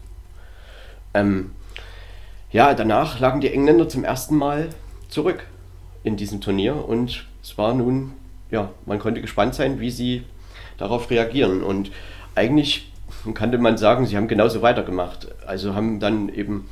Ähm, 1.14 1.52
ja, 2.52 2.74
danach 2.74 3.20
lagen 3.20 3.42
die 3.42 3.52
Engländer 3.52 3.90
zum 3.90 4.04
ersten 4.04 4.36
Mal 4.36 4.70
zurück 5.10 5.46
in 6.04 6.18
diesem 6.18 6.42
Turnier 6.42 6.88
und 6.88 7.26
es 7.42 7.58
war 7.58 7.74
nun, 7.74 8.14
ja, 8.52 8.70
man 8.86 9.00
konnte 9.00 9.22
gespannt 9.22 9.56
sein, 9.56 9.80
wie 9.80 9.92
sie 9.92 10.24
darauf 10.78 11.10
reagieren. 11.10 11.64
Und 11.64 11.92
eigentlich 12.36 12.92
könnte 13.34 13.58
man 13.58 13.78
sagen, 13.78 14.06
sie 14.06 14.18
haben 14.18 14.28
genauso 14.28 14.62
weitergemacht. 14.62 15.28
Also 15.46 15.74
haben 15.74 16.00
dann 16.00 16.30
eben 16.30 16.68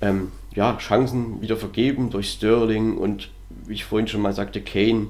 ähm, 0.00 0.32
ja, 0.54 0.76
Chancen 0.78 1.40
wieder 1.40 1.56
vergeben 1.56 2.10
durch 2.10 2.30
Sterling 2.30 2.96
und 2.96 3.28
wie 3.66 3.74
ich 3.74 3.84
vorhin 3.84 4.08
schon 4.08 4.22
mal 4.22 4.32
sagte, 4.32 4.60
Kane. 4.60 5.08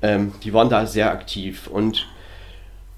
Ähm, 0.00 0.32
die 0.42 0.52
waren 0.52 0.68
da 0.68 0.86
sehr 0.86 1.10
aktiv 1.10 1.68
und 1.68 2.08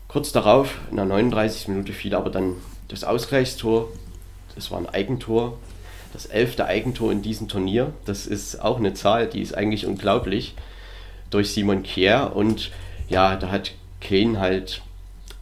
kurz 0.08 0.32
darauf, 0.32 0.78
in 0.90 0.96
der 0.96 1.04
39. 1.04 1.68
Minute, 1.68 1.92
fiel 1.92 2.14
aber 2.14 2.30
dann 2.30 2.54
das 2.88 3.04
Ausgleichstor. 3.04 3.88
Das 4.54 4.70
war 4.70 4.78
ein 4.78 4.88
Eigentor, 4.88 5.58
das 6.12 6.26
elfte 6.26 6.66
Eigentor 6.66 7.12
in 7.12 7.20
diesem 7.20 7.48
Turnier. 7.48 7.92
Das 8.04 8.26
ist 8.26 8.62
auch 8.62 8.78
eine 8.78 8.94
Zahl, 8.94 9.26
die 9.26 9.42
ist 9.42 9.54
eigentlich 9.54 9.86
unglaublich. 9.86 10.54
Durch 11.30 11.52
Simon 11.52 11.82
Kier 11.82 12.32
und 12.34 12.70
ja, 13.08 13.36
da 13.36 13.50
hat 13.50 13.72
Kane 14.04 14.38
halt 14.38 14.82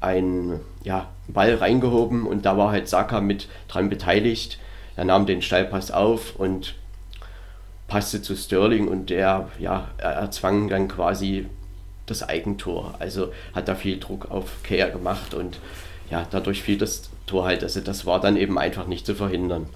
einen 0.00 0.60
ja, 0.82 1.08
Ball 1.28 1.54
reingehoben 1.54 2.26
und 2.26 2.46
da 2.46 2.56
war 2.56 2.72
halt 2.72 2.88
Saka 2.88 3.20
mit 3.20 3.48
dran 3.68 3.90
beteiligt. 3.90 4.58
Er 4.96 5.04
nahm 5.04 5.26
den 5.26 5.42
Steilpass 5.42 5.90
auf 5.90 6.36
und 6.36 6.74
passte 7.88 8.22
zu 8.22 8.34
Sterling 8.34 8.88
und 8.88 9.10
der 9.10 9.48
ja, 9.58 9.90
erzwang 9.98 10.68
dann 10.68 10.88
quasi 10.88 11.46
das 12.06 12.22
Eigentor. 12.28 12.94
Also 12.98 13.32
hat 13.54 13.68
da 13.68 13.74
viel 13.74 14.00
Druck 14.00 14.30
auf 14.30 14.62
Kehr 14.62 14.90
gemacht 14.90 15.34
und 15.34 15.58
ja, 16.10 16.26
dadurch 16.30 16.62
fiel 16.62 16.78
das 16.78 17.10
Tor 17.26 17.44
halt. 17.44 17.62
Also 17.62 17.80
das 17.80 18.06
war 18.06 18.20
dann 18.20 18.36
eben 18.36 18.58
einfach 18.58 18.86
nicht 18.86 19.06
zu 19.06 19.14
verhindern. 19.14 19.66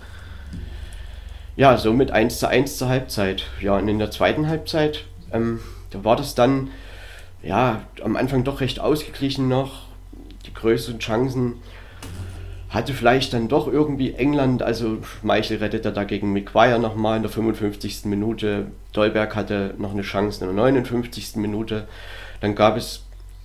Ja, 1.57 1.79
somit 1.79 2.11
1 2.11 2.39
zu 2.39 2.49
1 2.49 2.77
zur 2.77 2.89
Halbzeit. 2.89 3.45
Ja, 3.61 3.77
und 3.77 3.89
in 3.89 3.99
der 3.99 4.11
zweiten 4.11 4.49
Halbzeit, 4.49 5.05
ähm, 5.33 5.61
da 5.91 6.05
war 6.05 6.17
das 6.17 6.35
dann 6.35 6.71
ja, 7.47 7.83
am 8.03 8.17
Anfang 8.17 8.43
doch 8.43 8.61
recht 8.61 8.81
ausgeglichen 8.81 9.49
noch. 9.49 9.87
Die 10.47 10.55
größeren 10.55 10.99
Chancen 10.99 11.55
hatte 12.69 12.93
vielleicht 12.93 13.33
dann 13.33 13.49
doch 13.49 13.69
irgendwie 13.69 14.15
England, 14.15 14.63
also 14.63 14.99
Schmeichel 15.03 15.59
rettete 15.59 15.93
dagegen 15.93 16.33
McGuire 16.33 16.81
nochmal 16.81 17.19
in 17.19 17.23
der 17.23 17.31
55. 17.31 18.07
Minute. 18.07 18.73
Dolberg 18.93 19.37
hatte 19.37 19.75
noch 19.79 19.93
eine 19.93 20.03
Chance 20.03 20.45
in 20.45 20.55
der 20.55 20.65
59. 20.65 21.37
Minute. 21.37 21.87
Dann 22.41 22.57
gab 22.57 22.77
es 22.77 23.05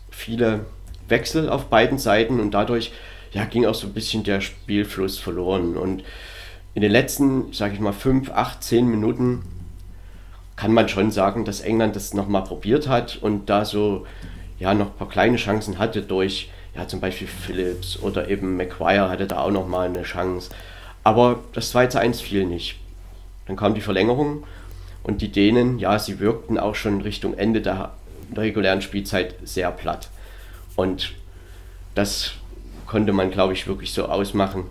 viele 0.10 0.66
Wechsel 1.08 1.50
auf 1.50 1.66
beiden 1.66 2.00
Seiten 2.00 2.40
und 2.40 2.52
dadurch 2.52 2.92
ja, 3.34 3.46
ging 3.46 3.66
auch 3.66 3.76
so 3.76 3.88
ein 3.88 3.94
bisschen 3.94 4.24
der 4.24 4.42
Spielfluss 4.42 5.20
verloren. 5.20 5.78
Und 5.78 6.04
in 6.74 6.82
den 6.82 6.92
letzten, 6.92 7.54
sage 7.54 7.76
ich 7.76 7.80
mal, 7.80 7.94
5, 7.94 8.32
8, 8.32 8.64
10 8.64 8.88
Minuten 8.88 9.44
kann 10.62 10.74
man 10.76 10.88
schon 10.88 11.10
sagen, 11.10 11.44
dass 11.44 11.62
England 11.62 11.96
das 11.96 12.14
nochmal 12.14 12.44
probiert 12.44 12.88
hat 12.88 13.18
und 13.20 13.50
da 13.50 13.66
so 13.66 14.06
ja 14.60 14.76
noch 14.76 14.92
ein 14.92 14.96
paar 14.96 15.10
kleine 15.10 15.38
Chancen 15.38 15.80
hatte 15.80 16.04
durch 16.04 16.52
ja 16.76 16.88
zum 16.88 17.00
Beispiel 17.00 17.26
Phillips 17.26 17.98
oder 18.00 18.30
eben 18.30 18.58
McGuire 18.58 19.10
hatte 19.10 19.26
da 19.26 19.40
auch 19.40 19.50
nochmal 19.50 19.88
eine 19.88 20.04
Chance. 20.04 20.52
Aber 21.04 21.40
das 21.54 21.72
2 21.72 21.88
zu 21.88 22.00
1 22.00 22.22
fiel 22.22 22.46
nicht. 22.46 22.80
Dann 23.48 23.56
kam 23.56 23.74
die 23.74 23.82
Verlängerung 23.82 24.44
und 25.02 25.24
die 25.24 25.32
Dänen, 25.32 25.80
ja, 25.80 25.98
sie 25.98 26.20
wirkten 26.20 26.60
auch 26.60 26.76
schon 26.76 27.02
Richtung 27.02 27.36
Ende 27.36 27.62
der 27.62 27.94
regulären 28.38 28.84
Spielzeit 28.84 29.34
sehr 29.44 29.72
platt. 29.72 30.10
Und 30.76 31.14
das 31.96 32.34
konnte 32.86 33.14
man, 33.14 33.32
glaube 33.32 33.54
ich, 33.54 33.66
wirklich 33.66 33.94
so 33.94 34.06
ausmachen. 34.06 34.66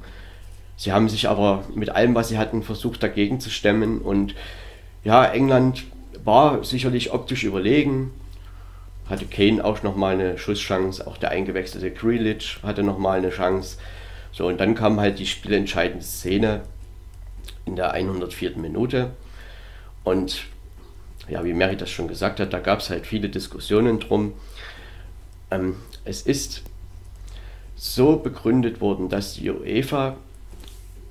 Sie 0.77 0.93
haben 0.93 1.09
sich 1.09 1.29
aber 1.29 1.65
mit 1.75 1.91
allem, 1.91 2.15
was 2.15 2.29
sie 2.29 2.39
hatten, 2.39 2.63
versucht 2.63 3.03
dagegen 3.03 3.41
zu 3.41 3.51
stemmen 3.51 3.99
und 3.99 4.37
ja, 5.05 5.25
England 5.25 5.85
war 6.25 6.63
sicherlich 6.65 7.13
optisch 7.13 7.45
überlegen. 7.45 8.13
Hatte 9.09 9.27
Kane 9.27 9.65
auch 9.65 9.83
nochmal 9.83 10.15
eine 10.15 10.39
Schusschance, 10.39 11.07
auch 11.07 11.17
der 11.17 11.31
eingewechselte 11.31 11.91
Grealish 11.91 12.61
hatte 12.63 12.83
nochmal 12.83 13.19
eine 13.19 13.31
Chance. 13.31 13.79
So, 14.33 14.47
und 14.47 14.59
dann 14.59 14.75
kam 14.75 15.01
halt 15.01 15.19
die 15.19 15.27
spielentscheidende 15.27 16.05
Szene 16.05 16.63
in 17.67 17.77
der 17.77 17.93
104. 17.93 18.57
Minute. 18.57 19.11
Und 20.05 20.45
ja, 21.29 21.45
wie 21.45 21.53
Mary 21.55 21.77
das 21.77 21.91
schon 21.91 22.09
gesagt 22.09 22.39
hat, 22.39 22.53
da 22.53 22.61
gab 22.61 22.81
es 22.81 22.91
halt 22.91 23.07
viele 23.07 23.29
Diskussionen 23.29 23.99
drum. 23.99 24.35
Ähm, 25.51 25.77
es 26.05 26.23
ist 26.23 26.63
so 27.75 28.17
begründet 28.17 28.81
worden, 28.81 29.09
dass 29.09 29.35
die 29.35 29.51
UEFA 29.51 30.17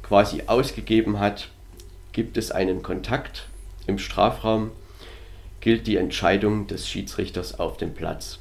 quasi 0.03 0.43
ausgegeben 0.47 1.19
hat, 1.19 1.49
gibt 2.13 2.37
es 2.37 2.51
einen 2.51 2.81
Kontakt 2.81 3.48
im 3.89 3.99
Strafraum 3.99 4.71
gilt 5.59 5.87
die 5.87 5.97
Entscheidung 5.97 6.67
des 6.67 6.87
Schiedsrichters 6.87 7.59
auf 7.59 7.77
dem 7.77 7.93
Platz 7.93 8.39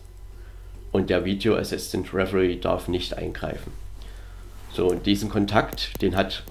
und 0.92 1.10
der 1.10 1.24
Video 1.24 1.56
Assistant 1.56 2.14
Referee 2.14 2.56
darf 2.56 2.88
nicht 2.88 3.14
eingreifen. 3.14 3.72
So, 4.72 4.86
und 4.86 5.06
diesen 5.06 5.28
Kontakt, 5.28 6.00
den 6.02 6.16
hat 6.16 6.44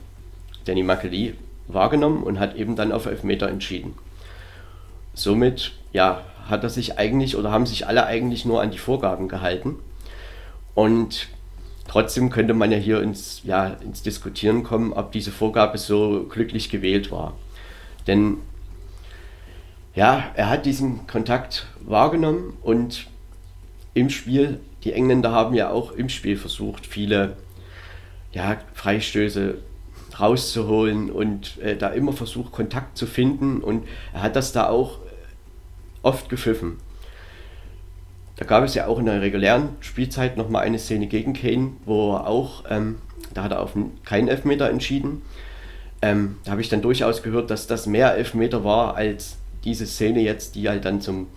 Danny 0.65 0.83
Makeli 0.83 1.35
wahrgenommen 1.67 2.23
und 2.23 2.39
hat 2.39 2.55
eben 2.55 2.75
dann 2.75 2.91
auf 2.91 3.05
Elfmeter 3.05 3.47
entschieden. 3.49 3.95
Somit, 5.13 5.73
ja, 5.93 6.23
hat 6.47 6.63
er 6.63 6.69
sich 6.69 6.97
eigentlich 6.97 7.35
oder 7.35 7.51
haben 7.51 7.65
sich 7.65 7.87
alle 7.87 8.05
eigentlich 8.05 8.45
nur 8.45 8.61
an 8.61 8.71
die 8.71 8.77
Vorgaben 8.77 9.27
gehalten. 9.27 9.77
Und 10.75 11.27
trotzdem 11.87 12.29
könnte 12.29 12.53
man 12.53 12.71
ja 12.71 12.77
hier 12.77 13.01
ins, 13.01 13.41
ja, 13.43 13.67
ins 13.67 14.01
Diskutieren 14.01 14.63
kommen, 14.63 14.93
ob 14.93 15.11
diese 15.11 15.31
Vorgabe 15.31 15.77
so 15.77 16.25
glücklich 16.29 16.69
gewählt 16.69 17.11
war. 17.11 17.35
Denn 18.05 18.37
ja, 19.97 20.25
er 20.35 20.47
hat 20.47 20.67
diesen 20.67 21.07
Kontakt 21.07 21.65
wahrgenommen 21.79 22.55
und 22.61 23.07
im 23.95 24.11
Spiel, 24.11 24.59
die 24.83 24.93
Engländer 24.93 25.31
haben 25.31 25.55
ja 25.55 25.71
auch 25.71 25.91
im 25.91 26.07
Spiel 26.07 26.37
versucht, 26.37 26.85
viele 26.85 27.35
ja, 28.31 28.57
Freistöße 28.75 29.57
rauszuholen 30.19 31.09
und 31.09 31.57
äh, 31.63 31.75
da 31.75 31.89
immer 31.89 32.13
versucht, 32.13 32.51
Kontakt 32.51 32.95
zu 32.95 33.07
finden 33.07 33.57
und 33.63 33.87
er 34.13 34.21
hat 34.21 34.35
das 34.35 34.51
da 34.51 34.69
auch 34.69 34.99
oft 36.03 36.29
gepfiffen. 36.29 36.77
Da 38.35 38.45
gab 38.45 38.63
es 38.63 38.75
ja 38.75 38.85
auch 38.85 38.99
in 38.99 39.07
der 39.07 39.23
regulären 39.23 39.69
Spielzeit 39.79 40.37
nochmal 40.37 40.63
eine 40.63 40.77
Szene 40.77 41.07
gegen 41.07 41.33
Kane, 41.33 41.71
wo 41.85 42.13
er 42.13 42.27
auch, 42.27 42.65
ähm, 42.69 42.99
da 43.33 43.41
hat 43.41 43.51
er 43.51 43.63
auf 43.63 43.73
keinen 44.05 44.27
Elfmeter 44.27 44.69
entschieden. 44.69 45.23
Ähm, 46.03 46.37
da 46.43 46.51
habe 46.51 46.61
ich 46.61 46.69
dann 46.69 46.83
durchaus 46.83 47.23
gehört, 47.23 47.49
dass 47.49 47.65
das 47.65 47.87
mehr 47.87 48.13
Elfmeter 48.13 48.63
war 48.63 48.95
als 48.95 49.36
diese 49.67 49.85
Szene 49.85 50.21
jetzt, 50.21 50.55
die 50.55 50.69
halt 50.69 50.85
dann 50.85 51.01
zum 51.01 51.27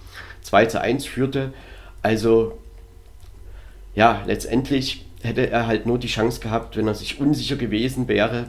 2 0.43 0.66
zu 0.66 0.81
1 0.81 1.05
führte. 1.05 1.53
Also 2.01 2.59
ja, 3.95 4.23
letztendlich 4.27 5.05
hätte 5.23 5.51
er 5.51 5.66
halt 5.66 5.85
nur 5.85 5.99
die 5.99 6.07
Chance 6.07 6.40
gehabt, 6.40 6.77
wenn 6.77 6.87
er 6.87 6.95
sich 6.95 7.21
unsicher 7.21 7.57
gewesen 7.57 8.09
wäre, 8.09 8.47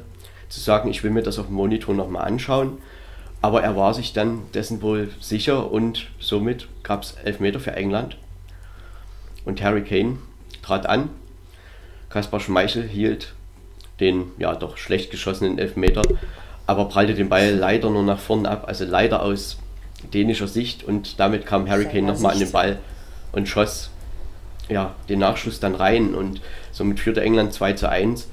zu 0.50 0.60
sagen, 0.60 0.90
ich 0.90 1.04
will 1.04 1.12
mir 1.12 1.24
das 1.24 1.40
auf 1.40 1.48
dem 1.48 1.56
Monitor 1.56 1.96
nochmal 1.96 2.26
anschauen. 2.26 2.78
Aber 3.42 3.64
er 3.64 3.76
war 3.76 3.96
sich 3.96 4.14
dann 4.14 4.44
dessen 4.54 4.84
wohl 4.84 5.10
sicher 5.20 5.72
und 5.72 6.08
somit 6.20 6.68
gab 6.84 7.02
es 7.02 7.14
Elfmeter 7.24 7.60
für 7.60 7.72
England. 7.72 8.18
Und 9.46 9.64
Harry 9.64 9.84
Kane 9.84 10.20
trat 10.62 10.86
an. 10.86 11.10
Kaspar 12.10 12.40
Schmeichel 12.40 12.84
hielt 12.84 13.34
den 14.00 14.32
ja 14.38 14.54
doch 14.54 14.78
schlecht 14.78 15.10
geschossenen 15.10 15.58
Elfmeter, 15.58 16.02
aber 16.68 16.86
prallte 16.86 17.16
den 17.16 17.30
Ball 17.30 17.56
leider 17.56 17.90
nur 17.90 18.04
nach 18.04 18.20
vorne 18.20 18.50
ab, 18.50 18.66
also 18.68 18.86
leider 18.86 19.24
aus 19.24 19.58
dänischer 20.08 20.48
Sicht 20.48 20.84
und 20.84 21.20
damit 21.20 21.46
kam 21.46 21.70
Harry 21.70 21.86
Kane 21.86 22.04
nochmal 22.04 22.34
an 22.34 22.40
den 22.40 22.52
Ball 22.52 22.80
und 23.32 23.48
schoss 23.48 23.92
ja, 24.72 24.96
den 25.10 25.20
Nachschuss 25.20 25.60
dann 25.60 25.76
rein 25.76 26.16
und 26.16 26.42
somit 26.72 27.00
führte 27.00 27.22
England 27.22 27.54
2 27.54 27.74
zu 27.74 27.90
1. 27.90 28.28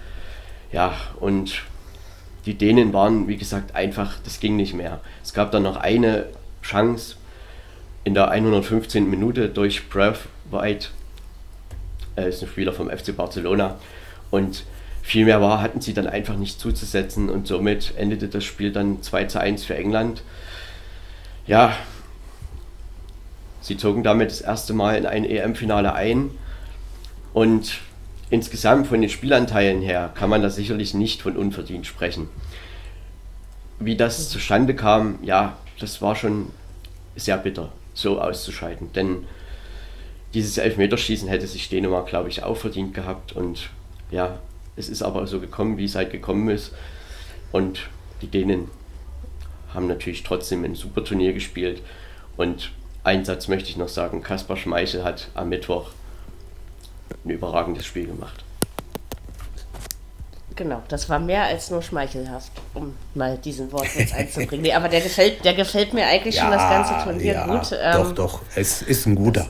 Ja, 0.72 0.94
und 1.18 1.62
die 2.46 2.54
Dänen 2.54 2.92
waren, 2.92 3.28
wie 3.28 3.36
gesagt, 3.36 3.74
einfach, 3.74 4.16
das 4.24 4.40
ging 4.40 4.56
nicht 4.56 4.74
mehr. 4.74 5.00
Es 5.22 5.34
gab 5.34 5.50
dann 5.50 5.64
noch 5.64 5.76
eine 5.76 6.26
Chance 6.62 7.16
in 8.04 8.14
der 8.14 8.30
115. 8.30 9.10
Minute 9.10 9.48
durch 9.48 9.88
Braithwaite, 9.88 10.88
äh, 12.16 12.28
ist 12.28 12.42
ein 12.42 12.48
Spieler 12.48 12.72
vom 12.72 12.88
FC 12.88 13.16
Barcelona, 13.16 13.76
und 14.30 14.64
viel 15.02 15.24
mehr 15.24 15.40
war, 15.40 15.60
hatten 15.60 15.80
sie 15.80 15.94
dann 15.94 16.06
einfach 16.06 16.36
nicht 16.36 16.60
zuzusetzen 16.60 17.30
und 17.30 17.46
somit 17.46 17.94
endete 17.96 18.28
das 18.28 18.44
Spiel 18.44 18.72
dann 18.72 19.02
2 19.02 19.24
zu 19.24 19.40
1 19.40 19.64
für 19.64 19.74
England. 19.74 20.22
Ja, 21.48 21.74
sie 23.62 23.78
zogen 23.78 24.02
damit 24.02 24.30
das 24.30 24.42
erste 24.42 24.74
Mal 24.74 24.98
in 24.98 25.06
ein 25.06 25.24
EM-Finale 25.24 25.94
ein 25.94 26.30
und 27.32 27.78
insgesamt 28.28 28.86
von 28.86 29.00
den 29.00 29.08
Spielanteilen 29.08 29.80
her 29.80 30.12
kann 30.14 30.28
man 30.28 30.42
da 30.42 30.50
sicherlich 30.50 30.92
nicht 30.92 31.22
von 31.22 31.38
unverdient 31.38 31.86
sprechen. 31.86 32.28
Wie 33.78 33.96
das 33.96 34.28
zustande 34.28 34.74
kam, 34.74 35.20
ja, 35.22 35.56
das 35.80 36.02
war 36.02 36.16
schon 36.16 36.50
sehr 37.16 37.38
bitter, 37.38 37.72
so 37.94 38.20
auszuscheiden. 38.20 38.92
Denn 38.92 39.24
dieses 40.34 40.58
Elfmeterschießen 40.58 41.28
hätte 41.28 41.46
sich 41.46 41.70
Dänemark, 41.70 42.08
glaube 42.08 42.28
ich, 42.28 42.42
auch 42.42 42.58
verdient 42.58 42.92
gehabt. 42.92 43.32
Und 43.32 43.70
ja, 44.10 44.38
es 44.76 44.90
ist 44.90 45.00
aber 45.02 45.26
so 45.26 45.40
gekommen, 45.40 45.78
wie 45.78 45.86
es 45.86 45.94
halt 45.94 46.10
gekommen 46.12 46.50
ist. 46.50 46.74
Und 47.52 47.88
die 48.20 48.26
Dänen 48.26 48.68
haben 49.74 49.86
natürlich 49.86 50.22
trotzdem 50.22 50.64
ein 50.64 50.74
super 50.74 51.04
Turnier 51.04 51.32
gespielt. 51.32 51.82
Und 52.36 52.70
einen 53.04 53.24
Satz 53.24 53.48
möchte 53.48 53.68
ich 53.68 53.76
noch 53.76 53.88
sagen: 53.88 54.22
Kaspar 54.22 54.56
Schmeichel 54.56 55.04
hat 55.04 55.28
am 55.34 55.48
Mittwoch 55.48 55.90
ein 57.24 57.30
überragendes 57.30 57.84
Spiel 57.84 58.06
gemacht. 58.06 58.44
Genau, 60.58 60.82
das 60.88 61.08
war 61.08 61.20
mehr 61.20 61.44
als 61.44 61.70
nur 61.70 61.82
schmeichelhaft, 61.82 62.50
um 62.74 62.92
mal 63.14 63.38
diesen 63.38 63.70
Wortwitz 63.70 64.12
einzubringen. 64.12 64.62
Nee, 64.62 64.72
aber 64.72 64.88
der 64.88 65.00
gefällt, 65.00 65.44
der 65.44 65.54
gefällt 65.54 65.94
mir 65.94 66.04
eigentlich 66.04 66.34
ja, 66.34 66.42
schon 66.42 66.50
das 66.50 66.62
ganze 66.68 67.04
Turnier 67.04 67.32
ja, 67.32 67.46
gut. 67.46 67.78
Ähm, 67.80 67.92
doch, 67.92 68.12
doch, 68.12 68.40
es 68.56 68.82
ist 68.82 69.06
ein 69.06 69.14
guter. 69.14 69.46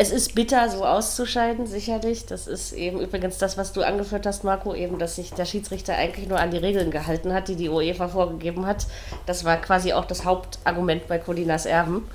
Es 0.00 0.10
ist, 0.10 0.34
bitter, 0.34 0.70
so 0.70 0.86
auszuscheiden, 0.86 1.66
sicherlich. 1.66 2.24
Das 2.24 2.46
ist 2.46 2.72
eben 2.72 3.00
übrigens 3.00 3.36
das, 3.36 3.58
was 3.58 3.74
du 3.74 3.82
angeführt 3.82 4.24
hast, 4.24 4.44
Marco, 4.44 4.74
eben, 4.74 4.98
dass 4.98 5.16
sich 5.16 5.34
der 5.34 5.44
Schiedsrichter 5.44 5.94
eigentlich 5.94 6.26
nur 6.26 6.40
an 6.40 6.50
die 6.50 6.56
Regeln 6.56 6.90
gehalten 6.90 7.34
hat, 7.34 7.48
die 7.48 7.54
die 7.54 7.68
UEFA 7.68 8.08
vorgegeben 8.08 8.64
hat. 8.64 8.86
Das 9.26 9.44
war 9.44 9.58
quasi 9.58 9.92
auch 9.92 10.06
das 10.06 10.24
Hauptargument 10.24 11.06
bei 11.06 11.18
Colinas 11.18 11.66
Erben. 11.66 12.08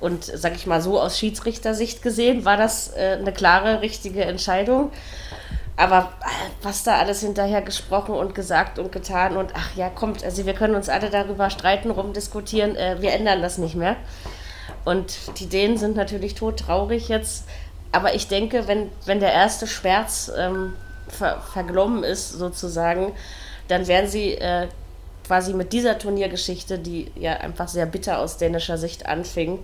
Und 0.00 0.24
sag 0.24 0.54
ich 0.54 0.66
mal 0.66 0.82
so, 0.82 1.00
aus 1.00 1.18
Schiedsrichtersicht 1.18 2.02
gesehen, 2.02 2.44
war 2.44 2.58
das 2.58 2.92
äh, 2.94 3.16
eine 3.18 3.32
klare, 3.32 3.80
richtige 3.80 4.22
Entscheidung. 4.26 4.92
Aber 5.78 6.12
äh, 6.20 6.26
was 6.60 6.82
da 6.82 6.98
alles 6.98 7.22
hinterher 7.22 7.62
gesprochen 7.62 8.14
und 8.14 8.34
gesagt 8.34 8.78
und 8.78 8.92
getan 8.92 9.38
und 9.38 9.50
ach 9.56 9.74
ja, 9.76 9.88
kommt, 9.88 10.22
also 10.22 10.44
wir 10.44 10.52
können 10.52 10.74
uns 10.74 10.90
alle 10.90 11.08
darüber 11.08 11.48
streiten, 11.48 11.90
rumdiskutieren, 11.90 12.76
äh, 12.76 12.96
wir 13.00 13.12
ändern 13.12 13.40
das 13.40 13.56
nicht 13.56 13.76
mehr. 13.76 13.96
Und 14.84 15.38
die 15.38 15.46
Dänen 15.46 15.78
sind 15.78 15.96
natürlich 15.96 16.34
todtraurig 16.34 17.08
jetzt. 17.08 17.44
Aber 17.92 18.14
ich 18.14 18.28
denke, 18.28 18.66
wenn, 18.66 18.90
wenn 19.06 19.20
der 19.20 19.32
erste 19.32 19.66
Schmerz 19.66 20.30
ähm, 20.36 20.74
ver, 21.08 21.40
verglommen 21.40 22.04
ist, 22.04 22.32
sozusagen, 22.32 23.12
dann 23.68 23.86
werden 23.86 24.10
sie 24.10 24.34
äh, 24.34 24.68
quasi 25.26 25.54
mit 25.54 25.72
dieser 25.72 25.98
Turniergeschichte, 25.98 26.78
die 26.78 27.10
ja 27.14 27.34
einfach 27.34 27.68
sehr 27.68 27.86
bitter 27.86 28.18
aus 28.18 28.36
dänischer 28.36 28.78
Sicht 28.78 29.06
anfing, 29.06 29.60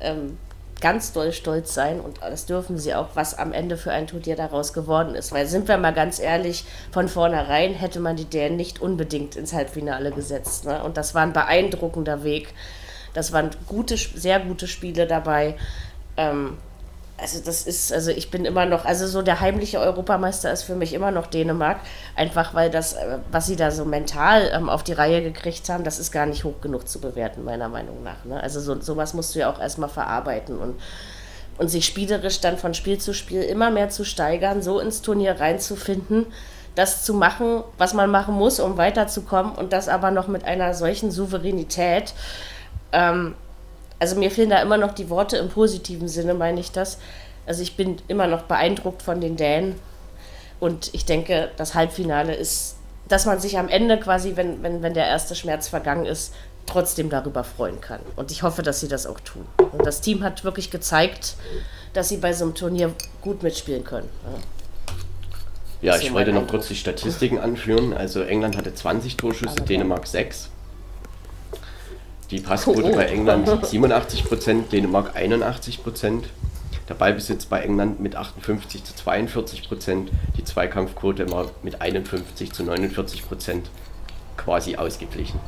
ähm, 0.00 0.36
ganz 0.80 1.12
doll 1.12 1.32
stolz 1.32 1.74
sein 1.74 2.00
und 2.00 2.22
das 2.22 2.46
dürfen 2.46 2.78
sie 2.78 2.94
auch, 2.94 3.08
was 3.14 3.38
am 3.38 3.52
Ende 3.52 3.76
für 3.76 3.92
ein 3.92 4.06
Turnier 4.06 4.34
daraus 4.34 4.72
geworden 4.72 5.14
ist. 5.14 5.32
Weil 5.32 5.46
sind 5.46 5.68
wir 5.68 5.76
mal 5.76 5.92
ganz 5.92 6.18
ehrlich, 6.18 6.64
von 6.90 7.08
vornherein 7.08 7.74
hätte 7.74 8.00
man 8.00 8.16
die 8.16 8.24
Dänen 8.24 8.56
nicht 8.56 8.80
unbedingt 8.80 9.36
ins 9.36 9.52
Halbfinale 9.52 10.10
gesetzt. 10.10 10.64
Ne? 10.64 10.82
Und 10.82 10.96
das 10.96 11.14
war 11.14 11.22
ein 11.22 11.32
beeindruckender 11.32 12.24
Weg. 12.24 12.54
Das 13.14 13.32
waren 13.32 13.50
gute, 13.66 13.96
sehr 13.96 14.40
gute 14.40 14.66
Spiele 14.66 15.06
dabei. 15.06 15.56
Ähm, 16.16 16.56
also 17.20 17.38
das 17.44 17.66
ist, 17.66 17.92
also 17.92 18.10
ich 18.10 18.30
bin 18.30 18.44
immer 18.44 18.64
noch, 18.64 18.84
also 18.84 19.06
so 19.06 19.20
der 19.20 19.40
heimliche 19.40 19.78
Europameister 19.78 20.50
ist 20.52 20.62
für 20.62 20.74
mich 20.74 20.94
immer 20.94 21.10
noch 21.10 21.26
Dänemark, 21.26 21.78
einfach 22.16 22.54
weil 22.54 22.70
das, 22.70 22.94
äh, 22.94 23.18
was 23.30 23.46
sie 23.46 23.56
da 23.56 23.70
so 23.70 23.84
mental 23.84 24.50
ähm, 24.54 24.68
auf 24.68 24.82
die 24.82 24.94
Reihe 24.94 25.22
gekriegt 25.22 25.68
haben, 25.68 25.84
das 25.84 25.98
ist 25.98 26.12
gar 26.12 26.26
nicht 26.26 26.44
hoch 26.44 26.60
genug 26.62 26.88
zu 26.88 27.00
bewerten, 27.00 27.44
meiner 27.44 27.68
Meinung 27.68 28.02
nach. 28.02 28.24
Ne? 28.24 28.42
Also 28.42 28.60
so, 28.60 28.80
sowas 28.80 29.12
musst 29.12 29.34
du 29.34 29.40
ja 29.40 29.52
auch 29.52 29.60
erstmal 29.60 29.90
verarbeiten 29.90 30.58
und, 30.58 30.80
und 31.58 31.68
sich 31.68 31.84
spielerisch 31.84 32.40
dann 32.40 32.56
von 32.56 32.72
Spiel 32.72 32.98
zu 32.98 33.12
Spiel 33.12 33.42
immer 33.42 33.70
mehr 33.70 33.90
zu 33.90 34.04
steigern, 34.04 34.62
so 34.62 34.80
ins 34.80 35.02
Turnier 35.02 35.40
reinzufinden, 35.40 36.26
das 36.74 37.04
zu 37.04 37.12
machen, 37.12 37.62
was 37.76 37.92
man 37.92 38.10
machen 38.10 38.34
muss, 38.34 38.60
um 38.60 38.78
weiterzukommen 38.78 39.54
und 39.56 39.74
das 39.74 39.88
aber 39.88 40.10
noch 40.10 40.28
mit 40.28 40.44
einer 40.44 40.72
solchen 40.72 41.10
Souveränität. 41.10 42.14
Ähm, 42.92 43.34
also 43.98 44.16
mir 44.16 44.30
fehlen 44.30 44.50
da 44.50 44.62
immer 44.62 44.78
noch 44.78 44.92
die 44.92 45.10
Worte 45.10 45.36
im 45.36 45.48
positiven 45.48 46.08
Sinne, 46.08 46.34
meine 46.34 46.60
ich 46.60 46.72
das. 46.72 46.98
Also 47.46 47.62
ich 47.62 47.76
bin 47.76 48.00
immer 48.08 48.26
noch 48.26 48.42
beeindruckt 48.42 49.02
von 49.02 49.20
den 49.20 49.36
Dänen. 49.36 49.74
Und 50.58 50.90
ich 50.94 51.04
denke, 51.04 51.50
das 51.56 51.74
Halbfinale 51.74 52.34
ist, 52.34 52.76
dass 53.08 53.26
man 53.26 53.40
sich 53.40 53.58
am 53.58 53.68
Ende 53.68 53.98
quasi, 53.98 54.36
wenn, 54.36 54.62
wenn, 54.62 54.82
wenn 54.82 54.94
der 54.94 55.06
erste 55.06 55.34
Schmerz 55.34 55.68
vergangen 55.68 56.06
ist, 56.06 56.34
trotzdem 56.66 57.10
darüber 57.10 57.44
freuen 57.44 57.80
kann. 57.80 58.00
Und 58.16 58.30
ich 58.30 58.42
hoffe, 58.42 58.62
dass 58.62 58.80
sie 58.80 58.88
das 58.88 59.06
auch 59.06 59.20
tun. 59.20 59.46
Und 59.72 59.84
das 59.84 60.00
Team 60.00 60.22
hat 60.22 60.44
wirklich 60.44 60.70
gezeigt, 60.70 61.34
dass 61.92 62.08
sie 62.08 62.18
bei 62.18 62.32
so 62.32 62.44
einem 62.44 62.54
Turnier 62.54 62.92
gut 63.20 63.42
mitspielen 63.42 63.84
können. 63.84 64.08
Ja, 65.82 65.96
ich 65.96 66.12
wollte 66.12 66.32
noch 66.32 66.46
kurz 66.46 66.68
die 66.68 66.76
Statistiken 66.76 67.38
anführen. 67.38 67.94
Also 67.94 68.22
England 68.22 68.56
hatte 68.56 68.74
20 68.74 69.16
Torschüsse, 69.16 69.56
Dänemark 69.56 70.06
6. 70.06 70.49
Die 72.30 72.40
Passquote 72.40 72.84
oh, 72.84 72.90
oh. 72.92 72.96
bei 72.96 73.06
England 73.06 73.48
87 73.66 74.24
Prozent, 74.24 74.72
Dänemark 74.72 75.16
81 75.16 75.82
Prozent. 75.82 76.28
Der 76.88 76.94
Ballbesitz 76.94 77.46
bei 77.46 77.60
England 77.60 78.00
mit 78.00 78.16
58 78.16 78.84
zu 78.84 78.94
42 78.94 79.68
Prozent. 79.68 80.10
Die 80.36 80.44
Zweikampfquote 80.44 81.24
immer 81.24 81.46
mit 81.62 81.80
51 81.80 82.52
zu 82.52 82.64
49 82.64 83.28
Prozent 83.28 83.70
quasi 84.36 84.76
ausgeglichen. 84.76 85.40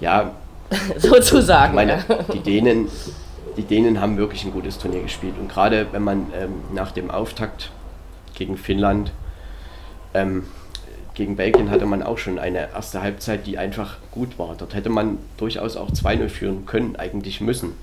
Ja, 0.00 0.32
sozusagen. 0.96 1.74
Meine, 1.74 2.04
die 2.32 2.40
Dänen, 2.40 2.88
die 3.56 3.62
Dänen 3.62 4.00
haben 4.00 4.16
wirklich 4.16 4.44
ein 4.44 4.52
gutes 4.52 4.78
Turnier 4.78 5.02
gespielt. 5.02 5.34
Und 5.40 5.48
gerade 5.48 5.88
wenn 5.92 6.02
man 6.02 6.32
ähm, 6.34 6.54
nach 6.72 6.92
dem 6.92 7.10
Auftakt 7.10 7.70
gegen 8.34 8.56
Finnland 8.56 9.12
ähm, 10.14 10.44
gegen 11.14 11.36
Belgien 11.36 11.70
hatte 11.70 11.86
man 11.86 12.02
auch 12.02 12.18
schon 12.18 12.38
eine 12.38 12.70
erste 12.72 13.02
Halbzeit, 13.02 13.46
die 13.46 13.58
einfach 13.58 13.98
gut 14.10 14.38
war. 14.38 14.54
Dort 14.56 14.74
hätte 14.74 14.88
man 14.88 15.18
durchaus 15.36 15.76
auch 15.76 15.90
2-0 15.90 16.28
führen 16.28 16.66
können, 16.66 16.96
eigentlich 16.96 17.40
müssen. 17.40 17.74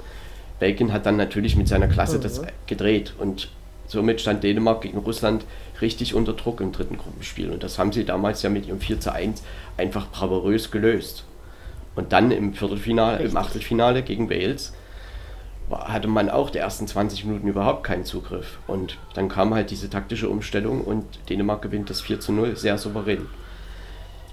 Belgien 0.59 0.91
hat 0.91 1.05
dann 1.05 1.17
natürlich 1.17 1.55
mit 1.55 1.67
seiner 1.67 1.87
Klasse 1.87 2.17
mhm. 2.17 2.21
das 2.21 2.41
gedreht 2.67 3.13
und 3.17 3.49
somit 3.87 4.21
stand 4.21 4.43
Dänemark 4.43 4.81
gegen 4.81 4.97
Russland 4.97 5.45
richtig 5.81 6.13
unter 6.13 6.33
Druck 6.33 6.61
im 6.61 6.71
dritten 6.71 6.97
Gruppenspiel. 6.97 7.49
Und 7.49 7.63
das 7.63 7.79
haben 7.79 7.91
sie 7.91 8.03
damals 8.03 8.41
ja 8.41 8.49
mit 8.49 8.67
ihrem 8.67 8.79
4 8.79 8.99
zu 8.99 9.13
1 9.13 9.43
einfach 9.77 10.09
bravourös 10.11 10.71
gelöst. 10.71 11.23
Und 11.95 12.11
dann 12.13 12.31
im 12.31 12.53
Viertelfinale, 12.53 13.19
richtig. 13.19 13.31
im 13.31 13.37
Achtelfinale 13.37 14.03
gegen 14.03 14.29
Wales 14.29 14.73
hatte 15.69 16.07
man 16.07 16.29
auch 16.29 16.49
die 16.49 16.57
ersten 16.57 16.87
20 16.87 17.25
Minuten 17.25 17.47
überhaupt 17.47 17.83
keinen 17.83 18.05
Zugriff. 18.05 18.59
Und 18.67 18.97
dann 19.13 19.29
kam 19.29 19.53
halt 19.53 19.71
diese 19.71 19.89
taktische 19.89 20.29
Umstellung 20.29 20.81
und 20.81 21.05
Dänemark 21.29 21.61
gewinnt 21.61 21.89
das 21.89 22.01
4 22.01 22.19
zu 22.19 22.31
0 22.31 22.55
sehr 22.55 22.77
souverän. 22.77 23.27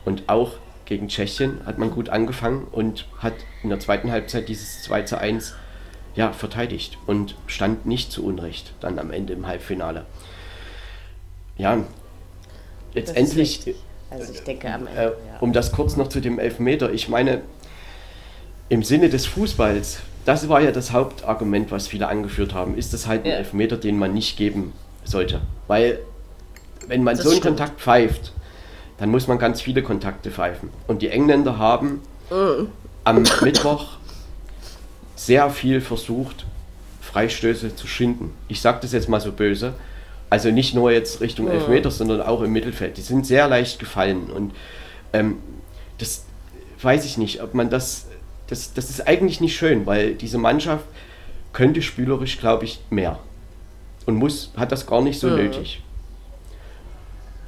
Und 0.05 0.29
auch 0.29 0.53
gegen 0.87 1.09
Tschechien 1.09 1.61
hat 1.67 1.79
man 1.79 1.91
gut 1.91 2.09
angefangen 2.09 2.67
und 2.71 3.07
hat 3.19 3.35
in 3.63 3.71
der 3.71 3.81
zweiten 3.81 4.11
Halbzeit 4.11 4.49
dieses 4.49 4.83
2 4.83 5.03
zu 5.03 5.19
1 5.19 5.55
ja, 6.15 6.33
verteidigt 6.33 6.97
und 7.07 7.37
stand 7.47 7.85
nicht 7.85 8.11
zu 8.11 8.25
Unrecht 8.25 8.73
dann 8.81 8.99
am 8.99 9.11
Ende 9.11 9.35
im 9.35 9.47
Halbfinale. 9.47 10.07
Ja, 11.59 11.85
letztendlich, 12.95 13.75
also 14.11 14.33
ich 14.33 14.41
denke 14.41 14.73
am 14.73 14.87
Ende, 14.87 15.03
äh, 15.03 15.13
um 15.41 15.53
das 15.53 15.73
kurz 15.73 15.97
noch 15.97 16.09
zu 16.09 16.21
dem 16.21 16.39
Elfmeter, 16.39 16.93
ich 16.93 17.09
meine, 17.09 17.43
im 18.69 18.83
Sinne 18.83 19.11
des 19.11 19.27
Fußballs 19.27 20.01
das 20.27 20.49
war 20.49 20.61
ja 20.61 20.73
das 20.73 20.93
Hauptargument, 20.93 21.71
was 21.71 21.87
viele 21.87 22.09
angeführt 22.09 22.53
haben. 22.53 22.77
Ist 22.77 22.93
das 22.93 23.07
halt 23.07 23.25
ein 23.25 23.31
ja. 23.31 23.37
Elfmeter, 23.37 23.77
den 23.77 23.97
man 23.97 24.13
nicht 24.13 24.37
geben 24.37 24.73
sollte? 25.05 25.41
Weil, 25.69 26.01
wenn 26.89 27.05
man 27.05 27.15
das 27.15 27.25
so 27.25 27.31
einen 27.31 27.41
stimmt. 27.41 27.59
Kontakt 27.59 27.81
pfeift, 27.81 28.33
dann 28.99 29.11
muss 29.11 29.29
man 29.29 29.39
ganz 29.39 29.61
viele 29.61 29.83
Kontakte 29.83 30.33
pfeifen. 30.33 30.71
Und 30.89 31.01
die 31.01 31.09
Engländer 31.09 31.59
haben 31.59 32.01
mhm. 32.31 32.69
am 33.05 33.23
Mittwoch 33.43 33.99
sehr 35.15 35.49
viel 35.49 35.81
versucht, 35.81 36.45
Freistöße 37.01 37.77
zu 37.77 37.87
schinden. 37.87 38.35
Ich 38.49 38.61
sage 38.61 38.79
das 38.83 38.93
jetzt 38.93 39.09
mal 39.09 39.21
so 39.21 39.31
böse. 39.31 39.75
Also 40.29 40.51
nicht 40.51 40.75
nur 40.75 40.91
jetzt 40.91 41.21
Richtung 41.21 41.47
Elfmeter, 41.49 41.93
sondern 41.93 42.21
auch 42.21 42.43
im 42.43 42.53
Mittelfeld. 42.53 42.97
Die 42.97 43.03
sind 43.03 43.25
sehr 43.25 43.47
leicht 43.47 43.79
gefallen. 43.79 44.29
Und 44.29 44.53
ähm, 45.13 45.37
das 45.99 46.25
weiß 46.83 47.05
ich 47.05 47.17
nicht, 47.17 47.43
ob 47.45 47.55
man 47.55 47.71
das 47.71 48.07
das, 48.49 48.75
das 48.75 48.91
ist 48.91 49.07
eigentlich 49.07 49.41
nicht 49.41 49.57
schön, 49.57 49.87
weil 49.87 50.15
diese 50.15 50.39
Mannschaft 50.39 50.85
könnte 51.53 51.83
spielerisch, 51.83 52.39
glaube 52.39 52.65
ich, 52.65 52.81
mehr. 52.91 53.19
Und 54.05 54.17
muss, 54.17 54.53
hat 54.57 54.73
das 54.73 54.87
gar 54.87 55.03
nicht 55.03 55.19
so 55.19 55.29
mhm. 55.29 55.37
nötig. 55.37 55.83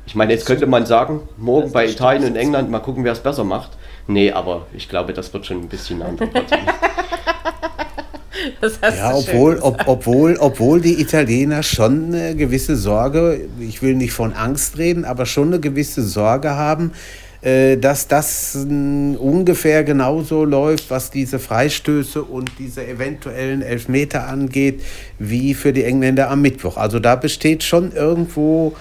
Ich 0.07 0.14
meine, 0.14 0.32
jetzt 0.32 0.46
könnte 0.46 0.66
man 0.66 0.86
sagen, 0.86 1.28
morgen 1.36 1.70
bei 1.70 1.86
Italien 1.86 2.24
und 2.24 2.36
England 2.36 2.70
mal 2.70 2.78
gucken, 2.78 3.05
wer 3.05 3.12
es 3.12 3.20
besser 3.20 3.44
macht. 3.44 3.72
Nee, 4.07 4.32
aber 4.32 4.66
ich 4.72 4.88
glaube, 4.88 5.12
das 5.12 5.32
wird 5.34 5.44
schon 5.44 5.59
ein 5.59 5.68
bisschen 5.68 6.01
eine 6.01 6.11
andere 6.11 6.28
Partie. 6.28 6.55
ja, 8.82 9.14
obwohl, 9.14 9.59
ob, 9.59 9.86
obwohl, 9.86 10.36
obwohl 10.40 10.80
die 10.80 11.01
Italiener 11.01 11.62
schon 11.62 12.07
eine 12.07 12.34
gewisse 12.34 12.76
Sorge, 12.76 13.49
ich 13.61 13.82
will 13.82 13.94
nicht 13.94 14.14
von 14.14 14.32
Angst 14.32 14.78
reden, 14.78 15.05
aber 15.05 15.26
schon 15.26 15.49
eine 15.49 15.61
gewisse 15.61 16.03
Sorge 16.03 16.57
haben, 16.57 16.92
äh, 16.92 17.28
dass 17.41 18.09
das 18.09 18.57
ungefähr 18.57 19.84
genauso 19.84 20.45
läuft, 20.45 20.91
was 20.91 21.11
diese 21.11 21.39
Freistöße 21.39 22.22
und 22.22 22.51
diese 22.59 22.86
eventuellen 22.86 23.62
Elfmeter 23.62 24.26
angeht, 24.26 24.82
wie 25.18 25.55
für 25.55 25.72
die 25.72 25.84
Engländer 25.84 26.30
am 26.30 26.43
Mittwoch. 26.43 26.76
Also 26.76 26.99
da 26.99 27.14
besteht 27.14 27.62
schon 27.62 27.93
irgendwo, 27.93 28.74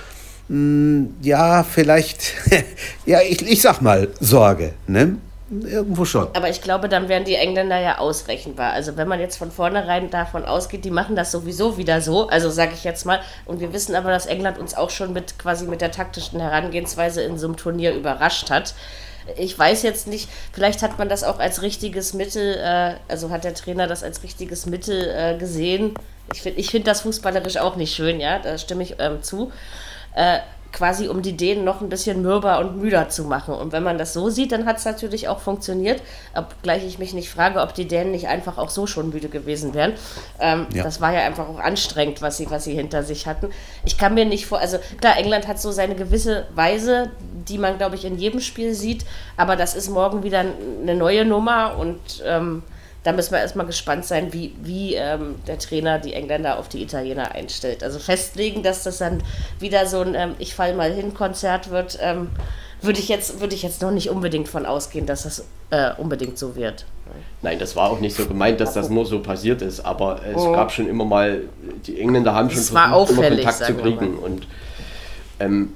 ja, 1.21 1.63
vielleicht, 1.63 2.33
ja, 3.05 3.19
ich, 3.21 3.41
ich 3.47 3.61
sag 3.61 3.81
mal, 3.81 4.07
Sorge. 4.19 4.73
Ne? 4.87 5.17
Irgendwo 5.49 6.03
schon. 6.03 6.27
Aber 6.35 6.49
ich 6.49 6.61
glaube, 6.61 6.89
dann 6.89 7.07
wären 7.07 7.23
die 7.23 7.35
Engländer 7.35 7.79
ja 7.79 7.99
ausrechenbar. 7.99 8.73
Also 8.73 8.97
wenn 8.97 9.07
man 9.07 9.21
jetzt 9.21 9.37
von 9.37 9.49
vornherein 9.49 10.09
davon 10.09 10.43
ausgeht, 10.43 10.83
die 10.83 10.91
machen 10.91 11.15
das 11.15 11.31
sowieso 11.31 11.77
wieder 11.77 12.01
so, 12.01 12.27
also 12.27 12.49
sage 12.49 12.73
ich 12.73 12.83
jetzt 12.83 13.05
mal, 13.05 13.21
und 13.45 13.61
wir 13.61 13.71
wissen 13.71 13.95
aber, 13.95 14.11
dass 14.11 14.25
England 14.25 14.57
uns 14.57 14.75
auch 14.75 14.89
schon 14.89 15.13
mit 15.13 15.39
quasi 15.39 15.65
mit 15.65 15.79
der 15.79 15.91
taktischen 15.91 16.41
Herangehensweise 16.41 17.21
in 17.21 17.37
so 17.37 17.47
einem 17.47 17.55
Turnier 17.55 17.95
überrascht 17.95 18.49
hat. 18.49 18.73
Ich 19.37 19.57
weiß 19.57 19.83
jetzt 19.83 20.07
nicht, 20.07 20.29
vielleicht 20.51 20.81
hat 20.81 20.97
man 20.97 21.07
das 21.07 21.23
auch 21.23 21.39
als 21.39 21.61
richtiges 21.61 22.13
Mittel, 22.13 22.57
äh, 22.57 22.95
also 23.07 23.29
hat 23.29 23.45
der 23.45 23.53
Trainer 23.53 23.87
das 23.87 24.03
als 24.03 24.23
richtiges 24.23 24.65
Mittel 24.65 25.09
äh, 25.09 25.37
gesehen. 25.37 25.93
Ich 26.33 26.41
finde 26.41 26.59
ich 26.59 26.69
find 26.71 26.87
das 26.87 27.01
fußballerisch 27.01 27.57
auch 27.57 27.77
nicht 27.77 27.95
schön, 27.95 28.19
ja, 28.19 28.39
da 28.39 28.57
stimme 28.57 28.83
ich 28.83 28.95
ähm, 28.99 29.23
zu. 29.23 29.51
Äh, 30.13 30.39
quasi 30.71 31.07
um 31.07 31.21
die 31.21 31.35
Dänen 31.35 31.63
noch 31.63 31.81
ein 31.81 31.89
bisschen 31.89 32.21
mürber 32.21 32.59
und 32.59 32.77
müder 32.77 33.09
zu 33.09 33.23
machen. 33.23 33.53
Und 33.53 33.71
wenn 33.71 33.83
man 33.83 33.97
das 33.97 34.13
so 34.13 34.29
sieht, 34.29 34.51
dann 34.51 34.65
hat 34.65 34.77
es 34.77 34.85
natürlich 34.85 35.27
auch 35.27 35.39
funktioniert. 35.39 36.01
Obgleich 36.35 36.85
ich 36.85 36.99
mich 36.99 37.13
nicht 37.13 37.29
frage, 37.29 37.61
ob 37.61 37.73
die 37.73 37.87
Dänen 37.87 38.11
nicht 38.11 38.27
einfach 38.27 38.57
auch 38.57 38.69
so 38.69 38.87
schon 38.87 39.09
müde 39.09 39.29
gewesen 39.29 39.73
wären. 39.73 39.93
Ähm, 40.39 40.67
ja. 40.73 40.83
Das 40.83 41.01
war 41.01 41.13
ja 41.13 41.21
einfach 41.21 41.47
auch 41.47 41.59
anstrengend, 41.59 42.21
was 42.21 42.37
sie, 42.37 42.49
was 42.49 42.63
sie 42.63 42.73
hinter 42.73 43.03
sich 43.03 43.27
hatten. 43.27 43.49
Ich 43.85 43.97
kann 43.97 44.13
mir 44.13 44.25
nicht 44.25 44.45
vor, 44.45 44.59
also 44.59 44.77
klar, 44.99 45.17
England 45.17 45.47
hat 45.47 45.59
so 45.59 45.71
seine 45.71 45.95
gewisse 45.95 46.45
Weise, 46.53 47.11
die 47.47 47.57
man, 47.57 47.77
glaube 47.77 47.95
ich, 47.95 48.05
in 48.05 48.17
jedem 48.17 48.39
Spiel 48.39 48.73
sieht, 48.73 49.05
aber 49.37 49.55
das 49.55 49.75
ist 49.75 49.89
morgen 49.89 50.23
wieder 50.23 50.43
eine 50.81 50.95
neue 50.95 51.25
Nummer 51.25 51.77
und 51.77 51.99
ähm, 52.25 52.63
da 53.07 53.13
müssen 53.13 53.31
wir 53.31 53.39
erstmal 53.39 53.65
gespannt 53.65 54.03
sein, 54.03 54.33
wie, 54.33 54.53
wie 54.61 54.95
ähm, 54.95 55.35
der 55.47 55.57
Trainer 55.57 55.97
die 55.97 56.11
Engländer 56.11 56.59
auf 56.59 56.67
die 56.67 56.81
Italiener 56.81 57.31
einstellt. 57.31 57.81
Also 57.81 57.99
festlegen, 57.99 58.63
dass 58.63 58.83
das 58.83 58.97
dann 58.97 59.23
wieder 59.61 59.85
so 59.85 60.01
ein 60.01 60.13
ähm, 60.13 60.35
Ich 60.39 60.53
fall 60.53 60.75
mal 60.75 60.91
hin 60.91 61.13
Konzert 61.13 61.69
wird, 61.71 61.97
ähm, 62.01 62.31
würde 62.81 62.99
ich, 62.99 63.07
jetzt, 63.07 63.39
würd 63.39 63.53
ich 63.53 63.63
jetzt 63.63 63.81
noch 63.81 63.91
nicht 63.91 64.09
unbedingt 64.09 64.49
von 64.49 64.65
ausgehen, 64.65 65.05
dass 65.05 65.23
das 65.23 65.45
äh, 65.69 65.91
unbedingt 65.97 66.37
so 66.37 66.57
wird. 66.57 66.85
Nein, 67.41 67.57
das 67.59 67.77
war 67.77 67.91
auch 67.91 68.01
nicht 68.01 68.13
so 68.13 68.25
gemeint, 68.25 68.59
dass 68.59 68.73
das 68.73 68.89
nur 68.89 69.05
so 69.05 69.21
passiert 69.21 69.61
ist, 69.61 69.79
aber 69.79 70.19
es 70.25 70.41
oh. 70.41 70.51
gab 70.51 70.73
schon 70.73 70.89
immer 70.89 71.05
mal, 71.05 71.43
die 71.85 72.01
Engländer 72.01 72.33
haben 72.33 72.49
schon 72.49 72.61
versucht, 72.61 73.11
immer 73.11 73.29
Kontakt 73.29 73.63
zu 73.63 73.73
kriegen. 73.73 74.17
Und 74.17 74.47
ähm, 75.39 75.75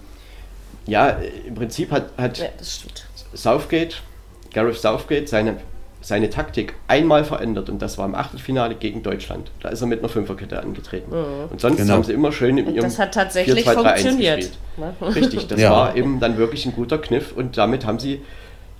ja, 0.85 1.15
im 1.47 1.55
Prinzip 1.55 1.91
hat, 1.91 2.09
hat 2.17 2.39
ja, 2.39 2.49
Southgate, 3.33 4.01
Gareth 4.53 4.81
Southgate, 4.81 5.29
seine 5.29 5.61
seine 6.01 6.29
Taktik 6.31 6.73
einmal 6.87 7.23
verändert 7.23 7.69
und 7.69 7.79
das 7.81 7.97
war 7.97 8.05
im 8.05 8.15
Achtelfinale 8.15 8.75
gegen 8.75 9.03
Deutschland. 9.03 9.51
Da 9.61 9.69
ist 9.69 9.81
er 9.81 9.87
mit 9.87 9.99
einer 9.99 10.09
Fünferkette 10.09 10.59
angetreten. 10.59 11.11
Mhm. 11.11 11.51
Und 11.51 11.61
sonst 11.61 11.77
genau. 11.77 11.93
haben 11.93 12.03
sie 12.03 12.13
immer 12.13 12.31
schön 12.31 12.57
in 12.57 12.73
ihrem 12.73 12.83
das 12.83 12.97
hat 12.97 13.13
tatsächlich 13.13 13.63
4, 13.63 13.73
2, 13.73 13.73
3, 13.75 13.89
funktioniert. 13.89 14.51
Ne? 14.77 14.93
Richtig, 15.01 15.47
das 15.47 15.61
ja. 15.61 15.71
war 15.71 15.95
eben 15.95 16.19
dann 16.19 16.37
wirklich 16.37 16.65
ein 16.65 16.73
guter 16.73 16.97
Kniff 16.97 17.31
und 17.35 17.55
damit 17.57 17.85
haben 17.85 17.99
sie 17.99 18.21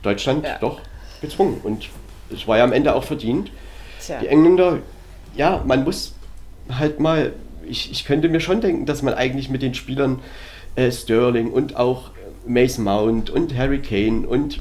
Deutschland 0.01 0.45
ja. 0.45 0.57
doch 0.59 0.81
gezwungen 1.21 1.61
und 1.63 1.89
es 2.33 2.47
war 2.47 2.57
ja 2.57 2.63
am 2.63 2.73
Ende 2.73 2.95
auch 2.95 3.03
verdient. 3.03 3.51
Tja. 4.03 4.19
Die 4.19 4.27
Engländer, 4.27 4.79
ja, 5.35 5.63
man 5.65 5.83
muss 5.83 6.15
halt 6.69 6.99
mal, 6.99 7.33
ich, 7.67 7.91
ich 7.91 8.05
könnte 8.05 8.29
mir 8.29 8.39
schon 8.39 8.61
denken, 8.61 8.87
dass 8.87 9.03
man 9.03 9.13
eigentlich 9.13 9.49
mit 9.49 9.61
den 9.61 9.75
Spielern 9.75 10.19
äh, 10.75 10.91
Sterling 10.91 11.51
und 11.51 11.75
auch 11.75 12.11
Mason 12.47 12.83
Mount 12.83 13.29
und 13.29 13.55
Harry 13.55 13.79
Kane 13.79 14.27
und 14.27 14.59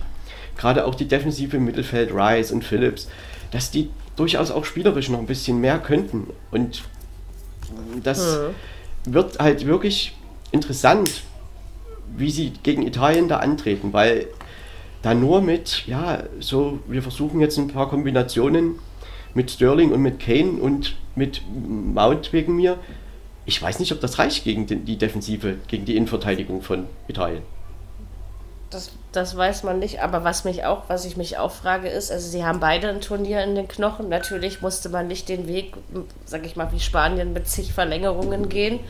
gerade 0.57 0.87
auch 0.87 0.95
die 0.95 1.09
Defensive 1.09 1.57
im 1.57 1.65
Mittelfeld, 1.65 2.13
Rice 2.13 2.53
und 2.53 2.65
Phillips, 2.65 3.09
dass 3.51 3.71
die 3.71 3.91
durchaus 4.17 4.51
auch 4.51 4.65
spielerisch 4.65 5.09
noch 5.09 5.19
ein 5.19 5.27
bisschen 5.27 5.61
mehr 5.61 5.79
könnten. 5.79 6.29
Und 6.51 6.83
das 8.03 8.39
mhm. 9.07 9.15
wird 9.15 9.39
halt 9.39 9.67
wirklich 9.67 10.17
interessant, 10.53 11.23
wie 12.17 12.31
sie 12.31 12.53
gegen 12.63 12.87
Italien 12.87 13.29
da 13.29 13.39
antreten, 13.39 13.93
weil 13.93 14.27
da 15.03 15.15
nur 15.15 15.41
mit, 15.41 15.87
ja, 15.87 16.25
so, 16.41 16.81
wir 16.87 17.03
versuchen 17.03 17.41
jetzt 17.41 17.57
ein 17.59 17.69
paar 17.69 17.89
Kombinationen 17.89 18.79
mit 19.35 19.51
Sterling 19.51 19.93
und 19.93 20.03
mit 20.03 20.21
Kane 20.21 20.61
und 20.61 20.97
mit 21.15 21.43
Mount 21.49 22.33
wegen 22.33 22.57
mir. 22.57 22.79
Ich 23.47 23.61
weiß 23.61 23.79
nicht, 23.79 23.93
ob 23.93 24.01
das 24.01 24.19
reicht 24.19 24.45
gegen 24.45 24.67
die 24.67 24.97
Defensive, 24.97 25.57
gegen 25.69 25.85
die 25.85 25.97
Innenverteidigung 25.97 26.63
von 26.63 26.87
Italien. 27.09 27.43
Das 28.69 28.93
das 29.13 29.37
weiß 29.37 29.65
man 29.65 29.81
nicht, 29.81 30.03
aber 30.03 30.23
was 30.23 30.45
mich 30.45 30.65
auch, 30.65 30.85
was 30.89 31.05
ich 31.05 31.17
mich 31.17 31.37
auch 31.37 31.51
frage, 31.51 31.89
ist, 31.89 32.13
also 32.13 32.29
sie 32.29 32.45
haben 32.45 32.61
beide 32.61 32.89
ein 32.89 33.01
Turnier 33.01 33.43
in 33.43 33.55
den 33.57 33.67
Knochen. 33.67 34.09
Natürlich 34.09 34.63
musste 34.63 34.89
man 34.89 35.09
nicht 35.09 35.29
den 35.29 35.49
Weg, 35.49 35.75
sag 36.25 36.47
ich 36.47 36.55
mal, 36.55 36.71
wie 36.73 36.79
Spanien 36.79 37.33
mit 37.33 37.49
zig 37.49 37.73
Verlängerungen 37.73 38.49
gehen. 38.49 38.81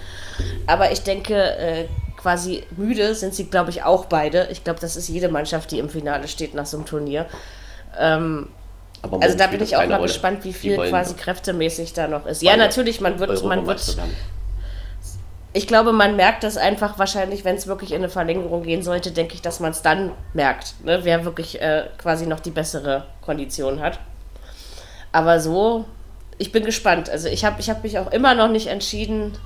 Aber 0.67 0.93
ich 0.93 1.03
denke, 1.03 1.35
äh, 1.35 1.87
quasi 2.19 2.65
müde 2.77 3.15
sind 3.15 3.35
sie, 3.35 3.47
glaube 3.47 3.71
ich, 3.71 3.83
auch 3.83 4.07
beide. 4.07 4.49
Ich 4.51 4.63
glaube, 4.63 4.81
das 4.81 4.97
ist 4.97 5.09
jede 5.09 5.29
Mannschaft, 5.29 5.71
die 5.71 5.79
im 5.79 5.89
Finale 5.89 6.29
steht 6.29 6.55
nach 6.55 6.67
so 6.67 6.77
einem 6.77 6.87
Turnier. 6.87 7.27
Ähm, 7.99 8.49
also 9.03 9.39
da 9.39 9.47
bin 9.47 9.63
ich 9.63 9.77
auch 9.77 9.87
mal 9.87 9.95
Rolle. 9.95 10.09
gespannt, 10.09 10.45
wie 10.45 10.53
viel 10.53 10.77
quasi 10.77 11.15
kräftemäßig 11.15 11.95
da 11.95 12.07
noch 12.07 12.27
ist. 12.27 12.43
Ja, 12.43 12.57
natürlich, 12.57 13.01
man 13.01 13.19
wird, 13.19 13.43
man 13.45 13.67
wird, 13.67 13.97
ich 15.53 15.67
glaube, 15.67 15.93
man 15.93 16.17
merkt 16.17 16.45
das 16.45 16.57
einfach 16.57 16.99
wahrscheinlich, 16.99 17.45
wenn 17.45 17.57
es 17.57 17.67
wirklich 17.67 17.91
in 17.91 17.99
eine 17.99 18.09
Verlängerung 18.09 18.63
gehen 18.63 18.83
sollte, 18.83 19.11
denke 19.11 19.35
ich, 19.35 19.43
dass 19.43 19.59
man 19.59 19.73
es 19.73 19.83
dann 19.83 20.13
merkt, 20.33 20.75
ne? 20.85 21.01
wer 21.03 21.25
wirklich 21.25 21.61
äh, 21.61 21.85
quasi 21.99 22.27
noch 22.27 22.41
die 22.41 22.51
bessere 22.51 23.07
Kondition 23.21 23.81
hat. 23.81 23.99
Aber 25.13 25.41
so, 25.41 25.87
ich 26.39 26.53
bin 26.53 26.65
gespannt. 26.65 27.11
Also 27.11 27.29
ich 27.29 27.45
habe 27.45 27.61
ich 27.61 27.69
hab 27.69 27.83
mich 27.83 27.99
auch 27.99 28.13
immer 28.13 28.35
noch 28.35 28.49
nicht 28.49 28.69
entschieden. 28.69 29.37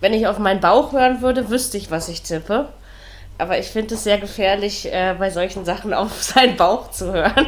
Wenn 0.00 0.14
ich 0.14 0.26
auf 0.26 0.38
meinen 0.38 0.60
Bauch 0.60 0.92
hören 0.92 1.20
würde, 1.20 1.50
wüsste 1.50 1.76
ich, 1.76 1.90
was 1.90 2.08
ich 2.08 2.22
tippe. 2.22 2.68
Aber 3.36 3.58
ich 3.58 3.66
finde 3.66 3.94
es 3.94 4.04
sehr 4.04 4.18
gefährlich, 4.18 4.92
äh, 4.92 5.14
bei 5.18 5.30
solchen 5.30 5.64
Sachen 5.64 5.92
auf 5.92 6.22
seinen 6.22 6.56
Bauch 6.56 6.90
zu 6.90 7.12
hören. 7.12 7.46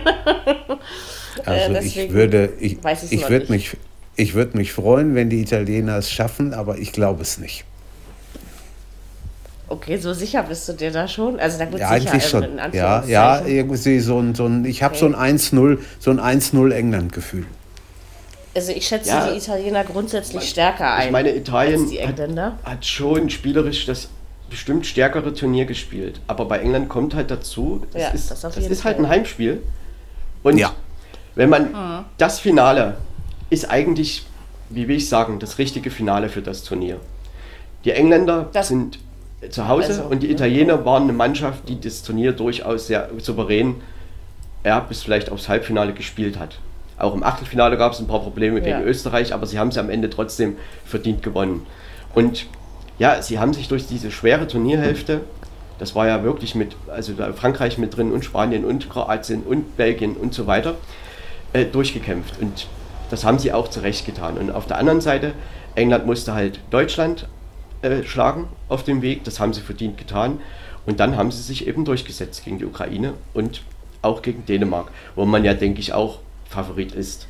also 1.44 1.74
äh, 1.74 1.84
ich 1.84 2.12
würde, 2.12 2.52
ich, 2.60 2.78
ich 3.10 3.28
würde 3.28 3.50
mich, 3.50 3.76
ich 4.20 4.34
würde 4.34 4.56
mich 4.56 4.72
freuen, 4.72 5.14
wenn 5.14 5.30
die 5.30 5.40
Italiener 5.40 5.96
es 5.96 6.10
schaffen, 6.10 6.52
aber 6.52 6.78
ich 6.78 6.92
glaube 6.92 7.22
es 7.22 7.38
nicht. 7.38 7.64
Okay, 9.68 9.96
so 9.98 10.12
sicher 10.12 10.42
bist 10.42 10.68
du 10.68 10.72
dir 10.72 10.90
da 10.90 11.06
schon? 11.06 11.38
Also 11.38 11.58
da 11.58 11.64
ja, 11.64 11.70
sicher 11.70 11.90
eigentlich 11.90 12.28
schon. 12.28 12.58
Ja, 12.72 13.04
ja, 13.04 13.46
irgendwie 13.46 14.00
so 14.00 14.18
ein, 14.18 14.34
so 14.34 14.46
ein 14.46 14.64
ich 14.64 14.82
habe 14.82 14.94
okay. 14.96 15.12
so 15.12 15.16
ein 15.16 15.38
1-0, 15.38 15.78
so 16.00 16.10
ein 16.10 16.20
1-0 16.20 16.72
England-Gefühl. 16.72 17.46
Also 18.54 18.72
ich 18.72 18.86
schätze 18.86 19.10
ja, 19.10 19.30
die 19.30 19.38
Italiener 19.38 19.84
grundsätzlich 19.84 20.48
stärker 20.48 20.92
ein. 20.92 21.06
Ich 21.06 21.12
meine, 21.12 21.34
Italien 21.34 21.88
hat, 21.88 22.52
hat, 22.64 22.84
schon 22.84 23.30
spielerisch 23.30 23.86
das 23.86 24.08
bestimmt 24.50 24.84
stärkere 24.86 25.32
Turnier 25.32 25.66
gespielt. 25.66 26.20
Aber 26.26 26.46
bei 26.46 26.58
England 26.58 26.88
kommt 26.88 27.14
halt 27.14 27.30
dazu, 27.30 27.86
das 27.92 28.02
ja, 28.02 28.08
ist, 28.08 28.30
das, 28.32 28.40
das 28.40 28.56
ist 28.56 28.84
halt 28.84 28.98
ein 28.98 29.08
Heimspiel. 29.08 29.62
Und 30.42 30.58
ja. 30.58 30.74
wenn 31.36 31.48
man 31.48 31.70
mhm. 31.70 32.04
das 32.18 32.40
Finale 32.40 32.96
ist 33.50 33.70
eigentlich, 33.70 34.24
wie 34.70 34.88
will 34.88 34.96
ich 34.96 35.08
sagen, 35.08 35.38
das 35.38 35.58
richtige 35.58 35.90
Finale 35.90 36.28
für 36.28 36.42
das 36.42 36.62
Turnier. 36.62 36.98
Die 37.84 37.90
Engländer 37.90 38.48
das 38.52 38.68
sind 38.68 38.98
zu 39.50 39.68
Hause 39.68 39.88
also, 39.88 40.04
und 40.04 40.22
die 40.22 40.26
ne? 40.26 40.34
Italiener 40.34 40.84
waren 40.84 41.04
eine 41.04 41.12
Mannschaft, 41.12 41.68
die 41.68 41.80
das 41.80 42.02
Turnier 42.02 42.32
durchaus 42.32 42.86
sehr 42.86 43.08
souverän 43.18 43.76
ja, 44.64 44.80
bis 44.80 45.02
vielleicht 45.02 45.30
aufs 45.30 45.48
Halbfinale 45.48 45.92
gespielt 45.92 46.38
hat. 46.38 46.58
Auch 46.98 47.14
im 47.14 47.22
Achtelfinale 47.22 47.78
gab 47.78 47.92
es 47.92 48.00
ein 48.00 48.06
paar 48.06 48.20
Probleme 48.20 48.60
gegen 48.60 48.80
ja. 48.80 48.82
Österreich, 48.82 49.32
aber 49.32 49.46
sie 49.46 49.58
haben 49.58 49.68
es 49.68 49.78
am 49.78 49.88
Ende 49.88 50.10
trotzdem 50.10 50.56
verdient 50.84 51.22
gewonnen. 51.22 51.66
Und 52.14 52.46
ja, 52.98 53.22
sie 53.22 53.38
haben 53.38 53.54
sich 53.54 53.68
durch 53.68 53.86
diese 53.86 54.10
schwere 54.10 54.46
Turnierhälfte, 54.46 55.22
das 55.78 55.94
war 55.94 56.06
ja 56.06 56.22
wirklich 56.22 56.54
mit, 56.54 56.76
also 56.88 57.14
Frankreich 57.34 57.78
mit 57.78 57.96
drin 57.96 58.12
und 58.12 58.22
Spanien 58.22 58.66
und 58.66 58.90
Kroatien 58.90 59.44
und 59.44 59.78
Belgien 59.78 60.14
und 60.14 60.34
so 60.34 60.46
weiter, 60.46 60.74
äh, 61.54 61.64
durchgekämpft. 61.64 62.34
Und 62.38 62.66
das 63.10 63.24
haben 63.24 63.38
sie 63.38 63.52
auch 63.52 63.68
zurecht 63.68 64.06
getan. 64.06 64.38
Und 64.38 64.50
auf 64.50 64.66
der 64.66 64.78
anderen 64.78 65.00
Seite, 65.00 65.34
England 65.74 66.06
musste 66.06 66.34
halt 66.34 66.60
Deutschland 66.70 67.28
äh, 67.82 68.02
schlagen 68.04 68.48
auf 68.68 68.84
dem 68.84 69.02
Weg. 69.02 69.24
Das 69.24 69.40
haben 69.40 69.52
sie 69.52 69.60
verdient 69.60 69.98
getan. 69.98 70.40
Und 70.86 71.00
dann 71.00 71.16
haben 71.16 71.30
sie 71.30 71.42
sich 71.42 71.66
eben 71.66 71.84
durchgesetzt 71.84 72.44
gegen 72.44 72.58
die 72.58 72.64
Ukraine 72.64 73.12
und 73.34 73.62
auch 74.02 74.22
gegen 74.22 74.46
Dänemark, 74.46 74.90
wo 75.14 75.24
man 75.24 75.44
ja, 75.44 75.54
denke 75.54 75.80
ich, 75.80 75.92
auch 75.92 76.20
Favorit 76.48 76.92
ist. 76.94 77.26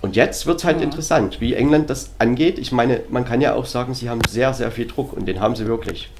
Und 0.00 0.16
jetzt 0.16 0.46
wird 0.46 0.58
es 0.58 0.64
halt 0.64 0.78
ja. 0.78 0.84
interessant, 0.84 1.40
wie 1.40 1.54
England 1.54 1.90
das 1.90 2.10
angeht. 2.18 2.58
Ich 2.58 2.72
meine, 2.72 3.00
man 3.10 3.24
kann 3.24 3.40
ja 3.40 3.54
auch 3.54 3.66
sagen, 3.66 3.94
sie 3.94 4.08
haben 4.08 4.20
sehr, 4.28 4.54
sehr 4.54 4.70
viel 4.70 4.86
Druck 4.86 5.12
und 5.12 5.26
den 5.26 5.40
haben 5.40 5.56
sie 5.56 5.66
wirklich. 5.66 6.10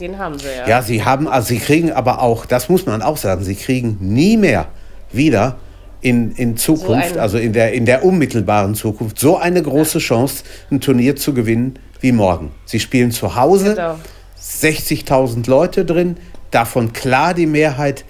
Den 0.00 0.18
haben 0.18 0.38
sie 0.38 0.48
ja. 0.48 0.66
Ja, 0.66 0.82
sie 0.82 1.04
haben, 1.04 1.28
also 1.28 1.48
sie 1.48 1.58
kriegen 1.58 1.92
aber 1.92 2.22
auch, 2.22 2.46
das 2.46 2.68
muss 2.68 2.86
man 2.86 3.02
auch 3.02 3.16
sagen, 3.16 3.44
sie 3.44 3.54
kriegen 3.54 3.98
nie 4.00 4.36
mehr 4.36 4.66
wieder 5.12 5.58
in, 6.04 6.32
in 6.32 6.58
Zukunft, 6.58 7.14
So 7.14 7.20
also 7.20 7.38
in 7.38 7.54
der, 7.54 7.72
in 7.72 7.86
der 7.86 8.04
unmittelbaren 8.04 8.74
Zukunft, 8.74 9.18
so 9.18 9.38
eine 9.38 9.62
große 9.62 10.00
Chance, 10.00 10.44
ein 10.70 10.82
Turnier 10.82 11.16
zu 11.16 11.32
gewinnen 11.32 11.78
wie 12.00 12.12
morgen. 12.12 12.50
Sie 12.66 12.78
spielen 12.78 13.10
zu 13.10 13.36
Hause, 13.36 13.74
Genau. 13.74 13.98
60.000 14.38 15.48
Leute 15.48 15.86
drin, 15.86 16.18
davon 16.50 16.92
klar 16.92 17.32
die 17.32 17.46
Mehrheit 17.46 18.04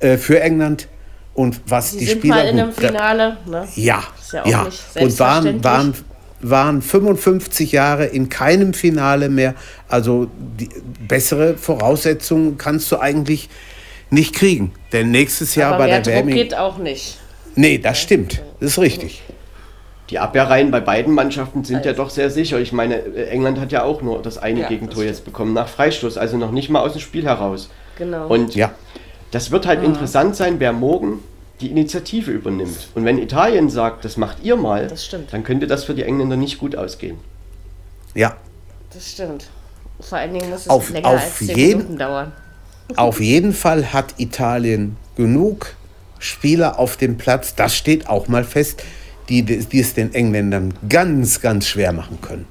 äh, 0.00 0.16
für 0.16 0.40
England. 0.40 0.88
Und 1.32 1.60
was 1.66 1.92
Sie 1.92 1.98
die 2.00 2.06
sind 2.06 2.18
Spieler. 2.18 2.34
mal 2.34 2.46
in 2.48 2.58
einem 2.58 2.72
Finale. 2.72 3.36
Ne? 3.46 3.68
ja, 3.76 4.02
Ist 4.20 4.32
ja 4.32 4.44
ja. 4.44 4.66
Und 5.00 5.18
waren, 5.20 5.62
waren, 5.62 5.94
waren 6.40 6.82
55 6.82 7.70
Jahre 7.70 8.06
in 8.06 8.28
keinem 8.28 8.74
Finale 8.74 9.28
mehr. 9.28 9.54
Also 9.88 10.26
die, 10.58 10.68
bessere 11.06 11.56
Voraussetzungen 11.56 12.58
kannst 12.58 12.90
du 12.90 12.98
eigentlich 12.98 13.48
nicht 14.10 14.34
kriegen. 14.34 14.72
Denn 14.92 15.12
nächstes 15.12 15.54
Jahr 15.54 15.74
Aber 15.74 15.84
bei 15.84 15.90
der 15.90 16.00
Druck 16.00 16.26
WM. 16.26 16.34
geht 16.34 16.56
auch 16.56 16.78
nicht. 16.78 17.18
Nee, 17.58 17.78
das 17.78 17.98
stimmt. 18.00 18.40
Das 18.60 18.70
ist 18.70 18.78
richtig. 18.78 19.20
Die 20.10 20.20
Abwehrreihen 20.20 20.70
bei 20.70 20.78
beiden 20.78 21.12
Mannschaften 21.12 21.64
sind 21.64 21.84
ja 21.84 21.92
doch 21.92 22.08
sehr 22.08 22.30
sicher. 22.30 22.60
Ich 22.60 22.72
meine, 22.72 22.94
äh, 23.00 23.24
England 23.30 23.58
hat 23.58 23.72
ja 23.72 23.82
auch 23.82 24.00
nur 24.00 24.22
das 24.22 24.38
eine 24.38 24.60
Ja, 24.60 24.68
Gegentor 24.68 25.02
das 25.02 25.10
jetzt 25.10 25.24
bekommen 25.24 25.54
nach 25.54 25.66
Freistoß, 25.68 26.18
also 26.18 26.36
noch 26.36 26.52
nicht 26.52 26.70
mal 26.70 26.80
aus 26.80 26.92
dem 26.92 27.00
Spiel 27.00 27.24
heraus. 27.24 27.68
Genau. 27.98 28.28
Und 28.28 28.54
Ja. 28.54 28.70
das 29.32 29.50
wird 29.50 29.66
halt 29.66 29.82
interessant 29.82 30.36
sein, 30.36 30.60
wer 30.60 30.72
morgen 30.72 31.18
die 31.60 31.68
Initiative 31.72 32.30
übernimmt. 32.30 32.90
Und 32.94 33.04
wenn 33.04 33.18
Italien 33.18 33.68
sagt, 33.70 34.04
das 34.04 34.16
macht 34.16 34.36
ihr 34.44 34.54
mal, 34.54 34.86
Das 34.86 35.04
stimmt. 35.04 35.32
dann 35.32 35.42
könnte 35.42 35.66
das 35.66 35.82
für 35.82 35.94
die 35.94 36.04
Engländer 36.04 36.36
nicht 36.36 36.58
gut 36.58 36.76
ausgehen. 36.76 37.18
Ja. 38.14 38.36
Das 38.94 39.10
stimmt. 39.10 39.48
Vor 39.98 40.16
allen 40.18 40.32
Dingen 40.32 40.48
muss 40.48 40.60
es 40.60 40.70
Auf- 40.70 40.90
länger 40.90 41.08
auf 41.08 41.20
als 41.20 41.38
10 41.38 41.56
jeden- 41.58 41.78
Minuten 41.78 41.98
dauern. 41.98 42.32
Auf 42.94 43.20
jeden 43.20 43.52
Fall 43.52 43.92
hat 43.92 44.14
Italien 44.18 44.96
genug 45.16 45.74
Spieler 46.18 46.78
auf 46.78 46.96
dem 46.96 47.16
Platz, 47.16 47.54
das 47.54 47.76
steht 47.76 48.08
auch 48.08 48.28
mal 48.28 48.44
fest, 48.44 48.82
die, 49.28 49.42
die 49.42 49.80
es 49.80 49.94
den 49.94 50.14
Engländern 50.14 50.74
ganz, 50.88 51.40
ganz 51.40 51.66
schwer 51.66 51.92
machen 51.92 52.20
können. 52.20 52.46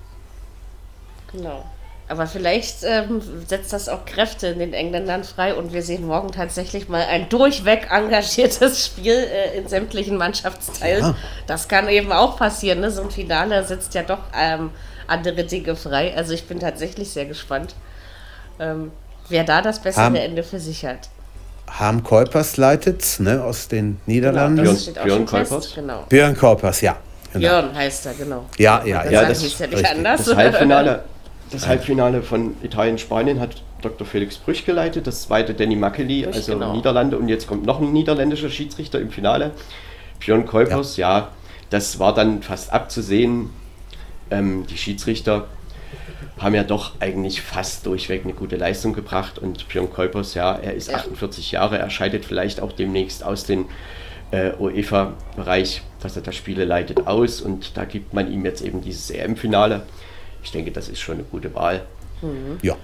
Genau. 1.32 1.65
Aber 2.09 2.26
vielleicht 2.26 2.84
ähm, 2.84 3.22
setzt 3.47 3.74
das 3.74 3.89
auch 3.89 4.05
Kräfte 4.05 4.47
in 4.47 4.59
den 4.59 4.74
Engländern 4.74 5.26
frei 5.26 5.53
und 5.53 5.74
wir 5.74 5.82
sehen 5.82 6.07
morgen 6.07 6.32
tatsächlich 6.32 6.88
mal 6.88 7.01
ein 7.01 7.28
durchweg 7.28 7.89
engagiertes 7.91 8.86
Spiel 8.86 9.13
äh, 9.13 9.57
in 9.57 9.68
sämtlichen 9.68 10.15
Mannschaftsteilen. 10.18 11.03
Ja. 11.03 11.15
Das 11.47 11.68
kann 11.68 11.89
eben 11.89 12.13
auch 12.13 12.38
passieren. 12.38 12.80
Ne? 12.80 12.91
So 12.91 13.01
ein 13.01 13.11
Finale 13.11 13.61
setzt 13.65 13.93
ja 13.93 14.03
doch 14.03 14.20
ähm, 14.34 14.70
andere 15.07 15.43
Dinge 15.43 15.76
frei. 15.76 16.15
Also 16.15 16.34
ich 16.34 16.47
bin 16.47 16.61
tatsächlich 16.61 17.09
sehr 17.09 17.26
gespannt, 17.26 17.76
ähm, 18.59 18.91
wer 19.28 19.43
da 19.43 19.61
das 19.61 19.82
bessere 19.82 20.20
Ende 20.20 20.43
für 20.43 20.59
sich 20.59 20.86
hat. 20.86 21.09
Harm 21.68 22.03
Kuipers 22.03 22.57
leitet's, 22.57 23.20
ne, 23.20 23.43
aus 23.43 23.68
den 23.68 23.99
Niederlanden. 24.05 24.63
Genau, 24.63 24.74
Björn- 24.76 25.03
Björn. 25.03 25.26
Kuipers? 25.26 25.76
Genau. 25.76 26.03
Björn 26.09 26.36
Kuipers, 26.36 26.82
ja. 26.82 26.97
Genau. 27.34 27.39
Björn 27.47 27.76
heißt 27.76 28.05
er, 28.05 28.13
genau. 28.13 28.45
Ja, 28.57 28.84
ja, 28.86 29.03
Das 29.03 29.11
ja. 29.11 29.28
das 29.28 29.59
ja 29.59 29.68
nicht 29.68 29.86
anders. 29.91 30.26
Das 30.26 30.36
Halbfinale, 30.36 31.03
das 31.51 31.68
Halbfinale 31.68 32.22
von 32.24 32.55
Italien-Spanien 32.63 33.39
hat 33.39 33.61
Dr. 33.82 34.07
Felix 34.07 34.38
Brüch 34.38 34.65
geleitet, 34.65 35.05
das 35.05 35.24
zweite 35.24 35.53
Danny 35.53 35.76
Makeli, 35.76 36.26
also 36.26 36.53
genau. 36.53 36.74
Niederlande. 36.74 37.18
Und 37.18 37.28
jetzt 37.28 37.47
kommt 37.47 37.65
noch 37.65 37.80
ein 37.80 37.93
niederländischer 37.93 38.49
Schiedsrichter 38.49 38.99
im 38.99 39.11
Finale. 39.11 39.51
Björn 40.20 40.45
Kuipers, 40.45 40.97
ja. 40.97 41.30
das 41.70 41.99
war 41.99 42.13
dann 42.13 42.41
fast 42.41 42.72
abzusehen. 42.74 43.49
Ähm, 44.32 44.65
die 44.68 44.78
Schiedsrichter 44.78 45.45
haben 46.40 46.56
ja 46.56 46.64
doch 46.64 46.94
eigentlich 47.00 47.42
fast 47.42 47.86
durchweg 47.86 48.24
eine 48.24 48.34
gute 48.34 48.56
Leistung 48.58 48.94
gebracht. 48.94 49.40
Und 49.40 49.68
Björn 49.70 49.92
Kuipers, 49.92 50.34
ja, 50.34 50.54
er 50.56 50.74
ist 50.74 50.90
Ja. 50.92 50.98
48 50.98 51.52
Jahre, 51.52 51.78
er 51.78 51.90
scheidet 51.90 52.26
vielleicht 52.26 52.62
auch 52.62 52.72
demnächst 52.72 53.24
aus 53.24 53.44
dem 53.46 53.66
äh, 54.32 54.52
UEFA-Bereich, 54.60 55.82
dass 56.02 56.16
er 56.16 56.22
da 56.22 56.32
Spiele 56.32 56.66
leitet, 56.66 57.08
aus. 57.08 57.42
Und 57.42 57.78
da 57.78 57.86
gibt 57.86 58.14
man 58.14 58.32
ihm 58.32 58.46
jetzt 58.46 58.62
eben 58.62 58.82
dieses 58.82 59.10
EM-Finale. 59.10 59.84
Ich 60.44 60.52
denke, 60.52 60.72
das 60.72 60.90
ist 60.90 61.00
schon 61.00 61.16
eine 61.16 61.24
gute 61.24 61.54
Wahl. 61.56 61.82
ja. 62.62 62.76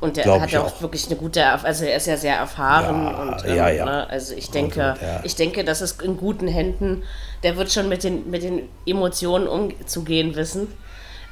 Und 0.00 0.16
der 0.16 0.24
Glaub 0.24 0.40
hat 0.40 0.50
ja 0.50 0.62
auch, 0.62 0.76
auch. 0.76 0.80
wirklich 0.80 1.06
eine 1.08 1.16
gute, 1.16 1.44
also 1.44 1.84
er 1.84 1.96
ist 1.96 2.06
ja 2.06 2.16
sehr 2.16 2.34
erfahren 2.36 3.04
Ja, 3.04 3.22
und 3.22 3.44
ähm, 3.44 3.56
ja, 3.56 3.68
ja. 3.68 3.84
Ne, 3.84 4.08
also 4.08 4.34
ich 4.34 4.50
denke, 4.50 4.82
Also, 4.82 5.04
ich 5.24 5.36
denke, 5.36 5.62
das 5.62 5.82
ist 5.82 6.00
in 6.00 6.16
guten 6.16 6.48
Händen. 6.48 7.02
Der 7.42 7.58
wird 7.58 7.70
schon 7.70 7.90
mit 7.90 8.02
den, 8.02 8.30
mit 8.30 8.42
den 8.42 8.62
Emotionen 8.86 9.46
umzugehen 9.46 10.34
wissen. 10.36 10.68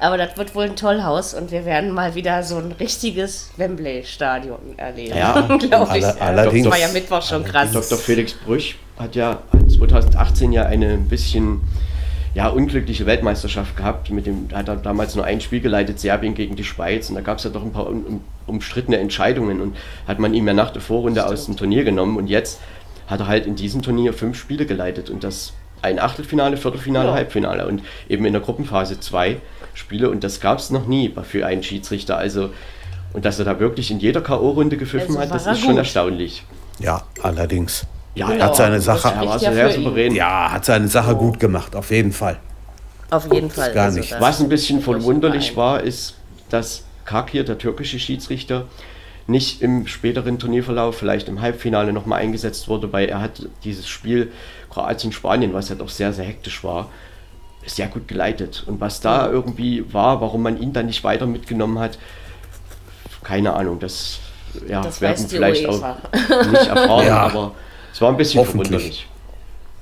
Aber 0.01 0.17
das 0.17 0.37
wird 0.37 0.55
wohl 0.55 0.63
ein 0.63 0.75
Tollhaus 0.77 1.33
und 1.33 1.51
wir 1.51 1.65
werden 1.65 1.91
mal 1.91 2.15
wieder 2.15 2.41
so 2.43 2.55
ein 2.57 2.71
richtiges 2.79 3.49
Wembley-Stadion 3.57 4.77
erleben. 4.77 5.17
Ja, 5.17 5.41
glaube 5.59 5.97
ich. 5.97 6.05
alle- 6.05 6.21
allerdings. 6.21 6.63
Das 6.67 6.73
war 6.73 6.79
ja 6.79 6.87
Mittwoch 6.93 7.21
schon 7.21 7.43
krass. 7.43 7.71
Dr. 7.73 7.97
Felix 7.97 8.33
Brüch 8.33 8.75
hat 8.97 9.15
ja 9.15 9.39
2018 9.77 10.51
ja 10.53 10.63
eine 10.65 10.87
ein 10.93 11.07
bisschen 11.09 11.61
ja, 12.33 12.47
unglückliche 12.47 13.05
Weltmeisterschaft 13.05 13.75
gehabt. 13.75 14.09
Mit 14.11 14.25
dem 14.25 14.47
hat 14.53 14.69
er 14.69 14.75
damals 14.77 15.15
nur 15.15 15.25
ein 15.25 15.41
Spiel 15.41 15.59
geleitet, 15.59 15.99
Serbien 15.99 16.33
gegen 16.35 16.55
die 16.55 16.63
Schweiz. 16.63 17.09
Und 17.09 17.15
da 17.15 17.21
gab 17.21 17.39
es 17.39 17.43
ja 17.43 17.49
doch 17.49 17.63
ein 17.63 17.71
paar 17.73 17.87
um, 17.87 18.05
um, 18.05 18.21
umstrittene 18.47 18.97
Entscheidungen. 18.99 19.59
Und 19.59 19.75
hat 20.07 20.19
man 20.19 20.33
ihm 20.33 20.47
ja 20.47 20.53
nach 20.53 20.69
der 20.71 20.81
Vorrunde 20.81 21.25
aus 21.25 21.45
dem 21.47 21.57
Turnier 21.57 21.83
genommen. 21.83 22.17
Und 22.17 22.27
jetzt 22.27 22.59
hat 23.07 23.19
er 23.19 23.27
halt 23.27 23.45
in 23.47 23.55
diesem 23.55 23.81
Turnier 23.81 24.13
fünf 24.13 24.37
Spiele 24.39 24.65
geleitet. 24.65 25.09
Und 25.09 25.23
das 25.23 25.53
ein 25.81 25.97
Achtelfinale, 25.99 26.55
Viertelfinale, 26.57 27.07
Ja. 27.09 27.13
Halbfinale. 27.15 27.67
Und 27.67 27.81
eben 28.07 28.23
in 28.25 28.33
der 28.33 28.41
Gruppenphase 28.41 28.99
zwei 28.99 29.37
Spiele. 29.79 30.09
Und 30.09 30.23
das 30.23 30.39
gab 30.39 30.59
es 30.59 30.69
noch 30.69 30.85
nie 30.87 31.13
für 31.23 31.45
einen 31.45 31.63
Schiedsrichter. 31.63 32.17
Also, 32.17 32.49
und 33.13 33.25
dass 33.25 33.39
er 33.39 33.45
da 33.45 33.59
wirklich 33.59 33.89
in 33.89 33.99
jeder 33.99 34.21
K.O.-Runde 34.21 34.77
gepfiffen 34.77 35.17
Also 35.17 35.19
hat, 35.21 35.31
das 35.33 35.47
ist 35.47 35.59
schon 35.61 35.69
gut. 35.71 35.77
erstaunlich. 35.79 36.43
Ja, 36.79 37.03
allerdings. 37.23 37.85
Ja, 38.15 38.27
Genau. 38.27 38.39
er 38.39 38.45
Hat 38.47 38.55
seine 38.55 38.79
Sache, 38.81 39.07
Er 39.09 39.25
war 39.25 39.41
ja 39.41 39.51
sehr 39.53 39.71
souverän. 39.71 40.13
ja, 40.15 40.51
hat 40.51 40.65
seine 40.65 40.87
Sache 40.87 41.15
gut 41.15 41.39
gemacht, 41.39 41.75
auf 41.75 41.89
jeden 41.91 42.11
Fall. 42.11 42.37
Auf 43.09 43.31
jeden 43.33 43.49
Fall. 43.49 43.73
gar 43.73 43.85
also 43.85 43.99
nicht. 43.99 44.15
Was 44.19 44.39
ein 44.39 44.49
bisschen 44.49 44.81
verwunderlich 44.81 45.55
war, 45.57 45.81
ist, 45.81 46.15
dass 46.49 46.83
Kakir, 47.05 47.43
der 47.43 47.57
türkische 47.57 47.97
Schiedsrichter, 47.99 48.65
nicht 49.25 49.61
im 49.61 49.87
späteren 49.87 50.37
Turnierverlauf, 50.39 50.97
vielleicht 50.97 51.27
im 51.27 51.41
Halbfinale 51.41 51.93
nochmal 51.93 52.21
eingesetzt 52.21 52.67
wurde, 52.67 52.91
weil 52.93 53.09
er 53.09 53.21
hat 53.21 53.47
dieses 53.63 53.87
Spiel 53.87 54.31
Kroatien-Spanien, 54.71 55.53
was 55.53 55.69
ja 55.69 55.75
doch 55.75 55.89
sehr, 55.89 56.13
sehr 56.13 56.25
hektisch 56.25 56.63
war, 56.63 56.89
sehr 57.65 57.87
gut 57.87 58.07
geleitet. 58.07 58.63
Und 58.65 58.79
was 58.81 58.99
da 59.01 59.29
irgendwie 59.29 59.91
war, 59.93 60.21
warum 60.21 60.43
man 60.43 60.61
ihn 60.61 60.73
dann 60.73 60.85
nicht 60.87 61.03
weiter 61.03 61.25
mitgenommen 61.25 61.79
hat, 61.79 61.97
keine 63.23 63.53
Ahnung. 63.53 63.79
Das, 63.79 64.19
ja, 64.67 64.81
Das 64.81 65.01
werden 65.01 65.27
vielleicht 65.27 65.67
UEFA. 65.67 65.97
auch 66.13 66.45
nicht 66.47 66.67
erfahren, 66.67 67.05
Ja. 67.07 67.17
aber 67.27 67.51
es 67.91 68.01
war 68.01 68.09
ein 68.09 68.17
bisschen 68.17 68.43
verwunderlich. 68.45 69.07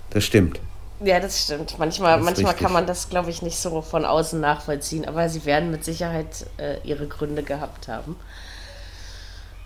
Das 0.10 0.24
stimmt. 0.24 0.60
Ja, 1.04 1.20
das 1.20 1.44
stimmt. 1.44 1.78
Manchmal, 1.78 2.18
Das 2.18 2.26
manchmal 2.26 2.52
richtig. 2.52 2.64
kann 2.66 2.74
man 2.74 2.88
das, 2.88 3.10
glaube 3.10 3.30
ich, 3.30 3.42
nicht 3.44 3.58
so 3.58 3.82
von 3.84 4.04
außen 4.04 4.40
nachvollziehen, 4.40 5.08
aber 5.08 5.30
sie 5.30 5.46
werden 5.46 5.70
mit 5.70 5.84
Sicherheit 5.84 6.48
äh, 6.58 6.78
ihre 6.84 7.06
Gründe 7.08 7.44
gehabt 7.44 7.88
haben. 7.88 8.16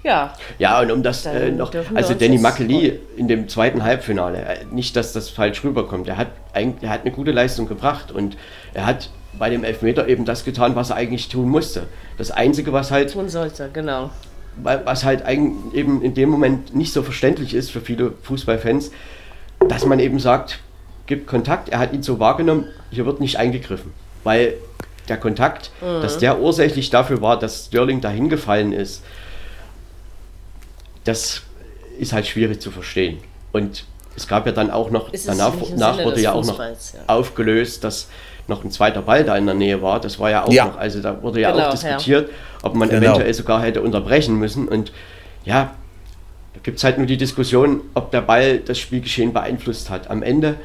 Ja, 0.04 0.34
Ja, 0.58 0.82
und 0.82 0.92
um 0.92 1.04
das 1.04 1.26
äh, 1.26 1.52
noch, 1.52 1.72
also 1.94 2.14
Danny 2.14 2.40
Makeli 2.40 3.00
in 3.18 3.28
dem 3.28 3.48
zweiten 3.48 3.84
Halbfinale, 3.84 4.40
äh, 4.40 4.66
nicht, 4.72 4.96
dass 4.96 5.14
das 5.14 5.30
falsch 5.30 5.64
rüberkommt, 5.64 6.08
er 6.08 6.18
hat, 6.18 6.28
er 6.54 6.90
hat 6.90 7.02
eine 7.02 7.12
gute 7.12 7.32
Leistung 7.32 7.68
gebracht 7.68 8.12
und 8.12 8.36
er 8.74 8.86
hat 8.86 9.10
bei 9.38 9.50
dem 9.50 9.64
Elfmeter 9.64 10.08
eben 10.08 10.26
das 10.26 10.44
getan, 10.44 10.76
was 10.76 10.90
er 10.90 10.96
eigentlich 10.98 11.30
tun 11.30 11.50
musste. 11.50 11.84
Das 12.18 12.32
Einzige, 12.32 12.74
was 12.74 12.92
halt, 12.92 13.14
tun 13.14 13.30
sollte, 13.30 13.70
genau. 13.72 14.10
was 14.64 15.04
halt 15.04 15.24
eben 15.28 16.02
in 16.02 16.14
dem 16.14 16.30
Moment 16.30 16.76
nicht 16.76 16.94
so 16.94 17.04
verständlich 17.04 17.54
ist 17.54 17.72
für 17.72 17.82
viele 17.82 18.14
Fußballfans, 18.24 18.92
dass 19.70 19.86
man 19.86 20.00
eben 20.00 20.20
sagt, 20.20 20.60
gibt 21.06 21.28
Kontakt, 21.28 21.70
er 21.70 21.80
hat 21.80 21.94
ihn 21.94 22.04
so 22.04 22.20
wahrgenommen, 22.20 22.66
hier 22.90 23.06
wird 23.06 23.20
nicht 23.20 23.38
eingegriffen. 23.38 23.94
Weil 24.24 24.56
der 25.10 25.18
Kontakt, 25.18 25.72
dass 25.82 26.20
der 26.20 26.40
ursächlich 26.40 26.90
dafür 26.90 27.22
war, 27.22 27.38
dass 27.38 27.66
Sterling 27.66 28.02
dahin 28.02 28.30
gefallen 28.30 28.72
ist, 28.72 29.04
das 31.04 31.42
ist 32.00 32.14
halt 32.14 32.28
schwierig 32.28 32.62
zu 32.62 32.72
verstehen. 32.72 33.20
Und 33.52 33.86
es 34.16 34.28
gab 34.28 34.46
ja 34.46 34.52
dann 34.52 34.72
auch 34.72 34.92
noch, 34.92 35.08
Es 35.14 35.22
ist 35.22 35.30
danach, 35.30 35.54
wurde 36.04 36.22
ja 36.22 36.34
auch 36.34 36.46
noch 36.46 36.60
ja. 36.60 36.74
aufgelöst, 37.08 37.84
dass 37.84 38.08
noch 38.48 38.64
ein 38.64 38.72
zweiter 38.72 39.02
Ball 39.02 39.24
da 39.24 39.38
in 39.38 39.46
der 39.46 39.56
Nähe 39.56 39.82
war. 39.82 40.00
Das 40.00 40.20
war 40.20 40.30
ja 40.30 40.44
auch 40.44 40.52
Ja. 40.52 40.66
noch, 40.66 40.78
also 40.78 41.02
da 41.02 41.22
wurde 41.22 41.42
ja 41.42 41.52
Genau, 41.52 41.68
auch 41.68 41.72
diskutiert, 41.72 42.30
ob 42.64 42.76
man 42.76 42.90
Genau. 42.90 43.02
eventuell 43.04 43.34
sogar 43.34 43.62
hätte 43.62 43.82
unterbrechen 43.82 44.36
müssen. 44.38 44.68
Und 44.68 44.92
ja, 45.46 45.74
da 46.54 46.60
gibt 46.64 46.78
es 46.78 46.84
halt 46.84 46.98
nur 46.98 47.08
die 47.08 47.18
Diskussion, 47.18 47.82
ob 47.94 48.12
der 48.12 48.22
Ball 48.22 48.58
das 48.60 48.78
Spielgeschehen 48.80 49.32
beeinflusst 49.34 49.90
hat. 49.90 50.10
Am 50.10 50.22
Ende 50.24 50.56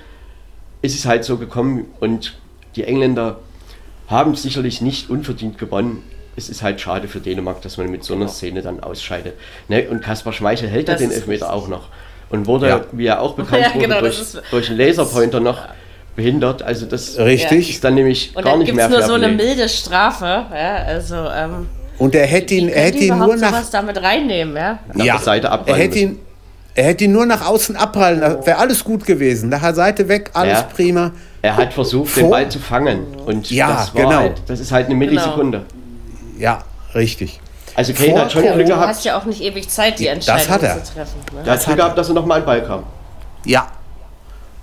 ist 0.83 0.95
es 0.95 1.07
halt 1.07 1.25
so 1.25 1.37
gekommen 1.37 1.87
und 2.01 2.37
die 2.75 2.85
Engländer 2.85 3.39
haben 4.09 4.35
sicherlich 4.35 4.81
nicht 4.81 5.09
unverdient 5.11 5.59
gewonnen. 5.59 6.03
Es 6.37 6.49
ist 6.51 6.63
halt 6.63 6.81
schade 6.81 7.09
für 7.09 7.21
Dänemark, 7.21 7.63
dass 7.63 7.79
man 7.79 7.91
mit 7.91 8.05
so 8.05 8.15
einer 8.15 8.29
Szene 8.29 8.61
dann 8.63 8.81
ausscheidet. 8.81 9.35
Ne? 9.69 9.89
Und 9.89 10.03
Kaspar 10.03 10.33
Schmeichel 10.33 10.69
hält 10.69 10.89
ja 10.89 10.95
den 10.95 11.11
Elfmeter 11.11 11.47
richtig. 11.47 11.49
auch 11.49 11.69
noch. 11.69 11.89
Und 12.29 12.47
wurde, 12.47 12.69
Ja. 12.69 12.81
wie 12.93 13.07
er 13.07 13.21
auch 13.21 13.35
bekannt 13.37 13.63
Ja, 13.63 13.75
wurde, 13.75 13.87
genau, 13.89 14.01
durch, 14.01 14.21
ist- 14.21 14.43
durch 14.51 14.69
einen 14.69 14.79
Laserpointer 14.79 15.41
noch 15.41 15.61
behindert. 16.15 16.63
Also 16.63 16.87
das 16.87 17.19
Richtig. 17.19 17.71
ist 17.71 17.85
dann 17.85 17.95
nämlich 17.95 18.33
Und 18.35 18.43
gar 18.43 18.53
dann 18.53 18.59
nicht 18.61 18.67
gibt 18.67 18.77
mehr 18.77 18.87
es 18.87 18.93
nur 18.93 19.03
so 19.03 19.15
eine 19.15 19.29
milde 19.29 19.69
Strafe. 19.69 20.25
Ja, 20.55 20.75
also, 20.87 21.15
ähm, 21.15 21.69
Und 21.99 22.15
er 22.15 22.27
hätte 22.27 22.55
ihn, 22.55 22.69
er 22.69 22.85
hätte 22.85 22.99
ihn 22.99 23.17
nur 23.19 23.37
nach 23.37 23.51
sowas 23.53 23.71
damit 23.71 24.03
reinnehmen, 24.03 24.57
ja? 24.57 24.79
nach 24.93 25.05
der 25.05 25.19
Seite 25.19 25.49
er 25.67 25.75
hätte 25.77 25.99
ihn, 25.99 26.19
Er 26.75 26.85
hätte 26.85 27.05
ihn 27.05 27.13
nur 27.13 27.25
nach 27.25 27.47
außen 27.47 27.75
abprallen, 27.77 28.21
da 28.21 28.45
wäre 28.47 28.59
alles 28.59 28.85
gut 28.85 29.07
gewesen. 29.07 29.49
Nachher 29.49 29.73
Seite 29.75 30.09
weg, 30.11 30.31
alles 30.35 30.59
Ja. 30.59 30.63
prima. 30.65 31.13
Er 31.41 31.57
hat 31.57 31.73
versucht, 31.73 32.11
Vor- 32.11 32.23
den 32.25 32.31
Ball 32.31 32.49
zu 32.51 32.59
fangen. 32.59 33.07
Und 33.25 33.51
Ja, 33.51 33.69
das 33.69 33.95
war 33.95 34.03
genau. 34.03 34.17
halt, 34.19 34.43
das 34.47 34.61
ist 34.61 34.73
halt 34.73 34.87
eine 34.87 34.95
Millisekunde. 34.95 35.65
Ja, 36.37 36.65
richtig. 36.95 37.41
Also 37.75 37.93
Kane 37.93 38.11
Vor- 38.11 38.21
hat 38.21 38.33
schon 38.33 38.45
Ja, 38.45 38.55
Glück 38.55 38.67
du 38.67 38.73
gehabt. 38.73 38.89
hast 38.89 39.05
ja 39.05 39.19
auch 39.19 39.25
nicht 39.25 39.43
ewig 39.43 39.69
Zeit, 39.69 39.99
die 39.99 40.07
Entscheidung 40.07 40.47
das 40.47 40.49
hat 40.51 40.63
er. 40.63 40.85
zu 40.85 40.95
treffen. 40.95 41.19
Ne? 41.35 41.43
Der 41.43 41.53
hat 41.55 41.65
Glück 41.65 41.77
gehabt, 41.77 41.99
dass 41.99 42.09
er 42.09 42.15
nochmal 42.15 42.41
ein 42.41 42.47
Ball 42.47 42.65
kam. 42.65 42.85
Ja. 43.45 43.71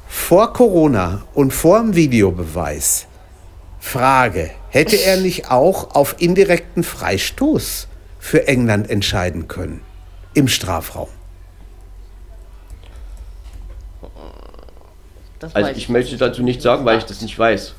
Vor 0.08 0.54
Corona 0.54 1.22
und 1.34 1.52
vor 1.52 1.80
dem 1.80 1.96
Videobeweis. 1.96 3.06
Frage: 3.80 4.52
Hätte 4.70 4.96
er 4.96 5.18
nicht 5.18 5.52
auch 5.52 5.94
auf 5.96 6.16
indirekten 6.20 6.84
Freistoß 6.84 7.88
für 8.20 8.48
England 8.48 8.90
entscheiden 8.90 9.48
können? 9.48 9.82
Im 10.34 10.48
Strafraum. 10.48 11.10
Also 15.54 15.72
ich 15.72 15.90
möchte 15.90 16.16
dazu 16.18 16.42
nichts 16.42 16.64
sagen, 16.64 16.86
weil 16.86 16.98
ich 17.00 17.04
das 17.04 17.22
nicht 17.22 17.38
weiß. 17.38 17.74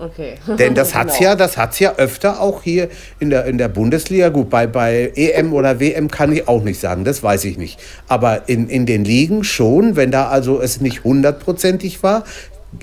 Okay. 0.00 0.34
Denn 0.58 0.74
das 0.74 0.94
hat's 0.94 1.18
Genau. 1.18 1.30
ja, 1.30 1.36
das 1.36 1.56
hat's 1.56 1.78
ja 1.78 1.94
öfter 1.96 2.40
auch 2.40 2.62
hier 2.62 2.88
in 3.18 3.30
der, 3.30 3.44
in 3.44 3.58
der 3.58 3.68
Bundesliga. 3.68 4.30
Gut, 4.30 4.48
bei, 4.48 4.66
bei 4.66 5.12
EM 5.14 5.52
oder 5.52 5.78
WM 5.78 6.10
kann 6.10 6.32
ich 6.32 6.48
auch 6.48 6.62
nicht 6.62 6.80
sagen, 6.80 7.04
das 7.04 7.22
weiß 7.22 7.44
ich 7.44 7.58
nicht. 7.58 7.78
Aber 8.08 8.48
in, 8.48 8.68
in 8.68 8.86
den 8.86 9.04
Ligen 9.04 9.44
schon, 9.44 9.96
wenn 9.96 10.10
da 10.10 10.28
also 10.28 10.60
es 10.60 10.80
nicht 10.80 11.04
hundertprozentig 11.04 12.02
war, 12.02 12.24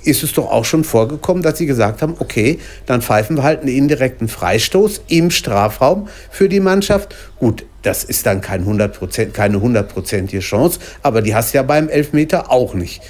ist 0.03 0.21
es 0.21 0.33
doch 0.33 0.51
auch 0.51 0.65
schon 0.65 0.83
vorgekommen, 0.83 1.41
dass 1.41 1.57
sie 1.57 1.65
gesagt 1.65 2.01
haben, 2.01 2.15
okay, 2.19 2.59
dann 2.85 3.01
pfeifen 3.01 3.37
wir 3.37 3.43
halt 3.43 3.61
einen 3.61 3.69
indirekten 3.69 4.27
Freistoß 4.27 5.01
im 5.07 5.31
Strafraum 5.31 6.09
für 6.29 6.49
die 6.49 6.59
Mannschaft. 6.59 7.15
Gut, 7.39 7.65
das 7.83 8.03
ist 8.03 8.25
dann 8.25 8.41
kein 8.41 8.65
100%, 8.65 9.31
keine 9.31 9.61
hundertprozentige 9.61 10.41
Chance, 10.41 10.79
aber 11.03 11.21
die 11.21 11.33
hast 11.33 11.53
du 11.53 11.57
ja 11.57 11.63
beim 11.63 11.87
Elfmeter 11.87 12.51
auch 12.51 12.73
nicht. 12.73 13.01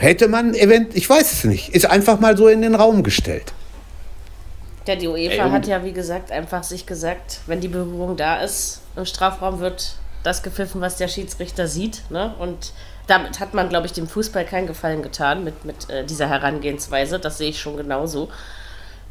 Hätte 0.00 0.28
man 0.28 0.54
event, 0.54 0.96
ich 0.96 1.08
weiß 1.08 1.32
es 1.32 1.44
nicht, 1.44 1.74
ist 1.74 1.84
einfach 1.86 2.20
mal 2.20 2.36
so 2.36 2.48
in 2.48 2.62
den 2.62 2.74
Raum 2.74 3.02
gestellt. 3.02 3.52
Ja, 4.86 4.96
die 4.96 5.06
UEFA 5.08 5.50
hat 5.52 5.66
ja, 5.66 5.84
wie 5.84 5.92
gesagt, 5.92 6.32
einfach 6.32 6.64
sich 6.64 6.86
gesagt, 6.86 7.40
wenn 7.46 7.60
die 7.60 7.68
Berührung 7.68 8.16
da 8.16 8.40
ist, 8.42 8.80
im 8.96 9.04
Strafraum 9.04 9.60
wird 9.60 9.96
das 10.22 10.42
gepfiffen, 10.42 10.80
was 10.80 10.96
der 10.96 11.06
Schiedsrichter 11.08 11.68
sieht. 11.68 12.02
Ne? 12.10 12.34
Und 12.38 12.72
damit 13.06 13.40
hat 13.40 13.52
man, 13.54 13.68
glaube 13.68 13.86
ich, 13.86 13.92
dem 13.92 14.08
Fußball 14.08 14.44
keinen 14.46 14.66
Gefallen 14.66 15.02
getan 15.02 15.44
mit, 15.44 15.64
mit 15.64 15.88
äh, 15.90 16.04
dieser 16.04 16.28
Herangehensweise. 16.28 17.18
Das 17.20 17.38
sehe 17.38 17.50
ich 17.50 17.60
schon 17.60 17.76
genauso. 17.76 18.30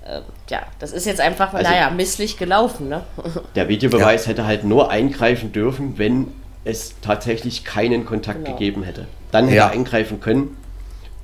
Ähm, 0.08 0.24
ja, 0.50 0.64
das 0.80 0.92
ist 0.92 1.06
jetzt 1.06 1.22
einfach, 1.22 1.54
Also- 1.54 1.70
naja, 1.70 1.92
misslich 1.92 2.38
gelaufen. 2.38 2.90
Ne? 2.90 3.04
Der 3.56 3.68
Videobeweis 3.70 4.26
hätte 4.28 4.46
halt 4.48 4.64
nur 4.64 4.90
eingreifen 4.90 5.52
dürfen, 5.52 5.98
wenn 6.00 6.34
es 6.66 6.96
tatsächlich 7.02 7.64
keinen 7.64 8.06
Kontakt 8.06 8.44
Genau. 8.44 8.58
gegeben 8.58 8.84
hätte. 8.84 9.08
Dann 9.32 9.46
hätte 9.46 9.58
Ja. 9.58 9.68
er 9.68 9.72
eingreifen 9.72 10.20
können. 10.20 10.58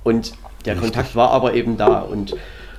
Und 0.06 0.32
der 0.66 0.76
Kontakt 0.76 1.16
war 1.16 1.32
aber 1.32 1.54
eben 1.56 1.76
da. 1.78 2.00
Und 2.00 2.36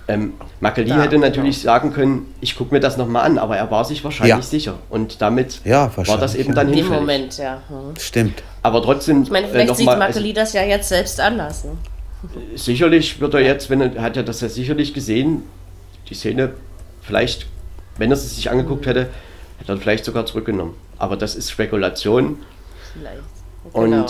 ähm, 0.09 0.35
Makeli 0.61 0.89
Da, 0.89 1.03
hätte 1.03 1.19
natürlich 1.19 1.61
sagen 1.61 1.93
können, 1.93 2.33
ich 2.41 2.57
gucke 2.57 2.73
mir 2.73 2.81
das 2.81 2.97
nochmal 2.97 3.25
an, 3.25 3.39
aber 3.39 3.57
er 3.57 3.71
war 3.73 3.85
sich 3.85 4.03
wahrscheinlich 4.05 4.37
Ja. 4.37 4.43
sicher. 4.43 4.75
Und 4.89 5.21
damit 5.21 5.61
Ja, 5.65 5.91
war 5.97 6.17
das 6.19 6.37
eben 6.37 6.51
ja. 6.51 6.55
dann 6.55 6.69
In 6.69 6.73
dem 6.75 6.79
hinfällig. 6.85 7.01
Moment, 7.01 7.39
ja. 7.39 7.61
Hm. 7.69 7.97
Stimmt. 7.99 8.43
Aber 8.63 8.81
trotzdem, 8.83 9.25
Ich 9.25 9.31
meine, 9.31 9.49
äh, 9.49 9.51
vielleicht 9.51 9.69
noch 9.69 9.77
sieht 9.77 9.87
mal, 9.87 9.99
Makeli 9.99 10.33
das 10.33 10.53
ja 10.53 10.63
jetzt 10.63 10.89
selbst 10.89 11.21
anders. 11.21 11.65
Ne? 11.65 11.73
also, 12.23 12.41
sicherlich 12.57 13.21
wird 13.21 13.35
er 13.35 13.41
jetzt, 13.41 13.69
wenn 13.69 13.81
er 13.81 14.01
hat 14.03 14.17
er 14.17 14.23
das 14.23 14.41
ja 14.41 14.49
sicherlich 14.49 14.95
gesehen, 14.95 15.43
die 16.09 16.15
Szene, 16.15 16.53
vielleicht, 17.03 17.47
wenn 17.99 18.11
er 18.11 18.17
sie 18.17 18.29
sich 18.29 18.49
angeguckt 18.49 18.87
hätte, 18.87 19.09
hätte 19.59 19.73
er 19.73 19.77
vielleicht 19.79 20.05
sogar 20.05 20.25
zurückgenommen. 20.25 20.75
Aber 20.99 21.17
das 21.17 21.35
ist 21.35 21.51
Spekulation. 21.51 22.39
Vielleicht. 22.93 23.19
Und 23.73 23.91
Genau. 23.91 24.07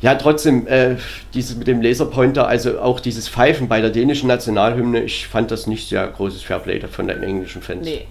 Ja, 0.00 0.14
trotzdem, 0.14 0.66
äh, 0.66 0.96
dieses 1.34 1.56
mit 1.56 1.66
dem 1.66 1.82
Laserpointer, 1.82 2.46
also 2.46 2.78
auch 2.80 3.00
dieses 3.00 3.28
Pfeifen 3.28 3.68
bei 3.68 3.80
der 3.80 3.90
dänischen 3.90 4.28
Nationalhymne, 4.28 5.00
ich 5.02 5.26
fand 5.26 5.50
das 5.50 5.66
nicht 5.66 5.88
sehr 5.88 6.06
großes 6.06 6.42
Fairplay 6.42 6.80
von 6.90 7.08
den 7.08 7.22
englischen 7.22 7.62
Fans. 7.62 7.84
Nee. 7.84 8.06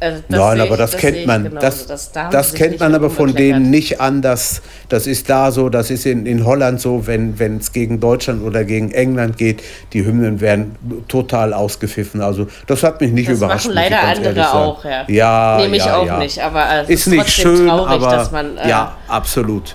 Also 0.00 0.22
das 0.28 0.38
Nein, 0.38 0.60
aber 0.60 0.70
ich- 0.74 0.76
das, 0.76 0.92
sehe 0.92 1.00
kennt 1.00 1.26
man. 1.26 1.42
genauso. 1.42 1.88
das 1.88 2.12
da 2.12 2.30
das, 2.30 2.50
sich 2.52 2.60
kennt 2.60 2.78
man 2.78 2.94
aber 2.94 3.10
von 3.10 3.34
denen 3.34 3.68
nicht 3.68 4.00
anders. 4.00 4.62
Das 4.88 5.08
ist 5.08 5.28
da 5.28 5.50
so, 5.50 5.68
das 5.70 5.90
ist 5.90 6.06
in, 6.06 6.24
in 6.24 6.44
Holland 6.46 6.80
so, 6.80 7.08
wenn 7.08 7.34
es 7.58 7.72
gegen 7.72 7.98
Deutschland 7.98 8.44
oder 8.44 8.62
gegen 8.64 8.92
England 8.92 9.38
geht, 9.38 9.60
die 9.92 10.04
Hymnen 10.06 10.40
werden 10.40 10.76
total 11.08 11.52
ausgepfiffen. 11.52 12.20
Also 12.20 12.46
das 12.68 12.84
hat 12.84 13.00
mich 13.00 13.10
nicht 13.10 13.28
Das 13.28 13.38
überrascht. 13.38 13.66
machen 13.66 13.74
muss 13.74 13.84
ich 13.84 13.90
leider 13.90 14.02
andere 14.28 14.54
auch, 14.54 14.84
ja. 14.84 15.04
Ja, 15.08 15.58
Nehme 15.62 15.76
ich 15.76 15.84
ja, 15.84 15.96
auch 15.96 16.06
ja. 16.06 16.18
nicht, 16.18 16.38
aber 16.40 16.64
äh, 16.70 16.82
es 16.84 16.90
Ist 16.90 17.06
nicht 17.08 17.28
schön, 17.30 17.66
traurig, 17.66 17.90
aber 17.90 18.10
dass 18.16 18.30
man. 18.30 18.56
Äh, 18.56 18.68
ja, 18.68 18.96
absolut. 19.08 19.74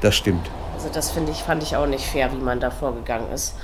Das 0.00 0.16
stimmt. 0.16 0.50
Also 0.74 0.88
das 0.92 1.10
finde 1.10 1.32
ich, 1.32 1.38
fand 1.42 1.62
ich 1.62 1.76
auch 1.76 1.86
nicht 1.86 2.04
fair, 2.06 2.30
wie 2.32 2.42
man 2.42 2.60
da 2.60 2.70
vorgegangen 2.70 3.30
ist. 3.32 3.54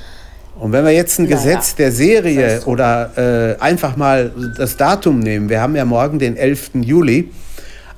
Und 0.59 0.72
wenn 0.72 0.84
wir 0.84 0.93
jetzt 0.93 1.18
ein 1.18 1.24
Naja, 1.24 1.37
Gesetz 1.37 1.74
der 1.74 1.93
Serie 1.93 2.62
oder 2.64 3.57
äh, 3.59 3.61
einfach 3.61 3.97
mal 3.97 4.32
das 4.57 4.76
Datum 4.76 5.20
nehmen, 5.20 5.49
wir 5.49 5.61
haben 5.61 5.76
ja 5.76 5.84
morgen 5.84 6.18
den 6.18 6.37
11. 6.37 6.70
Juli. 6.82 7.30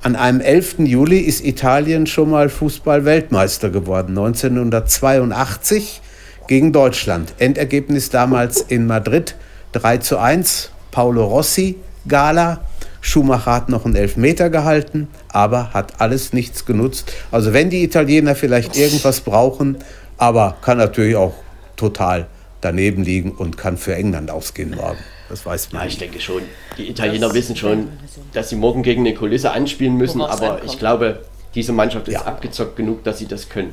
An 0.03 0.15
einem 0.15 0.41
11. 0.41 0.81
Juli 0.81 1.19
ist 1.19 1.45
Italien 1.45 2.07
schon 2.07 2.31
mal 2.31 2.49
Fußball-Weltmeister 2.49 3.71
geworden, 3.71 4.17
1982 4.17 6.01
gegen 6.47 6.73
Deutschland. 6.73 7.35
Endergebnis 7.39 8.11
damals 8.11 8.61
in 8.61 8.87
Madrid 8.87 9.35
3 9.73 9.99
zu 9.99 10.19
1. 10.19 10.71
Paolo 10.93 11.27
Rossi, 11.27 11.77
Gala. 12.07 12.61
Schumacher 13.09 13.53
hat 13.53 13.69
noch 13.69 13.85
einen 13.85 13.97
Elfmeter 13.97 14.51
gehalten, 14.51 15.09
aber 15.29 15.73
hat 15.73 16.01
alles 16.01 16.33
nichts 16.33 16.67
genutzt. 16.67 17.13
Also 17.31 17.53
wenn 17.53 17.71
die 17.71 17.83
Italiener 17.83 18.35
vielleicht 18.35 18.77
irgendwas 18.77 19.21
brauchen, 19.21 19.79
aber 20.19 20.57
kann 20.63 20.79
natürlich 20.79 21.17
auch 21.17 21.35
total 21.77 22.27
daneben 22.61 23.05
liegen 23.05 23.33
und 23.33 23.57
kann 23.57 23.77
für 23.77 23.95
England 23.95 24.31
ausgehen 24.31 24.75
morgen. 24.75 24.99
Das 25.29 25.45
weiß 25.47 25.73
man. 25.73 25.83
Ja, 25.83 25.89
ich 25.89 25.99
denke 25.99 26.21
schon. 26.21 26.43
Die 26.77 26.89
Italiener 26.89 27.29
Das 27.29 27.35
wissen 27.37 27.57
schon, 27.57 27.89
dass 28.33 28.49
sie 28.51 28.57
morgen 28.57 28.83
gegen 28.83 29.07
eine 29.07 29.15
Kulisse 29.15 29.53
anspielen 29.53 29.97
müssen, 29.97 30.21
aber 30.21 30.53
ankommt. 30.55 30.71
ich 30.73 30.79
glaube, 30.79 31.21
diese 31.55 31.73
Mannschaft 31.73 32.09
ist 32.09 32.15
Ja. 32.15 32.23
abgezockt 32.25 32.77
genug, 32.77 33.05
dass 33.05 33.19
sie 33.19 33.27
das 33.27 33.49
können. 33.49 33.73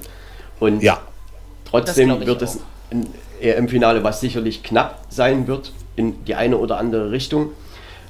Und 0.59 0.81
Ja, 0.83 1.01
trotzdem 1.69 2.25
wird 2.25 2.41
es 2.41 2.59
ein 2.91 3.07
EM-Finale, 3.41 4.03
was 4.03 4.21
sicherlich 4.21 4.63
knapp 4.63 5.05
sein 5.09 5.47
wird, 5.47 5.73
in 5.95 6.23
die 6.25 6.35
eine 6.35 6.57
oder 6.57 6.77
andere 6.77 7.11
Richtung. 7.11 7.49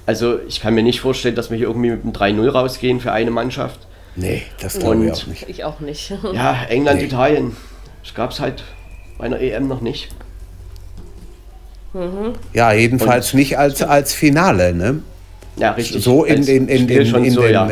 Also 0.05 0.39
ich 0.47 0.61
kann 0.61 0.75
mir 0.75 0.83
nicht 0.83 1.01
vorstellen, 1.01 1.35
dass 1.35 1.49
wir 1.49 1.57
hier 1.57 1.67
irgendwie 1.67 1.89
mit 1.91 2.03
einem 2.03 2.13
3-0 2.13 2.49
rausgehen 2.49 2.99
für 2.99 3.11
eine 3.11 3.31
Mannschaft. 3.31 3.79
nee, 4.15 4.43
das 4.61 4.77
glaube 4.79 5.03
ich 5.05 5.11
Und- 5.11 5.17
auch 5.17 5.27
nicht. 5.27 5.49
Ich 5.49 5.63
auch 5.63 5.79
nicht. 5.79 6.13
Ja, 6.33 6.63
England, 6.69 6.99
Nee. 6.99 7.05
Italien, 7.07 7.55
das 8.03 8.13
gab 8.13 8.31
es 8.31 8.39
halt 8.39 8.63
bei 9.17 9.25
einer 9.25 9.39
EM 9.39 9.67
noch 9.67 9.81
nicht. 9.81 10.09
Ja, 12.53 12.73
jedenfalls 12.73 13.33
nicht 13.33 13.57
als, 13.57 13.81
als 13.81 14.13
Finale, 14.13 14.73
ne? 14.73 14.99
Ja, 15.55 15.71
richtig. 15.71 16.03
So 16.03 16.25
in 16.25 16.43
in 16.43 16.67
Spiel 16.67 16.85
den, 16.87 17.05
schon 17.07 17.23
in 17.23 17.31
so, 17.31 17.41
den 17.41 17.53
ja. 17.53 17.69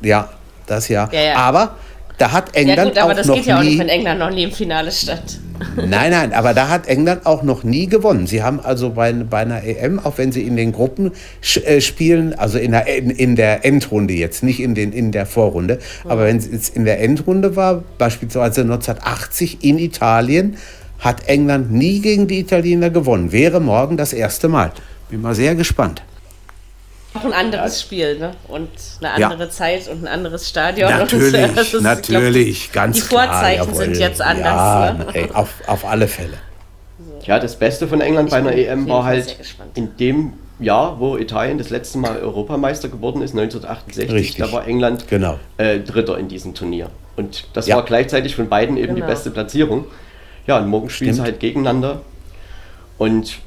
ja, 0.00 0.28
das 0.66 0.88
ja. 0.88 1.08
Ja, 1.12 1.20
ja. 1.20 1.34
Aber 1.36 1.74
da 2.18 2.32
hat 2.32 2.54
Ja 2.54 2.62
England 2.62 2.90
gut, 2.90 2.98
aber 2.98 3.12
auch 3.12 3.16
das 3.16 3.26
noch 3.26 3.34
geht 3.36 3.46
ja 3.46 3.58
auch 3.58 3.62
nie, 3.62 3.70
nicht, 3.70 3.78
wenn 3.78 3.88
England 3.88 4.18
noch 4.20 4.30
nie 4.30 4.42
im 4.44 4.52
Finale 4.52 4.90
stand. 4.90 5.40
Nein, 5.76 6.10
nein, 6.10 6.32
aber 6.32 6.54
da 6.54 6.68
hat 6.68 6.86
England 6.86 7.26
auch 7.26 7.42
noch 7.42 7.64
nie 7.64 7.88
gewonnen. 7.88 8.26
Sie 8.26 8.42
haben 8.42 8.60
also 8.60 8.90
bei, 8.90 9.12
bei 9.12 9.38
einer 9.38 9.64
EM, 9.64 9.98
auch 9.98 10.18
wenn 10.18 10.30
sie 10.30 10.42
in 10.42 10.56
den 10.56 10.72
Gruppen 10.72 11.12
äh, 11.64 11.80
spielen, 11.80 12.34
also 12.34 12.58
in 12.58 12.72
der, 12.72 12.86
in, 12.86 13.10
in 13.10 13.36
der 13.36 13.64
Endrunde 13.64 14.14
jetzt, 14.14 14.42
nicht 14.42 14.60
in, 14.60 14.74
den, 14.74 14.92
in 14.92 15.10
der 15.10 15.26
Vorrunde, 15.26 15.78
aber 16.04 16.24
wenn 16.24 16.36
es 16.36 16.50
jetzt 16.50 16.76
in 16.76 16.84
der 16.84 17.00
Endrunde 17.00 17.56
war, 17.56 17.82
beispielsweise 17.98 18.62
1980 18.62 19.64
in 19.64 19.78
Italien, 19.78 20.56
hat 20.98 21.28
England 21.28 21.72
nie 21.72 22.00
gegen 22.00 22.26
die 22.26 22.40
Italiener 22.40 22.90
gewonnen. 22.90 23.30
Wäre 23.32 23.60
morgen 23.60 23.96
das 23.96 24.12
erste 24.12 24.48
Mal. 24.48 24.72
Bin 25.10 25.22
mal 25.22 25.34
sehr 25.34 25.54
gespannt. 25.54 26.02
Auch 27.18 27.24
ein 27.24 27.32
anderes 27.32 27.80
Spiel, 27.80 28.18
ne? 28.18 28.32
Und 28.48 28.68
eine 29.02 29.20
Ja. 29.20 29.28
andere 29.28 29.48
Zeit 29.50 29.88
und 29.88 30.04
ein 30.04 30.08
anderes 30.08 30.48
Stadion. 30.48 30.90
Natürlich, 30.90 31.44
und, 31.48 31.56
das 31.56 31.74
ist, 31.74 31.82
natürlich, 31.82 32.72
glaub, 32.72 32.84
ganz 32.86 32.96
Die 32.96 33.02
klar. 33.08 33.28
Vorzeichen 33.28 33.68
jawohl. 33.70 33.84
sind 33.84 33.96
jetzt 33.98 34.20
anders. 34.20 34.44
Ja, 34.46 34.92
ne? 34.94 35.06
ey, 35.14 35.30
auf, 35.32 35.54
auf 35.66 35.84
alle 35.84 36.08
Fälle. 36.08 36.34
Ja, 37.24 37.38
das 37.38 37.56
Beste 37.56 37.88
von 37.88 38.00
England 38.00 38.30
bei 38.30 38.36
einer 38.38 38.52
EM 38.52 38.88
war 38.88 39.04
halt 39.04 39.36
in 39.74 39.96
dem 39.98 40.32
Jahr, 40.60 40.98
wo 40.98 41.16
Italien 41.16 41.58
das 41.58 41.70
letzte 41.70 41.98
Mal 41.98 42.18
Europameister 42.20 42.88
geworden 42.88 43.22
ist, 43.22 43.32
1968. 43.32 44.10
Richtig. 44.12 44.36
Da 44.44 44.50
war 44.52 44.66
England 44.66 45.06
Genau. 45.08 45.38
äh, 45.58 45.78
Dritter 45.80 46.18
in 46.18 46.28
diesem 46.28 46.54
Turnier. 46.54 46.88
Und 47.16 47.44
das 47.52 47.66
Ja. 47.66 47.76
war 47.76 47.84
gleichzeitig 47.84 48.34
von 48.34 48.48
beiden 48.48 48.76
eben 48.76 48.94
die 48.94 49.00
Genau. 49.00 49.06
beste 49.12 49.30
Platzierung. 49.30 49.84
Ja, 50.46 50.58
und 50.58 50.68
morgen 50.68 50.88
spielen 50.90 51.12
sie 51.12 51.16
Stimmt. 51.20 51.26
halt 51.32 51.40
gegeneinander. 51.40 52.00
Und 52.96 53.38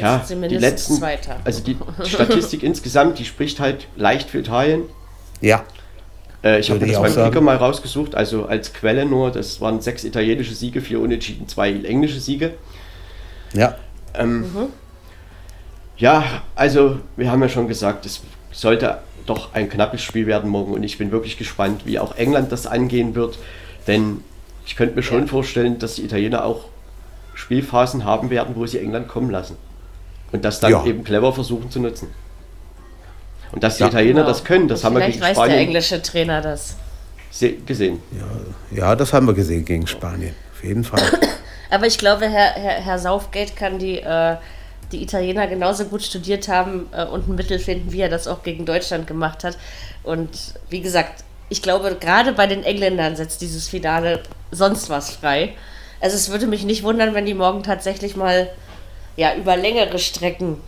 ja, 0.00 0.24
die 0.28 0.56
letzten, 0.56 0.94
Zweiter. 0.94 1.36
also 1.44 1.62
die 1.62 1.76
Statistik 2.04 2.62
insgesamt, 2.64 3.18
die 3.18 3.24
spricht 3.24 3.60
halt 3.60 3.88
leicht 3.96 4.30
für 4.30 4.38
Italien. 4.38 4.82
Ja, 5.40 5.64
Äh, 6.44 6.60
ich 6.60 6.70
habe 6.70 6.80
mir 6.80 6.92
das 6.92 7.00
beim 7.00 7.12
sagen. 7.12 7.30
Kicker 7.30 7.40
mal 7.40 7.56
rausgesucht, 7.56 8.14
also 8.14 8.46
als 8.46 8.72
Quelle 8.74 9.06
nur, 9.06 9.30
das 9.30 9.60
waren 9.60 9.80
sechs 9.80 10.04
italienische 10.04 10.54
Siege, 10.54 10.82
vier 10.82 11.00
Unentschieden, 11.00 11.48
zwei 11.48 11.72
englische 11.72 12.20
Siege. 12.20 12.54
ja. 13.54 13.76
Ähm, 14.14 14.44
Ja, 15.96 16.24
also 16.56 16.98
wir 17.16 17.30
haben 17.30 17.40
ja 17.40 17.48
schon 17.48 17.68
gesagt, 17.68 18.04
es 18.04 18.20
sollte 18.50 18.98
doch 19.26 19.54
ein 19.54 19.68
knappes 19.68 20.02
Spiel 20.02 20.26
werden 20.26 20.50
morgen 20.50 20.72
und 20.74 20.82
ich 20.82 20.98
bin 20.98 21.12
wirklich 21.12 21.38
gespannt, 21.38 21.82
wie 21.86 21.98
auch 21.98 22.16
England 22.16 22.52
das 22.52 22.66
angehen 22.66 23.14
wird, 23.14 23.38
denn 23.86 24.22
ich 24.66 24.76
könnte 24.76 24.96
mir 24.96 25.02
schon 25.02 25.22
ja. 25.22 25.26
vorstellen, 25.26 25.78
dass 25.78 25.94
die 25.94 26.04
Italiener 26.04 26.44
auch 26.44 26.66
Spielphasen 27.34 28.04
haben 28.04 28.30
werden, 28.30 28.56
wo 28.56 28.66
sie 28.66 28.78
England 28.78 29.08
kommen 29.08 29.30
lassen 29.30 29.56
und 30.34 30.44
das 30.44 30.58
dann 30.58 30.72
ja. 30.72 30.84
eben 30.84 31.04
clever 31.04 31.32
versuchen 31.32 31.70
zu 31.70 31.78
nutzen. 31.78 32.08
Und 33.52 33.62
dass 33.62 33.76
die 33.76 33.84
ja, 33.84 33.88
Italiener 33.88 34.22
genau. 34.22 34.26
das 34.26 34.42
können, 34.42 34.66
das 34.66 34.80
und 34.80 34.86
haben 34.86 34.96
wir 34.96 35.06
gegen 35.06 35.20
weiß 35.20 35.36
Spanien. 35.36 35.52
der 35.52 35.60
englische 35.60 36.02
Trainer 36.02 36.40
das. 36.40 36.74
Gesehen. 37.66 38.00
Ja, 38.72 38.76
ja, 38.76 38.96
das 38.96 39.12
haben 39.12 39.28
wir 39.28 39.34
gesehen 39.34 39.64
gegen 39.64 39.86
Spanien, 39.86 40.34
auf 40.52 40.64
jeden 40.64 40.82
Fall. 40.82 41.00
Aber 41.70 41.86
ich 41.86 41.98
glaube, 41.98 42.28
Herr, 42.28 42.50
Herr, 42.54 42.80
Herr 42.80 42.98
Saufgate 42.98 43.54
kann 43.54 43.78
die, 43.78 44.00
äh, 44.00 44.36
die 44.90 45.04
Italiener 45.04 45.46
genauso 45.46 45.84
gut 45.84 46.02
studiert 46.02 46.48
haben 46.48 46.86
äh, 46.90 47.04
und 47.04 47.28
ein 47.28 47.36
Mittel 47.36 47.60
finden, 47.60 47.92
wie 47.92 48.00
er 48.00 48.08
das 48.08 48.26
auch 48.26 48.42
gegen 48.42 48.64
Deutschland 48.64 49.06
gemacht 49.06 49.44
hat. 49.44 49.56
Und 50.02 50.30
wie 50.68 50.80
gesagt, 50.80 51.22
ich 51.48 51.62
glaube, 51.62 51.96
gerade 52.00 52.32
bei 52.32 52.48
den 52.48 52.64
Engländern 52.64 53.14
setzt 53.14 53.40
dieses 53.40 53.68
Finale 53.68 54.24
sonst 54.50 54.90
was 54.90 55.10
frei. 55.10 55.54
Also 56.00 56.16
es 56.16 56.28
würde 56.32 56.48
mich 56.48 56.64
nicht 56.64 56.82
wundern, 56.82 57.14
wenn 57.14 57.24
die 57.24 57.34
morgen 57.34 57.62
tatsächlich 57.62 58.16
mal 58.16 58.50
ja, 59.16 59.34
über 59.34 59.56
längere 59.56 59.98
Strecken 59.98 60.58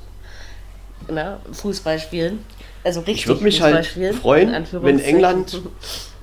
ne, 1.10 1.38
Fußball 1.52 1.98
spielen. 1.98 2.44
Also 2.84 3.00
richtig 3.00 3.22
ich 3.22 3.28
würde 3.28 3.42
mich 3.42 3.56
Fußball 3.56 3.74
halt 3.74 3.86
spielen, 3.86 4.14
freuen, 4.14 4.66
wenn 4.82 5.00
England 5.00 5.60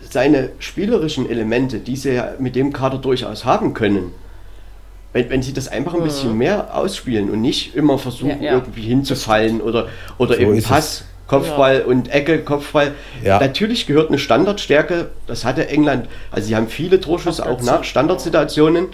seine 0.09 0.51
spielerischen 0.59 1.30
Elemente, 1.30 1.80
die 1.80 1.95
sie 1.95 2.13
ja 2.13 2.34
mit 2.39 2.55
dem 2.55 2.71
Kader 2.71 2.99
durchaus 2.99 3.43
haben 3.43 3.74
können, 3.74 4.11
wenn, 5.11 5.30
wenn 5.30 5.43
sie 5.43 5.53
das 5.53 5.67
einfach 5.67 5.93
ein 5.93 5.99
mhm. 6.01 6.05
bisschen 6.05 6.38
mehr 6.38 6.76
ausspielen 6.76 7.30
und 7.30 7.41
nicht 7.41 7.76
immer 7.76 7.97
versuchen, 7.97 8.41
ja, 8.41 8.51
ja. 8.51 8.53
irgendwie 8.53 8.84
hinzufallen 8.84 9.61
oder, 9.61 9.88
oder 10.17 10.36
so 10.36 10.41
eben 10.41 10.61
Pass, 10.61 11.05
Kopfball 11.28 11.80
ja. 11.80 11.86
und 11.86 12.09
Ecke, 12.09 12.43
Kopfball. 12.43 12.93
Natürlich 13.24 13.88
gehört 13.88 14.09
eine 14.09 14.19
Standardstärke, 14.19 15.09
das 15.28 15.45
hatte 15.45 15.67
England, 15.67 16.07
also 16.32 16.47
sie 16.47 16.55
haben 16.55 16.67
viele 16.67 16.99
Torschüsse 16.99 17.45
auch 17.45 17.61
nach 17.61 17.84
Standardsituationen. 17.84 18.88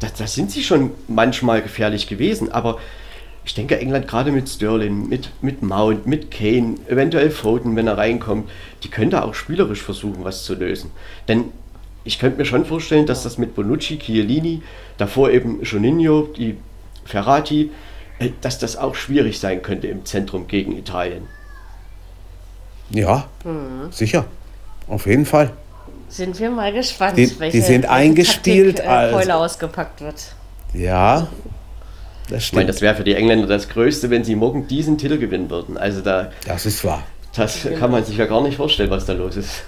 Da, 0.00 0.08
da 0.16 0.26
sind 0.26 0.50
sie 0.50 0.62
schon 0.62 0.90
manchmal 1.08 1.62
gefährlich 1.62 2.06
gewesen, 2.06 2.50
aber 2.50 2.78
ich 3.44 3.54
denke, 3.54 3.78
England 3.78 4.06
gerade 4.06 4.32
mit 4.32 4.48
Sterling, 4.48 5.08
mit, 5.08 5.30
mit 5.40 5.62
Mount, 5.62 6.06
mit 6.06 6.30
Kane, 6.30 6.76
eventuell 6.88 7.30
Foden, 7.30 7.74
wenn 7.76 7.86
er 7.86 7.98
reinkommt, 7.98 8.50
die 8.82 8.88
könnte 8.88 9.24
auch 9.24 9.34
spielerisch 9.34 9.82
versuchen, 9.82 10.24
was 10.24 10.44
zu 10.44 10.54
lösen. 10.54 10.90
Denn 11.26 11.46
ich 12.04 12.18
könnte 12.18 12.38
mir 12.38 12.44
schon 12.44 12.64
vorstellen, 12.64 13.06
dass 13.06 13.22
das 13.22 13.38
mit 13.38 13.54
Bonucci, 13.54 13.98
Chiellini, 13.98 14.62
davor 14.98 15.30
eben 15.30 15.62
Juninho, 15.62 16.28
die 16.36 16.56
Ferrati, 17.04 17.70
äh, 18.18 18.30
dass 18.40 18.58
das 18.58 18.76
auch 18.76 18.94
schwierig 18.94 19.40
sein 19.40 19.62
könnte 19.62 19.86
im 19.88 20.04
Zentrum 20.04 20.46
gegen 20.46 20.76
Italien. 20.76 21.26
Ja, 22.90 23.28
mhm. 23.44 23.90
sicher. 23.90 24.26
Auf 24.88 25.06
jeden 25.06 25.26
Fall. 25.26 25.52
Sind 26.10 26.38
wir 26.40 26.50
mal 26.50 26.72
gespannt, 26.72 27.16
die, 27.16 27.38
welche, 27.38 27.56
die 27.56 27.62
sind 27.62 27.86
eingespielt, 27.86 28.78
Taktik, 28.78 29.14
äh, 29.14 29.16
also. 29.16 29.30
ausgepackt 29.32 30.00
wird. 30.00 30.34
Ja, 30.74 31.28
das 32.28 32.44
Ich 32.44 32.52
meine, 32.52 32.66
das 32.66 32.80
wäre 32.80 32.94
für 32.96 33.04
die 33.04 33.14
Engländer 33.14 33.46
das 33.46 33.68
Größte, 33.68 34.10
wenn 34.10 34.24
sie 34.24 34.34
morgen 34.34 34.66
diesen 34.66 34.98
Titel 34.98 35.18
gewinnen 35.18 35.48
würden. 35.50 35.78
Also 35.78 36.00
da. 36.00 36.30
Das 36.46 36.66
ist 36.66 36.84
wahr. 36.84 37.02
Das 37.34 37.66
kann 37.78 37.92
man 37.92 38.04
sich 38.04 38.16
ja 38.16 38.26
gar 38.26 38.42
nicht 38.42 38.56
vorstellen, 38.56 38.90
was 38.90 39.06
da 39.06 39.12
los 39.12 39.36
ist. 39.36 39.62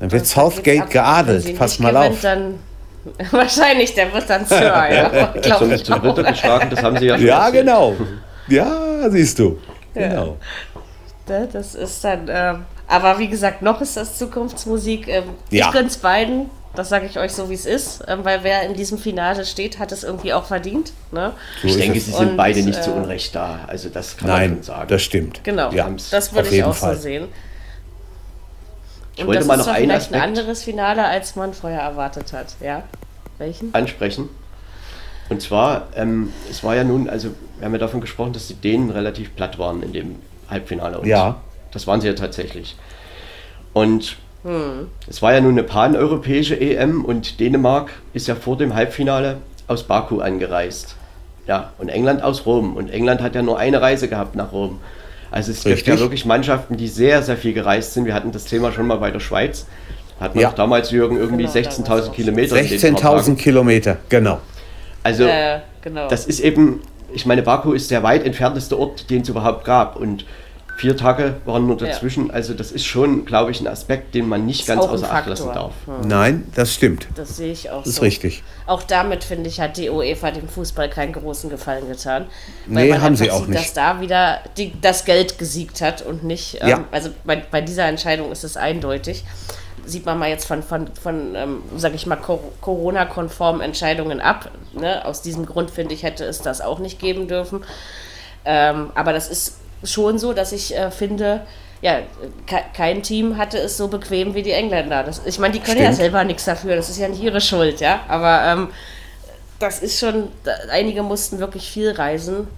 Dann 0.00 0.10
wird 0.10 0.26
Southgate 0.26 0.88
geadelt. 0.90 1.56
Pass 1.56 1.78
mal 1.78 1.92
gewinnt, 1.92 2.12
auf. 2.12 2.20
Dann 2.22 2.58
wahrscheinlich, 3.30 3.94
der 3.94 4.12
wird 4.12 4.28
dann 4.28 4.46
Sir, 4.46 4.58
ja. 4.90 5.56
Zum, 5.58 5.70
ich 5.70 5.84
zum 5.84 6.00
Ritter 6.00 6.24
geschlagen, 6.24 6.68
das 6.70 6.82
haben 6.82 6.98
sie 6.98 7.06
ja 7.06 7.16
schon. 7.18 7.26
Ja, 7.26 7.46
erzählt. 7.46 7.66
genau. 7.66 7.96
Ja, 8.48 9.10
siehst 9.10 9.38
du. 9.38 9.58
Genau. 9.92 10.38
Ja. 11.28 11.46
Das 11.46 11.74
ist 11.74 12.04
dann. 12.04 12.26
Ähm, 12.28 12.64
aber 12.86 13.18
wie 13.18 13.28
gesagt, 13.28 13.62
noch 13.62 13.80
ist 13.80 13.96
das 13.96 14.18
Zukunftsmusik. 14.18 15.08
Ähm, 15.08 15.24
ja. 15.50 15.66
Ich 15.66 15.72
gönn's 15.72 15.96
beiden. 15.96 16.50
Das 16.74 16.88
sage 16.88 17.06
ich 17.06 17.18
euch 17.20 17.32
so, 17.32 17.50
wie 17.50 17.54
es 17.54 17.66
ist, 17.66 18.02
ähm, 18.08 18.24
weil 18.24 18.42
wer 18.42 18.62
in 18.62 18.74
diesem 18.74 18.98
Finale 18.98 19.44
steht, 19.44 19.78
hat 19.78 19.92
es 19.92 20.02
irgendwie 20.02 20.32
auch 20.32 20.44
verdient. 20.44 20.92
Ne? 21.12 21.32
So 21.62 21.68
ich 21.68 21.76
denke, 21.76 22.00
sie 22.00 22.10
sind 22.10 22.30
und, 22.30 22.36
beide 22.36 22.62
nicht 22.64 22.80
äh, 22.80 22.82
zu 22.82 22.92
Unrecht 22.92 23.32
da. 23.34 23.60
Also 23.68 23.88
das 23.90 24.16
kann 24.16 24.28
nein, 24.28 24.40
man 24.40 24.56
schon 24.56 24.62
sagen. 24.64 24.88
das 24.88 25.02
stimmt. 25.02 25.44
Genau, 25.44 25.70
ja, 25.70 25.88
das 26.10 26.34
würde 26.34 26.48
ich 26.48 26.64
auch 26.64 26.74
Fall. 26.74 26.96
so 26.96 27.02
sehen. 27.02 27.28
Ich 29.14 29.20
und 29.20 29.28
wollte 29.28 29.38
das 29.40 29.46
mal 29.46 29.56
noch 29.56 29.68
ist 29.68 29.74
vielleicht 29.76 30.00
Aspekt 30.02 30.14
ein 30.16 30.28
anderes 30.28 30.64
Finale, 30.64 31.04
als 31.04 31.36
man 31.36 31.54
vorher 31.54 31.80
erwartet 31.80 32.32
hat. 32.32 32.56
Ja? 32.60 32.82
Welchen? 33.38 33.72
Ansprechen. 33.72 34.28
Und 35.28 35.40
zwar, 35.40 35.88
ähm, 35.94 36.32
es 36.50 36.64
war 36.64 36.74
ja 36.74 36.82
nun, 36.82 37.08
also 37.08 37.30
wir 37.58 37.66
haben 37.66 37.72
ja 37.72 37.78
davon 37.78 38.00
gesprochen, 38.00 38.32
dass 38.32 38.48
die 38.48 38.54
Dänen 38.54 38.90
relativ 38.90 39.34
platt 39.36 39.58
waren 39.58 39.82
in 39.82 39.92
dem 39.92 40.16
Halbfinale. 40.50 40.98
Und 40.98 41.06
ja. 41.06 41.40
Das 41.74 41.86
waren 41.86 42.00
sie 42.00 42.06
ja 42.06 42.14
tatsächlich. 42.14 42.76
Und 43.74 44.16
hm. 44.44 44.88
Es 45.08 45.22
war 45.22 45.32
ja 45.32 45.40
nun 45.40 45.52
eine 45.52 45.62
paneuropäische 45.62 46.60
EM 46.60 47.04
und 47.04 47.40
Dänemark 47.40 47.90
ist 48.12 48.28
ja 48.28 48.34
vor 48.34 48.56
dem 48.58 48.74
Halbfinale 48.74 49.38
aus 49.66 49.84
Baku 49.84 50.20
angereist. 50.20 50.96
Ja, 51.46 51.72
und 51.78 51.88
England 51.88 52.22
aus 52.22 52.46
Rom. 52.46 52.76
Und 52.76 52.90
England 52.90 53.22
hat 53.22 53.34
ja 53.34 53.42
nur 53.42 53.58
eine 53.58 53.80
Reise 53.80 54.08
gehabt 54.08 54.36
nach 54.36 54.52
Rom. 54.52 54.80
Also 55.30 55.50
es 55.50 55.64
Richtig. 55.64 55.84
gibt 55.84 55.98
ja 55.98 56.02
wirklich 56.02 56.26
Mannschaften, 56.26 56.76
die 56.76 56.88
sehr, 56.88 57.22
sehr 57.22 57.36
viel 57.36 57.54
gereist 57.54 57.94
sind. 57.94 58.04
Wir 58.04 58.14
hatten 58.14 58.32
das 58.32 58.44
Thema 58.44 58.70
schon 58.70 58.86
mal 58.86 58.96
bei 58.96 59.10
der 59.10 59.20
Schweiz. 59.20 59.66
Hat 60.20 60.34
man 60.34 60.42
ja. 60.42 60.52
damals, 60.52 60.90
Jürgen, 60.90 61.16
irgendwie 61.16 61.44
genau, 61.44 61.54
16.000 61.54 62.10
Kilometer. 62.12 62.56
16.000 62.56 63.36
Kilometer, 63.36 63.96
genau. 64.08 64.38
Also 65.02 65.24
äh, 65.24 65.60
genau. 65.82 66.08
das 66.08 66.26
ist 66.26 66.40
eben, 66.40 66.82
ich 67.12 67.26
meine, 67.26 67.42
Baku 67.42 67.72
ist 67.72 67.90
der 67.90 68.02
weit 68.02 68.24
entfernteste 68.24 68.78
Ort, 68.78 69.10
den 69.10 69.22
es 69.22 69.28
überhaupt 69.28 69.64
gab. 69.64 69.96
Und 69.96 70.24
Vier 70.76 70.96
Tage 70.96 71.36
waren 71.44 71.66
nur 71.66 71.76
dazwischen. 71.76 72.28
Ja. 72.28 72.34
Also 72.34 72.52
das 72.52 72.72
ist 72.72 72.84
schon, 72.84 73.24
glaube 73.24 73.52
ich, 73.52 73.60
ein 73.60 73.68
Aspekt, 73.68 74.14
den 74.14 74.28
man 74.28 74.44
nicht 74.44 74.66
ganz 74.66 74.82
außer 74.82 75.10
Acht 75.10 75.26
lassen 75.26 75.52
darf. 75.54 75.72
Hm. 75.86 76.08
Nein, 76.08 76.46
das 76.54 76.74
stimmt. 76.74 77.06
Das 77.14 77.36
sehe 77.36 77.52
ich 77.52 77.70
auch 77.70 77.84
das 77.84 77.96
so. 77.96 78.00
ist 78.00 78.02
richtig. 78.02 78.42
Auch 78.66 78.82
damit, 78.82 79.22
finde 79.22 79.48
ich, 79.48 79.60
hat 79.60 79.76
die 79.76 79.88
UEFA 79.88 80.32
dem 80.32 80.48
Fußball 80.48 80.90
keinen 80.90 81.12
großen 81.12 81.48
Gefallen 81.48 81.88
getan. 81.88 82.26
Weil 82.66 82.86
nee, 82.86 82.90
man 82.90 83.02
haben 83.02 83.16
sie 83.16 83.30
auch 83.30 83.40
sieht, 83.40 83.50
nicht. 83.50 83.60
dass 83.60 83.72
da 83.72 84.00
wieder 84.00 84.40
die, 84.56 84.72
das 84.80 85.04
Geld 85.04 85.38
gesiegt 85.38 85.80
hat 85.80 86.02
und 86.02 86.24
nicht, 86.24 86.58
ähm, 86.60 86.68
ja. 86.68 86.84
also 86.90 87.10
bei, 87.24 87.36
bei 87.36 87.60
dieser 87.60 87.86
Entscheidung 87.86 88.32
ist 88.32 88.44
es 88.44 88.56
eindeutig 88.56 89.24
sieht 89.86 90.06
man 90.06 90.18
mal 90.18 90.28
jetzt 90.30 90.46
von, 90.46 90.62
von, 90.62 90.88
von 90.94 91.34
ähm, 91.34 91.62
sage 91.76 91.94
ich 91.94 92.06
mal, 92.06 92.16
Corona-konformen 92.16 93.60
Entscheidungen 93.60 94.20
ab. 94.20 94.50
Ne? 94.72 95.04
Aus 95.04 95.22
diesem 95.22 95.46
Grund, 95.46 95.70
finde 95.70 95.94
ich, 95.94 96.02
hätte 96.02 96.24
es 96.24 96.40
das 96.40 96.60
auch 96.60 96.78
nicht 96.78 96.98
geben 96.98 97.28
dürfen. 97.28 97.64
Ähm, 98.44 98.90
aber 98.94 99.12
das 99.12 99.28
ist 99.28 99.58
schon 99.84 100.18
so, 100.18 100.32
dass 100.32 100.52
ich 100.52 100.76
äh, 100.76 100.90
finde, 100.90 101.42
ja, 101.82 101.98
ke 102.46 102.56
kein 102.74 103.02
Team 103.02 103.36
hatte 103.36 103.58
es 103.58 103.76
so 103.76 103.88
bequem 103.88 104.34
wie 104.34 104.42
die 104.42 104.52
Engländer. 104.52 105.02
Das, 105.02 105.22
ich 105.26 105.38
meine, 105.38 105.52
die 105.52 105.60
können 105.60 105.78
Stimmt. 105.78 105.90
ja 105.90 105.94
selber 105.94 106.24
nichts 106.24 106.44
dafür, 106.44 106.76
das 106.76 106.90
ist 106.90 106.98
ja 106.98 107.08
nicht 107.08 107.22
ihre 107.22 107.40
Schuld, 107.40 107.80
ja. 107.80 108.00
Aber 108.08 108.42
ähm, 108.44 108.68
das 109.58 109.80
ist 109.80 109.98
schon, 109.98 110.28
einige 110.70 111.02
mussten 111.02 111.38
wirklich 111.38 111.70
viel 111.70 111.90
reisen. 111.92 112.48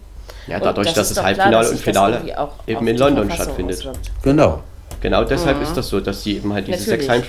Ja, 0.47 0.61
dadurch, 0.61 0.89
das 0.89 0.95
dass 0.95 1.15
das 1.15 1.25
Halbfinale 1.25 1.71
und 1.71 1.79
Finale 1.79 2.49
eben 2.67 2.87
in 2.87 2.97
London 2.97 3.31
stattfindet. 3.31 3.79
Auswirkt. 3.79 4.11
Genau. 4.23 4.63
Genau 5.01 5.25
deshalb 5.25 5.59
mhm. 5.59 5.63
ist 5.65 5.77
das 5.77 5.89
so, 5.89 6.01
dass 6.01 6.23
sie 6.23 6.37
eben 6.37 6.53
halt 6.53 6.69
diese 6.69 6.85
sechs, 6.85 7.09
Heim 7.09 7.23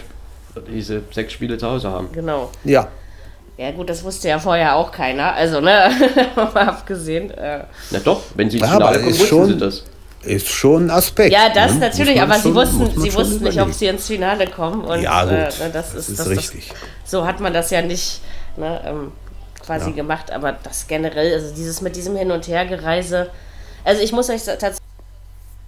diese 0.67 1.01
sechs 1.11 1.33
Spiele 1.33 1.57
zu 1.57 1.69
Hause 1.69 1.89
haben. 1.89 2.09
Genau. 2.11 2.51
Ja. 2.63 2.87
Ja 3.57 3.71
gut, 3.71 3.89
das 3.89 4.03
wusste 4.03 4.29
ja 4.29 4.37
vorher 4.37 4.75
auch 4.75 4.91
keiner, 4.91 5.33
also 5.33 5.59
ne, 5.59 5.89
abgesehen. 6.53 7.31
Äh. 7.31 7.63
Na 7.89 7.99
doch, 7.99 8.21
wenn 8.35 8.49
sie 8.51 8.59
ins 8.59 8.67
ja, 8.67 8.73
Finale 8.73 8.99
kommen, 8.99 9.19
wussten 9.19 9.47
sie 9.47 9.57
das. 9.57 9.83
Ist 10.23 10.47
schon 10.47 10.87
ein 10.87 10.91
Aspekt. 10.91 11.31
Ja, 11.33 11.49
das 11.49 11.75
ne? 11.75 11.79
natürlich, 11.79 12.21
aber 12.21 12.33
schon, 12.35 12.43
sie 12.43 12.55
wussten, 12.55 13.01
sie 13.01 13.13
wussten 13.13 13.43
nicht, 13.43 13.61
ob 13.61 13.73
sie 13.73 13.87
ins 13.87 14.07
Finale 14.07 14.47
kommen. 14.47 14.83
Und, 14.83 15.01
ja 15.01 15.23
gut, 15.23 15.31
äh, 15.31 15.35
ne, 15.35 15.69
das, 15.73 15.87
ist, 15.95 15.95
das 15.95 16.09
ist 16.09 16.19
das, 16.19 16.27
richtig. 16.27 16.69
Das, 16.69 17.11
so 17.11 17.25
hat 17.25 17.39
man 17.39 17.53
das 17.53 17.69
ja 17.71 17.81
nicht 17.81 18.21
ne, 18.57 18.81
ähm, 18.85 19.11
quasi 19.65 19.89
ja. 19.89 19.95
gemacht, 19.95 20.31
aber 20.31 20.55
das 20.63 20.87
generell, 20.87 21.33
also 21.33 21.55
dieses 21.55 21.81
mit 21.81 21.95
diesem 21.95 22.15
Hin- 22.15 22.31
und 22.31 22.47
Hergereise, 22.47 23.29
also 23.83 24.01
ich 24.01 24.11
muss 24.11 24.29
euch 24.29 24.43
tatsächlich 24.43 24.86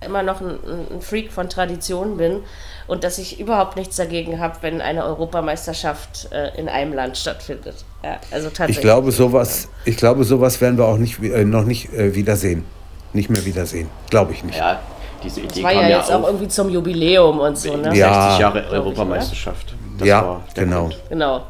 immer 0.06 0.24
noch 0.24 0.42
ein, 0.42 0.60
ein 0.92 1.02
Freak 1.02 1.32
von 1.32 1.50
Tradition 1.50 2.18
bin 2.18 2.42
und 2.88 3.04
dass 3.04 3.18
ich 3.18 3.40
überhaupt 3.40 3.76
nichts 3.76 3.98
dagegen 3.98 4.40
habe, 4.40 4.56
wenn 4.62 4.82
eine 4.82 5.06
Europameisterschaft 5.06 6.30
äh, 6.32 6.58
in 6.60 6.70
einem 6.70 6.94
Land 6.94 7.18
stattfindet. 7.18 7.84
Ja, 8.04 8.20
also 8.32 8.48
tatsächlich. 8.48 8.78
Ich 8.78 8.82
glaube, 8.82 9.12
sowas, 9.12 9.70
ich 9.86 9.98
glaube, 9.98 10.24
sowas 10.24 10.62
werden 10.62 10.78
wir 10.78 10.86
auch 10.86 10.98
nicht, 10.98 11.22
äh, 11.22 11.44
noch 11.44 11.66
nicht 11.66 11.94
äh, 11.94 12.16
wiedersehen. 12.16 12.66
Nicht 13.12 13.30
mehr 13.30 13.44
wiedersehen. 13.46 13.90
Glaube 14.10 14.34
ich 14.34 14.44
nicht. 14.44 14.58
Ja, 14.58 14.80
diese 15.24 15.42
Idee 15.42 15.50
das 15.56 15.64
war 15.64 15.74
ja 15.74 15.98
jetzt 15.98 16.12
auch 16.12 16.26
irgendwie 16.26 16.48
zum 16.48 16.70
Jubiläum 16.70 17.40
und 17.40 17.58
so. 17.58 17.76
Ne? 17.76 17.96
Ja, 17.96 18.38
60 18.38 18.40
Jahre 18.40 18.68
Europameisterschaft. 18.70 19.76
ja, 20.04 20.42
genau. 20.54 20.84
Grund. 20.84 21.00
Genau. 21.10 21.42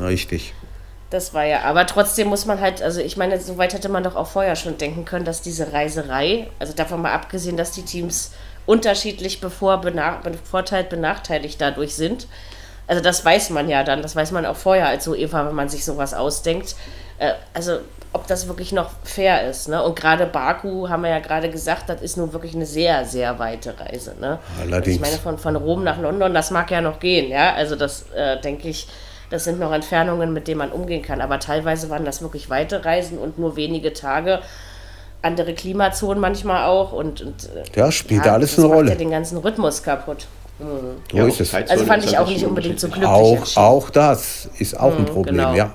Richtig. 0.00 0.54
Das 1.12 1.34
war 1.34 1.44
ja, 1.44 1.60
aber 1.64 1.86
trotzdem 1.86 2.28
muss 2.28 2.46
man 2.46 2.58
halt, 2.58 2.80
also 2.82 3.00
ich 3.02 3.18
meine, 3.18 3.38
soweit 3.38 3.74
hätte 3.74 3.90
man 3.90 4.02
doch 4.02 4.16
auch 4.16 4.28
vorher 4.28 4.56
schon 4.56 4.78
denken 4.78 5.04
können, 5.04 5.26
dass 5.26 5.42
diese 5.42 5.70
Reiserei, 5.70 6.48
also 6.58 6.72
davon 6.72 7.02
mal 7.02 7.12
abgesehen, 7.12 7.58
dass 7.58 7.70
die 7.72 7.82
Teams 7.82 8.32
unterschiedlich 8.64 9.42
bevor 9.42 9.82
benach 9.82 10.22
bevorteilt, 10.22 10.88
benachteiligt 10.88 11.60
dadurch 11.60 11.94
sind, 11.94 12.26
Also 12.86 13.02
das 13.02 13.24
weiß 13.24 13.50
man 13.50 13.68
ja 13.68 13.84
dann, 13.84 14.00
das 14.00 14.16
weiß 14.16 14.30
man 14.32 14.46
auch 14.46 14.56
vorher 14.56 14.88
als 14.88 15.04
so 15.04 15.14
Eva, 15.14 15.46
wenn 15.46 15.54
man 15.54 15.68
sich 15.68 15.84
sowas 15.84 16.14
ausdenkt. 16.14 16.76
Äh, 17.18 17.32
also 17.52 17.80
ob 18.14 18.26
das 18.26 18.48
wirklich 18.48 18.72
noch 18.72 18.90
fair 19.04 19.48
ist. 19.48 19.68
Ne? 19.68 19.82
Und 19.82 19.94
gerade 19.94 20.24
Baku, 20.26 20.88
haben 20.88 21.02
wir 21.02 21.10
ja 21.10 21.18
gerade 21.18 21.50
gesagt, 21.50 21.88
das 21.88 22.00
ist 22.00 22.16
nun 22.16 22.32
wirklich 22.32 22.54
eine 22.54 22.66
sehr, 22.66 23.04
sehr 23.04 23.38
weite 23.38 23.74
Reise. 23.78 24.14
Ne? 24.18 24.38
Allerdings. 24.60 24.96
Ich 24.96 25.00
meine, 25.00 25.16
von, 25.16 25.38
von 25.38 25.56
Rom 25.56 25.84
nach 25.84 25.98
London, 25.98 26.32
das 26.34 26.50
mag 26.50 26.70
ja 26.70 26.80
noch 26.80 27.00
gehen. 27.00 27.30
Ja? 27.30 27.54
Also 27.54 27.76
das 27.76 28.10
äh, 28.14 28.40
denke 28.40 28.68
ich, 28.68 28.86
das 29.32 29.44
sind 29.44 29.58
noch 29.58 29.72
Entfernungen, 29.72 30.32
mit 30.32 30.46
denen 30.46 30.58
man 30.58 30.72
umgehen 30.72 31.02
kann. 31.02 31.20
Aber 31.20 31.40
teilweise 31.40 31.88
waren 31.90 32.04
das 32.04 32.20
wirklich 32.20 32.50
weite 32.50 32.84
Reisen 32.84 33.18
und 33.18 33.38
nur 33.38 33.56
wenige 33.56 33.92
Tage. 33.92 34.40
Andere 35.22 35.54
Klimazonen 35.54 36.20
manchmal 36.20 36.66
auch. 36.66 36.92
Und, 36.92 37.22
und 37.22 37.44
äh, 37.44 37.78
ja, 37.78 37.90
spielt 37.90 38.26
ja, 38.26 38.34
alles 38.34 38.50
das 38.50 38.58
eine 38.58 38.68
macht 38.68 38.76
Rolle. 38.78 38.90
ja 38.90 38.96
den 38.96 39.10
ganzen 39.10 39.38
Rhythmus 39.38 39.82
kaputt. 39.82 40.26
Mhm. 40.58 40.96
So 41.10 41.16
Ja, 41.16 41.26
ist 41.26 41.40
es. 41.40 41.54
Also 41.54 41.84
fand 41.86 42.04
ich 42.04 42.18
auch 42.18 42.28
nicht 42.28 42.44
unbedingt 42.44 42.78
so 42.78 42.88
glücklich. 42.88 43.08
Auch, 43.08 43.56
auch 43.56 43.90
das 43.90 44.50
ist 44.58 44.78
auch 44.78 44.96
ein 44.96 45.06
Problem, 45.06 45.36
genau. 45.36 45.54
ja. 45.54 45.72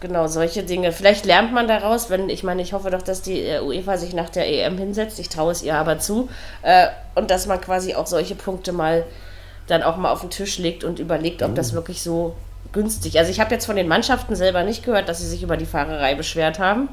Genau, 0.00 0.26
solche 0.26 0.64
Dinge. 0.64 0.90
Vielleicht 0.90 1.24
lernt 1.24 1.52
man 1.52 1.68
daraus, 1.68 2.10
wenn, 2.10 2.28
ich 2.28 2.42
meine, 2.42 2.60
ich 2.60 2.72
hoffe 2.72 2.90
doch, 2.90 3.02
dass 3.02 3.22
die 3.22 3.40
äh, 3.40 3.60
UEFA 3.60 3.96
sich 3.96 4.14
nach 4.14 4.28
der 4.30 4.48
EM 4.48 4.76
hinsetzt, 4.76 5.20
ich 5.20 5.28
traue 5.28 5.52
es 5.52 5.62
ihr 5.62 5.76
aber 5.76 6.00
zu, 6.00 6.28
äh, 6.62 6.88
und 7.14 7.30
dass 7.30 7.46
man 7.46 7.60
quasi 7.60 7.94
auch 7.94 8.08
solche 8.08 8.34
Punkte 8.34 8.72
mal 8.72 9.04
dann 9.72 9.82
auch 9.82 9.96
mal 9.96 10.10
auf 10.10 10.20
den 10.20 10.30
Tisch 10.30 10.58
legt 10.58 10.84
und 10.84 10.98
überlegt, 10.98 11.42
ob 11.42 11.54
das 11.54 11.72
wirklich 11.72 12.02
so 12.02 12.36
günstig. 12.72 13.18
Also 13.18 13.30
ich 13.30 13.40
habe 13.40 13.52
jetzt 13.52 13.66
von 13.66 13.76
den 13.76 13.88
Mannschaften 13.88 14.36
selber 14.36 14.62
nicht 14.62 14.84
gehört, 14.84 15.08
dass 15.08 15.18
sie 15.18 15.26
sich 15.26 15.42
über 15.42 15.56
die 15.56 15.66
Fahrerei 15.66 16.14
beschwert 16.14 16.58
haben. 16.58 16.88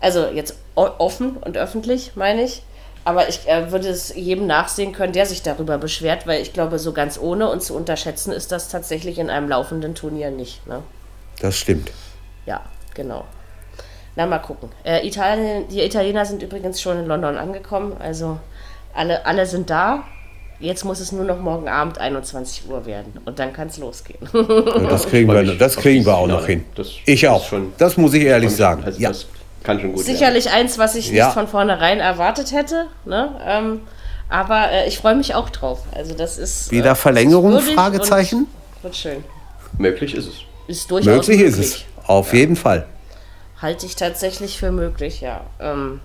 Also 0.00 0.26
jetzt 0.26 0.56
offen 0.74 1.36
und 1.36 1.56
öffentlich, 1.56 2.12
meine 2.16 2.42
ich. 2.42 2.62
Aber 3.04 3.28
ich 3.28 3.48
äh, 3.48 3.72
würde 3.72 3.88
es 3.88 4.14
jedem 4.14 4.46
nachsehen 4.46 4.92
können, 4.92 5.12
der 5.12 5.26
sich 5.26 5.42
darüber 5.42 5.78
beschwert, 5.78 6.26
weil 6.26 6.40
ich 6.40 6.52
glaube, 6.52 6.78
so 6.78 6.92
ganz 6.92 7.18
ohne 7.18 7.48
und 7.50 7.62
zu 7.62 7.74
unterschätzen 7.74 8.32
ist 8.32 8.52
das 8.52 8.68
tatsächlich 8.68 9.18
in 9.18 9.28
einem 9.28 9.48
laufenden 9.48 9.94
Turnier 9.94 10.30
nicht. 10.30 10.66
Ne? 10.66 10.82
Das 11.40 11.56
stimmt. 11.56 11.90
Ja, 12.46 12.62
genau. 12.94 13.24
Na, 14.14 14.26
mal 14.26 14.38
gucken. 14.38 14.68
Äh, 14.84 15.06
Italien, 15.06 15.66
die 15.68 15.80
Italiener 15.80 16.24
sind 16.24 16.42
übrigens 16.42 16.80
schon 16.80 16.98
in 16.98 17.06
London 17.06 17.36
angekommen. 17.36 17.96
Also 17.98 18.38
alle, 18.94 19.26
alle 19.26 19.46
sind 19.46 19.70
da. 19.70 20.04
Jetzt 20.62 20.84
muss 20.84 21.00
es 21.00 21.12
nur 21.12 21.24
noch 21.24 21.38
morgen 21.38 21.68
Abend 21.68 21.98
21 21.98 22.68
Uhr 22.70 22.86
werden. 22.86 23.12
Und 23.24 23.38
dann 23.38 23.52
kann 23.52 23.68
es 23.68 23.78
losgehen. 23.78 24.20
Und 24.32 24.90
das 24.90 25.06
kriegen 25.06 25.28
wir, 25.32 25.42
das 25.56 25.76
kriegen 25.76 26.06
wir 26.06 26.16
auch 26.16 26.26
noch 26.28 26.46
hin. 26.46 26.64
Das 26.76 26.88
Ich 27.04 27.22
ist 27.24 27.28
auch. 27.28 27.44
schon- 27.46 27.72
Das 27.78 27.96
muss 27.96 28.14
ich 28.14 28.22
ehrlich 28.22 28.50
sagen. 28.54 28.84
Also 28.84 29.00
Ja. 29.00 29.08
das 29.08 29.26
kann 29.64 29.80
schon 29.80 29.92
gut 29.92 30.06
werden. 30.06 30.16
Sicherlich 30.16 30.50
eins, 30.50 30.78
was 30.78 30.94
ich 30.94 31.10
Ja. 31.10 31.26
nicht 31.26 31.34
von 31.34 31.48
vornherein 31.48 32.00
erwartet 32.00 32.52
hätte. 32.52 32.86
Ne? 33.04 33.30
Ähm, 33.44 33.80
aber 34.28 34.70
äh, 34.70 34.88
ich 34.88 34.98
freue 34.98 35.16
mich 35.16 35.34
auch 35.34 35.50
drauf. 35.50 35.80
Also 35.94 36.14
das 36.14 36.38
ist 36.38 36.70
Wieder 36.70 36.84
äh, 36.84 36.88
das 36.90 36.98
ist 36.98 37.02
Verlängerung? 37.02 37.58
Fragezeichen? 37.60 38.46
Wird 38.82 38.96
schön. 38.96 39.24
Möglich 39.78 40.14
ist 40.14 40.28
es. 40.28 40.34
Ist 40.68 40.90
durchaus 40.90 41.26
Möglich 41.28 41.40
ist 41.40 41.56
möglich. 41.58 41.86
es. 41.98 42.08
Auf 42.08 42.32
jeden 42.34 42.54
Fall. 42.56 42.86
Halte 43.60 43.86
ich 43.86 43.96
tatsächlich 43.96 44.58
für 44.58 44.70
möglich, 44.72 45.20
ja. 45.20 45.40
Ähm, 45.60 46.00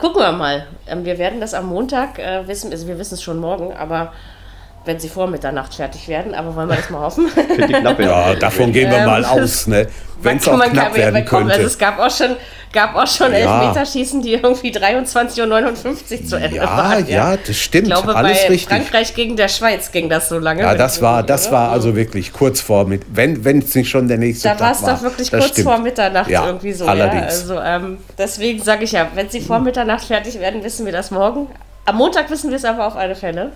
gucken 0.00 0.20
wir 0.20 0.32
mal. 0.32 0.66
Ähm, 0.86 1.04
wir 1.04 1.18
werden 1.18 1.40
das 1.40 1.54
am 1.54 1.66
Montag 1.66 2.18
äh, 2.18 2.48
wissen, 2.48 2.72
also 2.72 2.86
wir 2.88 2.98
wissen 2.98 3.14
es 3.14 3.22
schon 3.22 3.38
morgen, 3.38 3.72
aber 3.72 4.12
wenn 4.90 4.98
sie 4.98 5.08
vor 5.08 5.28
Mitternacht 5.28 5.72
fertig 5.72 6.08
werden, 6.08 6.34
aber 6.34 6.56
wollen 6.56 6.68
wir 6.68 6.74
das 6.74 6.90
mal 6.90 7.00
hoffen. 7.00 7.28
Ja, 8.00 8.34
davon 8.34 8.72
gehen 8.72 8.90
wir 8.90 8.98
Ähm, 8.98 9.06
mal 9.06 9.24
aus, 9.24 9.68
ne? 9.68 9.86
Wenn 10.20 10.38
es 10.38 10.48
auch 10.48 10.58
kann- 10.58 10.72
knapp 10.72 10.88
man 10.90 10.96
werden 10.96 11.24
kommt- 11.24 11.42
Also 11.44 11.52
könnte. 11.54 11.66
es 11.66 11.78
gab 11.78 11.98
auch 12.00 12.10
schon, 12.10 12.36
gab 12.72 12.96
auch 12.96 13.06
schon 13.06 13.32
Ja. 13.32 13.38
Elfmeterschießen, 13.62 14.20
die 14.20 14.32
irgendwie 14.34 14.70
23.59 14.72 16.20
Uhr 16.22 16.26
zu 16.26 16.36
Ende 16.36 16.56
Ja, 16.56 16.64
waren. 16.76 17.06
ja, 17.08 17.36
das 17.36 17.56
stimmt. 17.56 17.86
Ich 17.88 17.92
glaube, 17.94 18.14
Alles 18.16 18.42
bei 18.42 18.48
richtig. 18.48 18.66
Frankreich 18.68 19.14
gegen 19.14 19.36
der 19.36 19.46
Schweiz 19.48 19.92
ging 19.92 20.08
das 20.08 20.28
so 20.28 20.38
lange. 20.40 20.62
Ja, 20.62 20.74
das 20.74 21.00
war, 21.00 21.22
das 21.22 21.52
war 21.52 21.70
also 21.70 21.94
wirklich 21.94 22.32
kurz 22.32 22.60
vor 22.60 22.84
mit, 22.84 23.02
wenn 23.12 23.44
wenn 23.44 23.58
es 23.60 23.72
nicht 23.76 23.88
schon 23.88 24.08
der 24.08 24.18
nächste 24.18 24.48
Da 24.48 24.54
Tag 24.54 24.60
war 24.60 24.72
es 24.72 24.82
war. 24.82 24.94
doch 24.94 25.02
wirklich 25.02 25.30
kurz 25.30 25.46
stimmt. 25.48 25.68
vor 25.68 25.78
Mitternacht 25.78 26.28
Ja, 26.28 26.46
irgendwie 26.46 26.72
so. 26.72 26.84
allerdings. 26.86 27.22
Ja? 27.22 27.28
Also 27.28 27.60
ähm, 27.60 27.98
deswegen 28.18 28.60
sage 28.62 28.82
ich 28.84 28.92
ja, 28.92 29.06
wenn 29.14 29.30
sie 29.30 29.40
vor 29.40 29.60
Mitternacht 29.60 30.04
fertig 30.04 30.40
werden, 30.40 30.64
wissen 30.64 30.84
wir 30.84 30.92
das 30.92 31.10
morgen. 31.12 31.46
Am 31.86 31.96
Montag 31.96 32.28
wissen 32.28 32.50
wir 32.50 32.56
es 32.56 32.64
aber 32.64 32.86
auf 32.86 32.96
alle 32.96 33.14
Fälle. 33.14 33.52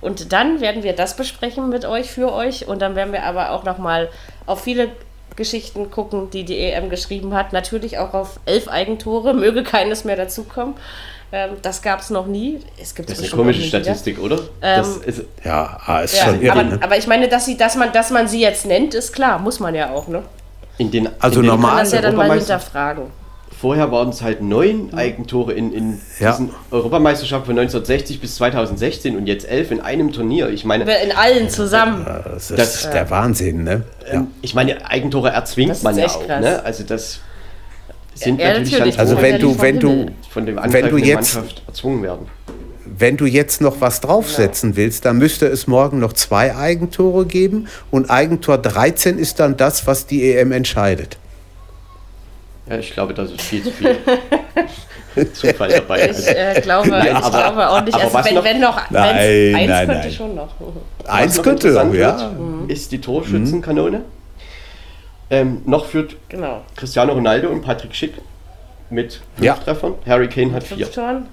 Und 0.00 0.32
dann 0.32 0.60
werden 0.60 0.82
wir 0.82 0.92
das 0.94 1.16
besprechen 1.16 1.68
mit 1.68 1.84
euch, 1.84 2.10
für 2.10 2.32
euch. 2.32 2.68
Und 2.68 2.82
dann 2.82 2.94
werden 2.96 3.12
wir 3.12 3.24
aber 3.24 3.50
auch 3.50 3.64
nochmal 3.64 4.08
auf 4.46 4.62
viele 4.62 4.88
Geschichten 5.36 5.90
gucken, 5.90 6.30
die 6.30 6.44
die 6.44 6.58
EM 6.58 6.88
geschrieben 6.90 7.34
hat. 7.34 7.52
Natürlich 7.52 7.98
auch 7.98 8.14
auf 8.14 8.40
elf 8.46 8.68
Eigentore. 8.68 9.34
Möge 9.34 9.62
keines 9.62 10.04
mehr 10.04 10.16
dazukommen. 10.16 10.74
Ähm, 11.32 11.50
das 11.62 11.82
gab 11.82 12.00
es 12.00 12.10
noch 12.10 12.26
nie. 12.26 12.60
Es 12.80 12.94
gibt 12.94 13.10
Das 13.10 13.18
ist 13.18 13.32
eine 13.32 13.42
komische 13.42 13.60
nie 13.60 13.66
wieder. 13.66 13.80
Statistik, 13.80 14.18
oder? 14.20 14.38
das 14.60 14.96
Ähm, 14.98 15.02
ist, 15.06 15.22
Ja, 15.44 15.80
ah, 15.84 16.00
ist 16.00 16.16
Ja, 16.16 16.24
schon 16.26 16.40
irre. 16.40 16.52
aber, 16.52 16.62
ne? 16.62 16.78
aber 16.80 16.96
ich 16.96 17.06
meine, 17.06 17.28
dass, 17.28 17.46
sie, 17.46 17.56
dass, 17.56 17.74
man, 17.74 17.92
dass 17.92 18.10
man 18.10 18.28
sie 18.28 18.40
jetzt 18.40 18.64
nennt, 18.64 18.94
ist 18.94 19.12
klar. 19.12 19.38
Muss 19.40 19.58
man 19.60 19.74
ja 19.74 19.90
auch, 19.90 20.06
ne? 20.08 20.22
in 20.78 20.90
den, 20.90 21.08
Also 21.20 21.40
in 21.40 21.46
den 21.46 21.50
normal- 21.52 21.70
kann 21.70 21.78
das 21.80 21.92
ja 21.92 22.00
dann 22.02 22.16
mal 22.16 22.30
hinterfragen. 22.32 23.04
Vorher 23.58 23.90
waren 23.90 24.10
es 24.10 24.20
halt 24.20 24.42
neun 24.42 24.92
Eigentore 24.92 25.54
in, 25.54 25.72
in 25.72 26.00
Ja. 26.20 26.32
diesen 26.32 26.50
Europameisterschaften 26.70 27.46
von 27.46 27.58
1960 27.58 28.20
bis 28.20 28.34
2016 28.36 29.16
und 29.16 29.26
jetzt 29.26 29.48
elf 29.48 29.70
in 29.70 29.80
einem 29.80 30.12
Turnier. 30.12 30.50
Ich 30.50 30.64
meine, 30.66 30.84
In 30.84 31.12
allen 31.12 31.48
zusammen. 31.48 32.04
Das 32.04 32.50
ist 32.50 32.58
das- 32.58 32.90
der 32.90 33.08
Wahnsinn, 33.10 33.64
ne? 33.64 33.84
Ja. 34.12 34.26
ich 34.42 34.54
meine, 34.54 34.84
Eigentore 34.90 35.30
erzwingt 35.30 35.70
Das 35.70 35.78
ist 35.78 35.84
man 35.84 35.96
ja 35.96 36.04
echt 36.04 36.16
auch. 36.16 36.26
krass. 36.26 36.40
Ne? 36.42 36.62
Also 36.64 36.84
das 36.84 37.20
sind 38.14 38.40
Ja, 38.40 38.48
natürlich, 38.48 38.72
natürlich. 38.72 38.98
Also 38.98 39.20
wenn 39.22 39.32
ja 39.32 39.38
du, 39.38 39.60
wenn 39.60 39.78
du, 39.80 40.06
von 40.30 40.44
dem 40.46 40.58
wenn 40.62 40.88
du 40.90 40.96
jetzt, 40.98 41.34
Mannschaft 41.36 41.62
erzwungen 41.66 42.02
werden. 42.02 42.26
wenn 42.84 43.16
du 43.16 43.24
jetzt 43.26 43.60
noch 43.62 43.80
was 43.80 44.00
draufsetzen 44.02 44.76
willst, 44.76 45.06
dann 45.06 45.16
müsste 45.16 45.46
es 45.46 45.66
morgen 45.66 45.98
noch 45.98 46.12
zwei 46.12 46.54
Eigentore 46.54 47.24
geben 47.26 47.68
und 47.90 48.10
Eigentor 48.10 48.58
13 48.58 49.18
ist 49.18 49.40
dann 49.40 49.56
das, 49.56 49.86
was 49.86 50.06
die 50.06 50.30
EM 50.30 50.52
entscheidet. 50.52 51.16
Ja, 52.68 52.78
ich 52.78 52.92
glaube, 52.92 53.14
das 53.14 53.30
ist 53.30 53.40
viel 53.42 53.62
zu 53.62 53.70
viel 53.70 53.96
Zufall 55.32 55.68
dabei. 55.70 56.10
Ich 56.10 56.26
äh, 56.28 56.60
glaube, 56.60 56.88
Nein, 56.88 57.06
ich 57.06 57.12
aber- 57.14 57.30
glaube 57.30 57.68
auch 57.70 57.80
nicht. 57.82 57.94
aber 57.94 58.14
Also 58.16 58.24
wenn, 58.28 58.34
noch- 58.34 58.44
wenn 58.44 58.60
noch 58.60 58.90
Nein, 58.90 59.54
eins 59.54 59.68
nein, 59.68 59.86
könnte 59.86 60.02
nein. 60.02 60.10
schon 60.12 60.34
noch. 60.34 60.48
Eins 61.06 61.36
noch 61.36 61.44
könnte, 61.44 61.68
interessant 61.68 61.94
ja. 61.94 62.30
wird, 62.30 62.70
ist 62.70 62.92
die 62.92 63.00
Torschützenkanone. 63.00 64.02
Ähm, 65.30 65.62
noch 65.64 65.86
führt 65.86 66.16
Genau. 66.28 66.62
Cristiano 66.76 67.12
Ronaldo 67.12 67.48
und 67.48 67.62
Patrick 67.62 67.94
Schick 67.94 68.14
mit 68.90 69.14
fünf 69.36 69.44
Ja. 69.44 69.54
Treffern. 69.54 69.94
Harry 70.06 70.28
Kane 70.28 70.52
hat 70.52 70.62
vier. 70.64 70.86
Fünf 70.86 70.94
Toren. 70.94 71.26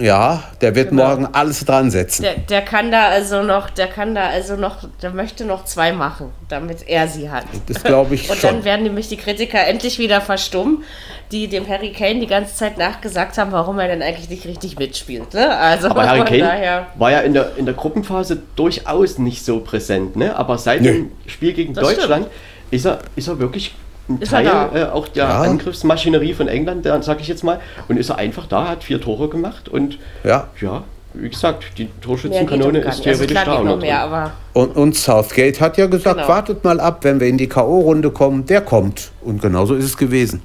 Ja, 0.00 0.42
der 0.60 0.74
wird 0.74 0.90
Genau. 0.90 1.06
morgen 1.06 1.26
alles 1.32 1.64
dran 1.64 1.90
setzen. 1.90 2.22
Der, 2.22 2.34
der 2.36 2.62
kann 2.62 2.90
da 2.90 3.08
also 3.08 3.42
noch, 3.42 3.70
der 3.70 3.86
kann 3.86 4.14
da 4.14 4.28
also 4.28 4.56
noch, 4.56 4.78
der 5.02 5.10
möchte 5.10 5.44
noch 5.44 5.64
zwei 5.64 5.92
machen, 5.92 6.30
damit 6.48 6.88
er 6.88 7.06
sie 7.08 7.30
hat. 7.30 7.44
Das 7.68 7.82
glaube 7.84 8.14
ich 8.14 8.30
Und 8.30 8.38
schon. 8.38 8.50
dann 8.56 8.64
werden 8.64 8.82
nämlich 8.84 9.08
die 9.08 9.16
Kritiker 9.16 9.64
endlich 9.66 9.98
wieder 9.98 10.20
verstummen, 10.20 10.84
die 11.32 11.46
dem 11.48 11.68
Harry 11.68 11.92
Kane 11.92 12.18
die 12.20 12.26
ganze 12.26 12.54
Zeit 12.56 12.78
nachgesagt 12.78 13.38
haben, 13.38 13.52
warum 13.52 13.78
er 13.78 13.88
denn 13.88 14.02
eigentlich 14.02 14.28
nicht 14.30 14.46
richtig 14.46 14.78
mitspielt. 14.78 15.34
Ne? 15.34 15.56
Also 15.56 15.88
Aber 15.90 16.06
Harry 16.06 16.18
von 16.18 16.26
Kane 16.26 16.40
daher. 16.40 16.86
war 16.96 17.10
ja 17.12 17.20
in 17.20 17.34
der, 17.34 17.52
in 17.56 17.66
der 17.66 17.74
Gruppenphase 17.74 18.42
durchaus 18.56 19.18
nicht 19.18 19.44
so 19.44 19.60
präsent. 19.60 20.16
Ne? 20.16 20.34
Aber 20.34 20.58
seit 20.58 20.80
Nö. 20.82 20.92
dem 20.92 21.12
Spiel 21.26 21.52
gegen 21.52 21.74
Das 21.74 21.84
Deutschland 21.84 22.26
ist 22.70 22.86
er, 22.86 23.00
ist 23.16 23.28
er 23.28 23.38
wirklich 23.38 23.74
ein 24.08 24.20
Ist 24.20 24.32
er 24.32 24.42
Teil 24.70 24.82
äh, 24.82 24.84
auch 24.86 25.08
der 25.08 25.24
Ja. 25.24 25.40
Angriffsmaschinerie 25.42 26.34
von 26.34 26.48
England, 26.48 26.84
sage 27.04 27.20
ich 27.20 27.28
jetzt 27.28 27.44
mal. 27.44 27.60
Und 27.88 27.96
ist 27.98 28.10
er 28.10 28.16
einfach 28.18 28.46
da, 28.46 28.68
hat 28.68 28.84
vier 28.84 29.00
Tore 29.00 29.28
gemacht. 29.28 29.68
Und 29.68 29.98
Ja. 30.24 30.48
ja, 30.60 30.82
wie 31.14 31.28
gesagt, 31.28 31.64
die 31.78 31.88
Torschützenkanone 32.00 32.78
ist. 32.80 32.86
Also 32.86 33.02
theoretisch 33.02 33.30
klar 33.30 33.44
da. 33.44 33.56
geht 33.56 33.64
noch 33.64 33.72
und 33.74 33.80
mehr, 33.80 34.32
Und, 34.52 34.76
und 34.76 34.96
Southgate 34.96 35.60
hat 35.60 35.76
ja 35.76 35.86
gesagt, 35.86 36.16
Genau. 36.16 36.28
wartet 36.28 36.64
mal 36.64 36.80
ab, 36.80 36.98
wenn 37.02 37.20
wir 37.20 37.26
in 37.28 37.38
die 37.38 37.48
K.O.-Runde 37.48 38.10
kommen, 38.12 38.46
der 38.46 38.60
kommt. 38.60 39.10
Und 39.22 39.40
genauso 39.42 39.74
ist 39.74 39.84
es 39.84 39.96
gewesen. 39.96 40.42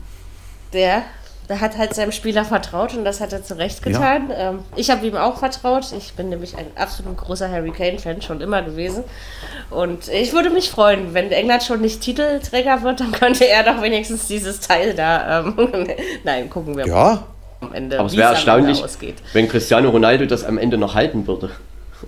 der, 0.73 1.03
der 1.49 1.61
hat 1.61 1.77
halt 1.77 1.93
seinem 1.93 2.11
Spieler 2.11 2.43
vertraut 2.45 2.93
und 2.95 3.05
das 3.05 3.21
hat 3.21 3.31
er 3.33 3.43
zu 3.43 3.57
Recht 3.57 3.83
getan. 3.83 4.31
Ähm, 4.35 4.59
ich 4.75 4.89
habe 4.89 5.05
ihm 5.05 5.15
auch 5.15 5.37
vertraut. 5.37 5.85
Ich 5.97 6.13
bin 6.13 6.29
nämlich 6.29 6.57
ein 6.57 6.67
absolut 6.75 7.17
großer 7.17 7.49
Harry 7.49 7.71
Kane-Fan, 7.71 8.21
schon 8.21 8.41
immer 8.41 8.61
gewesen. 8.61 9.03
Und 9.69 10.07
ich 10.07 10.33
würde 10.33 10.49
mich 10.49 10.69
freuen, 10.69 11.13
wenn 11.13 11.31
England 11.31 11.63
schon 11.63 11.81
nicht 11.81 12.01
Titelträger 12.01 12.81
wird, 12.83 12.99
dann 12.99 13.11
könnte 13.11 13.47
er 13.47 13.63
doch 13.63 13.81
wenigstens 13.81 14.27
dieses 14.27 14.59
Teil 14.59 14.93
da. 14.93 15.41
Ähm, 15.41 15.87
Nein, 16.23 16.49
gucken 16.49 16.75
wir 16.77 16.87
mal 16.87 16.91
Ja, 16.91 17.23
am 17.61 17.73
Ende. 17.73 17.99
Aber 17.99 18.07
es 18.07 18.17
wäre 18.17 18.33
erstaunlich, 18.33 18.83
wenn 19.33 19.47
Cristiano 19.47 19.89
Ronaldo 19.89 20.25
das 20.25 20.43
am 20.43 20.57
Ende 20.57 20.77
noch 20.77 20.95
halten 20.95 21.27
würde. 21.27 21.51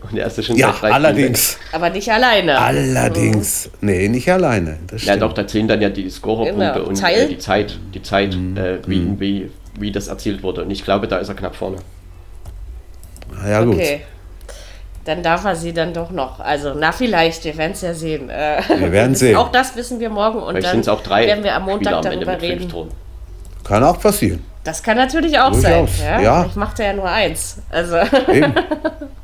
Und 0.09 0.17
er 0.17 0.27
ist 0.27 0.37
ja 0.37 0.43
schon 0.43 0.55
ja 0.57 0.67
seit 0.67 0.81
drei 0.81 0.87
Spielen 0.89 0.93
allerdings. 1.05 1.57
Aber 1.71 1.89
nicht 1.89 2.11
alleine. 2.11 2.59
Allerdings. 2.59 3.69
Nee, 3.81 4.07
nicht 4.09 4.29
alleine. 4.31 4.77
Das 4.87 5.05
Ja, 5.05 5.15
doch, 5.17 5.33
da 5.33 5.45
zählen 5.47 5.67
dann 5.67 5.81
ja 5.81 5.89
die 5.89 6.09
Scorerpunkte 6.09 6.73
Genau. 6.73 6.87
und 6.87 7.03
äh, 7.03 7.27
die 7.27 7.37
Zeit, 7.37 7.77
die 7.93 8.01
Zeit 8.01 8.35
Mhm. 8.35 8.57
äh, 8.57 8.77
wie, 8.87 9.19
wie, 9.19 9.51
wie 9.79 9.91
das 9.91 10.07
erzielt 10.07 10.43
wurde. 10.43 10.63
Und 10.63 10.71
ich 10.71 10.83
glaube, 10.83 11.07
da 11.07 11.17
ist 11.17 11.29
er 11.29 11.35
knapp 11.35 11.55
vorne. 11.55 11.77
ja, 13.47 13.63
gut. 13.63 13.75
Okay. 13.75 14.01
Dann 15.05 15.23
darf 15.23 15.45
er 15.45 15.55
sie 15.55 15.71
dann 15.71 15.93
doch 15.93 16.11
noch. 16.11 16.39
Also, 16.41 16.73
na, 16.77 16.91
vielleicht, 16.91 17.45
wir 17.45 17.55
werden 17.57 17.71
es 17.71 17.81
ja 17.81 17.93
sehen. 17.93 18.29
Äh, 18.29 18.61
Wir 18.77 18.91
werden 18.91 19.15
sehen. 19.15 19.37
Auch 19.37 19.51
das 19.53 19.73
wissen 19.77 19.99
wir 20.01 20.09
morgen 20.09 20.39
und 20.39 20.55
Vielleicht 20.57 20.87
dann 20.87 20.93
auch 20.93 21.01
drei 21.01 21.25
werden 21.27 21.43
wir 21.45 21.55
am 21.55 21.63
Montag 21.63 21.93
am 21.93 22.01
darüber 22.03 22.41
reden. 22.41 22.69
Kann 23.63 23.83
auch 23.83 23.99
passieren. 24.01 24.43
Das 24.65 24.83
kann 24.83 24.97
natürlich 24.97 25.39
auch 25.39 25.51
Durchaus, 25.51 25.97
sein. 25.97 26.05
Ja? 26.05 26.21
ja. 26.21 26.41
Vielleicht 26.41 26.57
macht 26.57 26.79
er 26.81 26.87
ja 26.87 26.93
nur 26.93 27.07
eins. 27.07 27.57
Also, 27.69 27.95
Eben. 28.33 28.53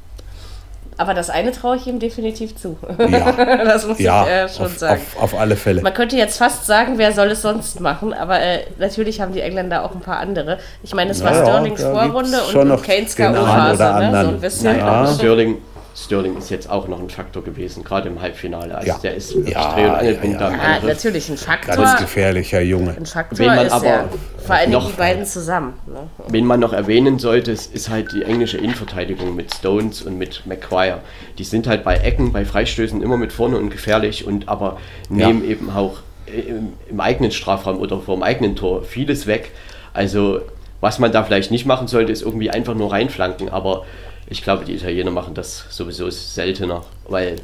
Aber 1.03 1.13
das 1.13 1.29
eine 1.29 1.51
traue 1.51 1.75
ich 1.75 1.85
ihm 1.85 1.99
definitiv 1.99 2.55
zu. 2.55 2.77
Ja, 2.97 3.31
das 3.65 3.85
muss 3.85 3.99
ja 3.99 4.23
ich 4.23 4.29
äh, 4.29 4.47
schon 4.47 4.67
auf, 4.67 4.77
sagen. 4.77 5.01
Auf, 5.17 5.33
auf 5.33 5.37
alle 5.37 5.57
Fälle. 5.57 5.81
Man 5.81 5.93
könnte 5.93 6.15
jetzt 6.15 6.37
fast 6.37 6.65
sagen, 6.65 6.97
wer 6.97 7.11
soll 7.11 7.27
es 7.31 7.41
sonst 7.41 7.81
machen, 7.81 8.13
aber 8.13 8.39
äh, 8.39 8.59
natürlich 8.79 9.19
haben 9.19 9.33
die 9.33 9.41
Engländer 9.41 9.83
auch 9.83 9.93
ein 9.93 9.99
paar 9.99 10.19
andere. 10.19 10.59
Ich 10.81 10.95
meine, 10.95 11.11
es 11.11 11.21
war 11.21 11.33
Sterlings 11.33 11.81
Vorrunde 11.81 12.37
und, 12.37 12.51
schon 12.53 12.61
und 12.61 12.67
noch 12.69 12.81
Kanes 12.81 13.17
K.O.-Phase, 13.17 13.35
oder 13.35 13.69
ne? 13.69 13.75
so 13.75 13.83
anderen. 13.83 14.27
ein 14.29 14.39
bisschen. 14.39 14.77
Ja. 14.77 15.07
Sterling, 15.07 15.57
Sterling 15.95 16.35
ist 16.37 16.49
jetzt 16.49 16.69
auch 16.69 16.87
noch 16.87 16.99
ein 16.99 17.09
Faktor 17.09 17.43
gewesen, 17.43 17.83
gerade 17.83 18.09
im 18.09 18.19
Halbfinale. 18.19 18.73
Also 18.75 18.87
Ja. 18.87 18.97
der 19.03 19.13
ist 19.15 19.31
Ja, 19.33 19.39
Dreh- 19.73 19.81
und 19.81 19.87
ja, 19.87 19.93
Angelpunkt 19.93 20.41
ja, 20.41 20.49
Ja, 20.49 20.57
Angriff. 20.57 20.83
natürlich 20.83 21.29
ein 21.29 21.37
Faktor. 21.37 21.75
Ganz 21.75 21.99
gefährlicher 21.99 22.61
Junge. 22.61 22.95
Ein 22.97 23.05
Faktor 23.05 23.37
Wen 23.39 23.47
man 23.47 23.65
ist 23.67 23.71
aber 23.71 23.85
er. 23.85 24.09
Vor 24.39 24.55
Dingen 24.57 24.71
noch- 24.71 24.87
die 24.89 24.97
beiden 24.97 25.25
zusammen. 25.25 25.73
Ne? 25.85 25.99
Wen 26.29 26.45
man 26.45 26.59
noch 26.59 26.73
erwähnen 26.73 27.19
sollte, 27.19 27.51
ist, 27.51 27.73
ist 27.75 27.89
halt 27.89 28.11
die 28.11 28.23
englische 28.23 28.57
Innenverteidigung 28.57 29.35
mit 29.35 29.53
Stones 29.53 30.01
und 30.01 30.17
mit 30.17 30.41
Maguire. 30.47 30.99
Die 31.37 31.43
sind 31.43 31.67
halt 31.67 31.83
bei 31.83 31.97
Ecken, 31.97 32.33
bei 32.33 32.43
Freistößen 32.43 33.01
immer 33.03 33.17
mit 33.17 33.31
vorne 33.31 33.57
und 33.57 33.69
gefährlich 33.69 34.25
und 34.25 34.49
aber 34.49 34.77
nehmen 35.09 35.47
eben 35.47 35.69
auch 35.69 35.97
im, 36.25 36.73
im 36.89 36.99
eigenen 36.99 37.31
Strafraum 37.31 37.77
oder 37.77 37.99
vor 37.99 38.15
dem 38.15 38.23
eigenen 38.23 38.55
Tor 38.55 38.83
vieles 38.83 39.27
weg. 39.27 39.51
Also 39.93 40.41
was 40.81 40.97
man 40.97 41.11
da 41.11 41.23
vielleicht 41.23 41.51
nicht 41.51 41.65
machen 41.67 41.87
sollte, 41.87 42.11
ist 42.11 42.23
irgendwie 42.23 42.49
einfach 42.49 42.73
nur 42.73 42.91
reinflanken, 42.91 43.49
aber 43.49 43.85
ich 44.27 44.43
glaube, 44.43 44.65
die 44.65 44.73
Italiener 44.75 45.11
machen 45.11 45.33
das 45.33 45.65
sowieso 45.69 46.09
seltener, 46.09 46.83
weil 47.07 47.37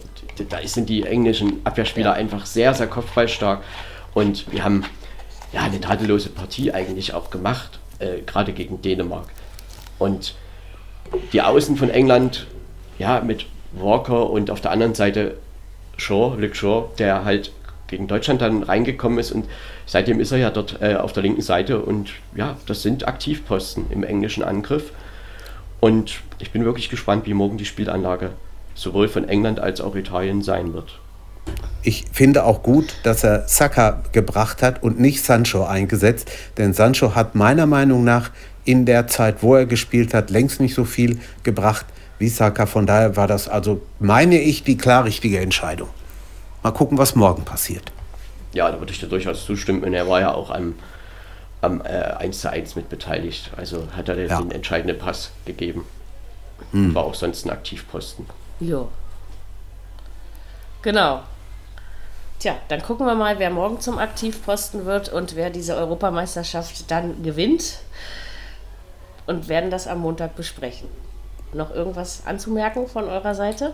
da 0.49 0.59
sind 0.65 0.89
die 0.89 1.03
englischen 1.03 1.61
Abwehrspieler 1.65 2.13
einfach 2.13 2.45
sehr, 2.45 2.73
sehr 2.73 2.87
kopfballstark 2.87 3.63
und 4.13 4.51
wir 4.51 4.63
haben 4.63 4.85
ja 5.51 5.61
eine 5.61 5.81
tadellose 5.81 6.29
Partie 6.29 6.71
eigentlich 6.71 7.13
auch 7.13 7.29
gemacht, 7.29 7.79
äh, 7.99 8.21
gerade 8.25 8.53
gegen 8.53 8.81
Dänemark. 8.81 9.27
Und 9.97 10.35
die 11.33 11.41
Außen 11.41 11.75
von 11.75 11.89
England, 11.89 12.47
ja, 12.97 13.21
mit 13.21 13.45
Walker 13.73 14.29
und 14.29 14.49
auf 14.49 14.61
der 14.61 14.71
anderen 14.71 14.95
Seite 14.95 15.37
Shaw, 15.97 16.35
Luke 16.37 16.55
Shaw, 16.55 16.89
der 16.97 17.25
halt 17.25 17.51
gegen 17.87 18.07
Deutschland 18.07 18.41
dann 18.41 18.63
reingekommen 18.63 19.17
ist 19.19 19.31
und 19.31 19.45
seitdem 19.85 20.19
ist 20.19 20.31
er 20.31 20.37
ja 20.37 20.49
dort 20.51 20.81
äh, 20.81 20.95
auf 20.95 21.11
der 21.11 21.23
linken 21.23 21.41
Seite 21.41 21.81
und 21.81 22.11
ja, 22.35 22.57
das 22.67 22.83
sind 22.83 23.07
Aktivposten 23.07 23.87
im 23.89 24.03
englischen 24.03 24.43
Angriff. 24.43 24.91
Und 25.79 26.19
ich 26.39 26.51
bin 26.51 26.65
wirklich 26.65 26.89
gespannt, 26.89 27.25
wie 27.25 27.33
morgen 27.33 27.57
die 27.57 27.65
Spielanlage 27.65 28.31
sowohl 28.75 29.07
von 29.07 29.27
England 29.27 29.59
als 29.59 29.81
auch 29.81 29.95
Italien 29.95 30.41
sein 30.41 30.73
wird. 30.73 30.99
Ich 31.81 32.05
finde 32.11 32.43
auch 32.43 32.61
gut, 32.61 32.95
dass 33.03 33.23
er 33.23 33.47
Saka 33.47 34.03
gebracht 34.11 34.61
hat 34.61 34.83
und 34.83 34.99
nicht 34.99 35.23
Sancho 35.23 35.65
eingesetzt. 35.65 36.29
Denn 36.57 36.73
Sancho 36.73 37.15
hat 37.15 37.35
meiner 37.35 37.65
Meinung 37.65 38.03
nach 38.03 38.31
in 38.65 38.85
der 38.85 39.07
Zeit, 39.07 39.41
wo 39.41 39.55
er 39.55 39.65
gespielt 39.65 40.13
hat, 40.13 40.29
längst 40.29 40.59
nicht 40.59 40.75
so 40.75 40.83
viel 40.83 41.19
gebracht 41.43 41.85
wie 42.19 42.27
Saka. 42.27 42.65
Von 42.65 42.85
daher 42.85 43.15
war 43.15 43.27
das 43.27 43.47
also, 43.47 43.81
meine 43.99 44.39
ich, 44.39 44.63
die 44.63 44.77
klar 44.77 45.05
richtige 45.05 45.39
Entscheidung. 45.39 45.89
Mal 46.63 46.71
gucken, 46.71 46.97
was 46.97 47.15
morgen 47.15 47.45
passiert. 47.45 47.91
Ja, 48.53 48.69
da 48.69 48.79
würde 48.79 48.91
ich 48.91 48.99
dir 48.99 49.07
durchaus 49.07 49.45
zustimmen. 49.45 49.83
Und 49.83 49.93
er 49.93 50.07
war 50.07 50.19
ja 50.19 50.33
auch 50.33 50.51
am, 50.51 50.75
am 51.61 51.81
äh, 51.81 51.87
1 51.87 52.39
zu 52.41 52.49
1 52.49 52.75
mit 52.75 52.89
beteiligt. 52.89 53.51
Also 53.57 53.87
hat 53.95 54.09
er 54.09 54.15
den, 54.15 54.29
Ja. 54.29 54.39
den 54.41 54.51
entscheidenden 54.51 54.97
Pass 54.97 55.31
gegeben. 55.45 55.85
War 56.71 57.03
auch 57.05 57.15
sonst 57.15 57.45
ein 57.45 57.49
Aktivposten. 57.51 58.25
Jo. 58.59 58.89
Genau. 60.81 61.21
Tja, 62.39 62.55
dann 62.67 62.81
gucken 62.81 63.05
wir 63.05 63.15
mal, 63.15 63.39
wer 63.39 63.49
morgen 63.49 63.79
zum 63.79 63.97
Aktivposten 63.97 64.85
wird 64.85 65.09
und 65.09 65.35
wer 65.35 65.49
diese 65.49 65.75
Europameisterschaft 65.75 66.89
dann 66.91 67.23
gewinnt. 67.23 67.79
Und 69.25 69.47
werden 69.47 69.69
das 69.71 69.87
am 69.87 69.99
Montag 69.99 70.35
besprechen. 70.35 70.87
Noch 71.53 71.71
irgendwas 71.71 72.23
anzumerken 72.25 72.87
von 72.87 73.05
eurer 73.05 73.35
Seite? 73.35 73.73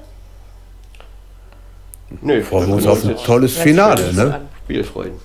Nö, 2.21 2.41
Freuen 2.43 2.67
wir 2.67 2.75
uns 2.75 2.83
wir 2.85 2.91
auf 2.91 3.03
ein 3.03 3.15
tolles 3.17 3.57
Finale, 3.57 4.13
ne? 4.13 4.33
an. 4.35 4.49
Spiel 4.63 4.83
freuen. 4.83 5.19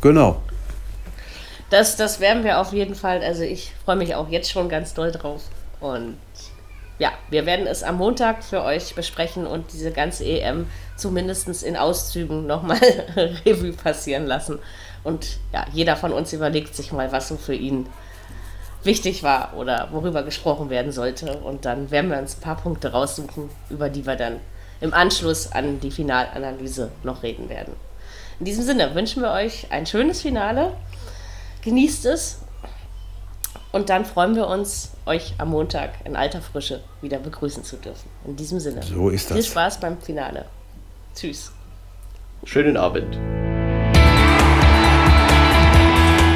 Genau. 0.00 0.40
Das, 1.70 1.96
das 1.96 2.20
werden 2.20 2.44
wir 2.44 2.60
auf 2.60 2.72
jeden 2.72 2.94
Fall. 2.94 3.22
Also 3.22 3.42
ich 3.42 3.72
freue 3.84 3.96
mich 3.96 4.14
auch 4.14 4.28
jetzt 4.28 4.50
schon 4.50 4.68
ganz 4.68 4.92
doll 4.92 5.12
drauf. 5.12 5.42
Und 5.80 6.18
ja, 6.98 7.12
wir 7.30 7.46
werden 7.46 7.66
es 7.66 7.82
am 7.82 7.96
Montag 7.96 8.44
für 8.44 8.62
euch 8.62 8.94
besprechen 8.94 9.46
und 9.46 9.72
diese 9.72 9.92
ganze 9.92 10.24
EM 10.24 10.66
zumindest 10.96 11.62
in 11.62 11.76
Auszügen 11.76 12.46
nochmal 12.46 12.78
Revue 13.46 13.72
passieren 13.72 14.26
lassen. 14.26 14.58
Und 15.02 15.38
ja, 15.52 15.64
jeder 15.72 15.96
von 15.96 16.12
uns 16.12 16.32
überlegt 16.32 16.74
sich 16.74 16.92
mal, 16.92 17.10
was 17.12 17.28
so 17.28 17.36
für 17.36 17.54
ihn 17.54 17.86
wichtig 18.82 19.22
war 19.22 19.54
oder 19.56 19.88
worüber 19.92 20.22
gesprochen 20.24 20.70
werden 20.70 20.92
sollte. 20.92 21.38
Und 21.38 21.64
dann 21.64 21.90
werden 21.90 22.10
wir 22.10 22.18
uns 22.18 22.36
ein 22.36 22.40
paar 22.42 22.56
Punkte 22.56 22.92
raussuchen, 22.92 23.48
über 23.70 23.88
die 23.88 24.06
wir 24.06 24.16
dann 24.16 24.40
im 24.80 24.92
Anschluss 24.92 25.52
an 25.52 25.80
die 25.80 25.90
Finalanalyse 25.90 26.90
noch 27.02 27.22
reden 27.22 27.48
werden. 27.48 27.74
In 28.38 28.46
diesem 28.46 28.64
Sinne 28.64 28.94
wünschen 28.94 29.22
wir 29.22 29.32
euch 29.32 29.66
ein 29.70 29.86
schönes 29.86 30.22
Finale. 30.22 30.72
Genießt 31.62 32.06
es. 32.06 32.38
Und 33.72 33.88
dann 33.88 34.04
freuen 34.04 34.34
wir 34.34 34.48
uns, 34.48 34.92
euch 35.06 35.34
am 35.38 35.50
Montag 35.50 35.90
in 36.04 36.16
alter 36.16 36.40
Frische 36.40 36.82
wieder 37.02 37.18
begrüßen 37.18 37.62
zu 37.62 37.76
dürfen. 37.76 38.08
In 38.24 38.34
diesem 38.34 38.58
Sinne. 38.58 38.82
So 38.82 39.10
ist 39.10 39.30
das. 39.30 39.36
Viel 39.36 39.46
Spaß 39.46 39.80
beim 39.80 40.00
Finale. 40.00 40.46
Tschüss. 41.14 41.52
Schönen 42.44 42.76
Abend. 42.76 43.16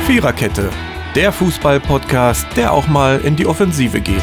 Viererkette, 0.07 0.71
der 1.15 1.33
Fußball-Podcast, 1.33 2.47
der 2.57 2.73
auch 2.73 2.87
mal 2.87 3.21
in 3.21 3.37
die 3.37 3.47
Offensive 3.47 4.01
geht. 4.01 4.23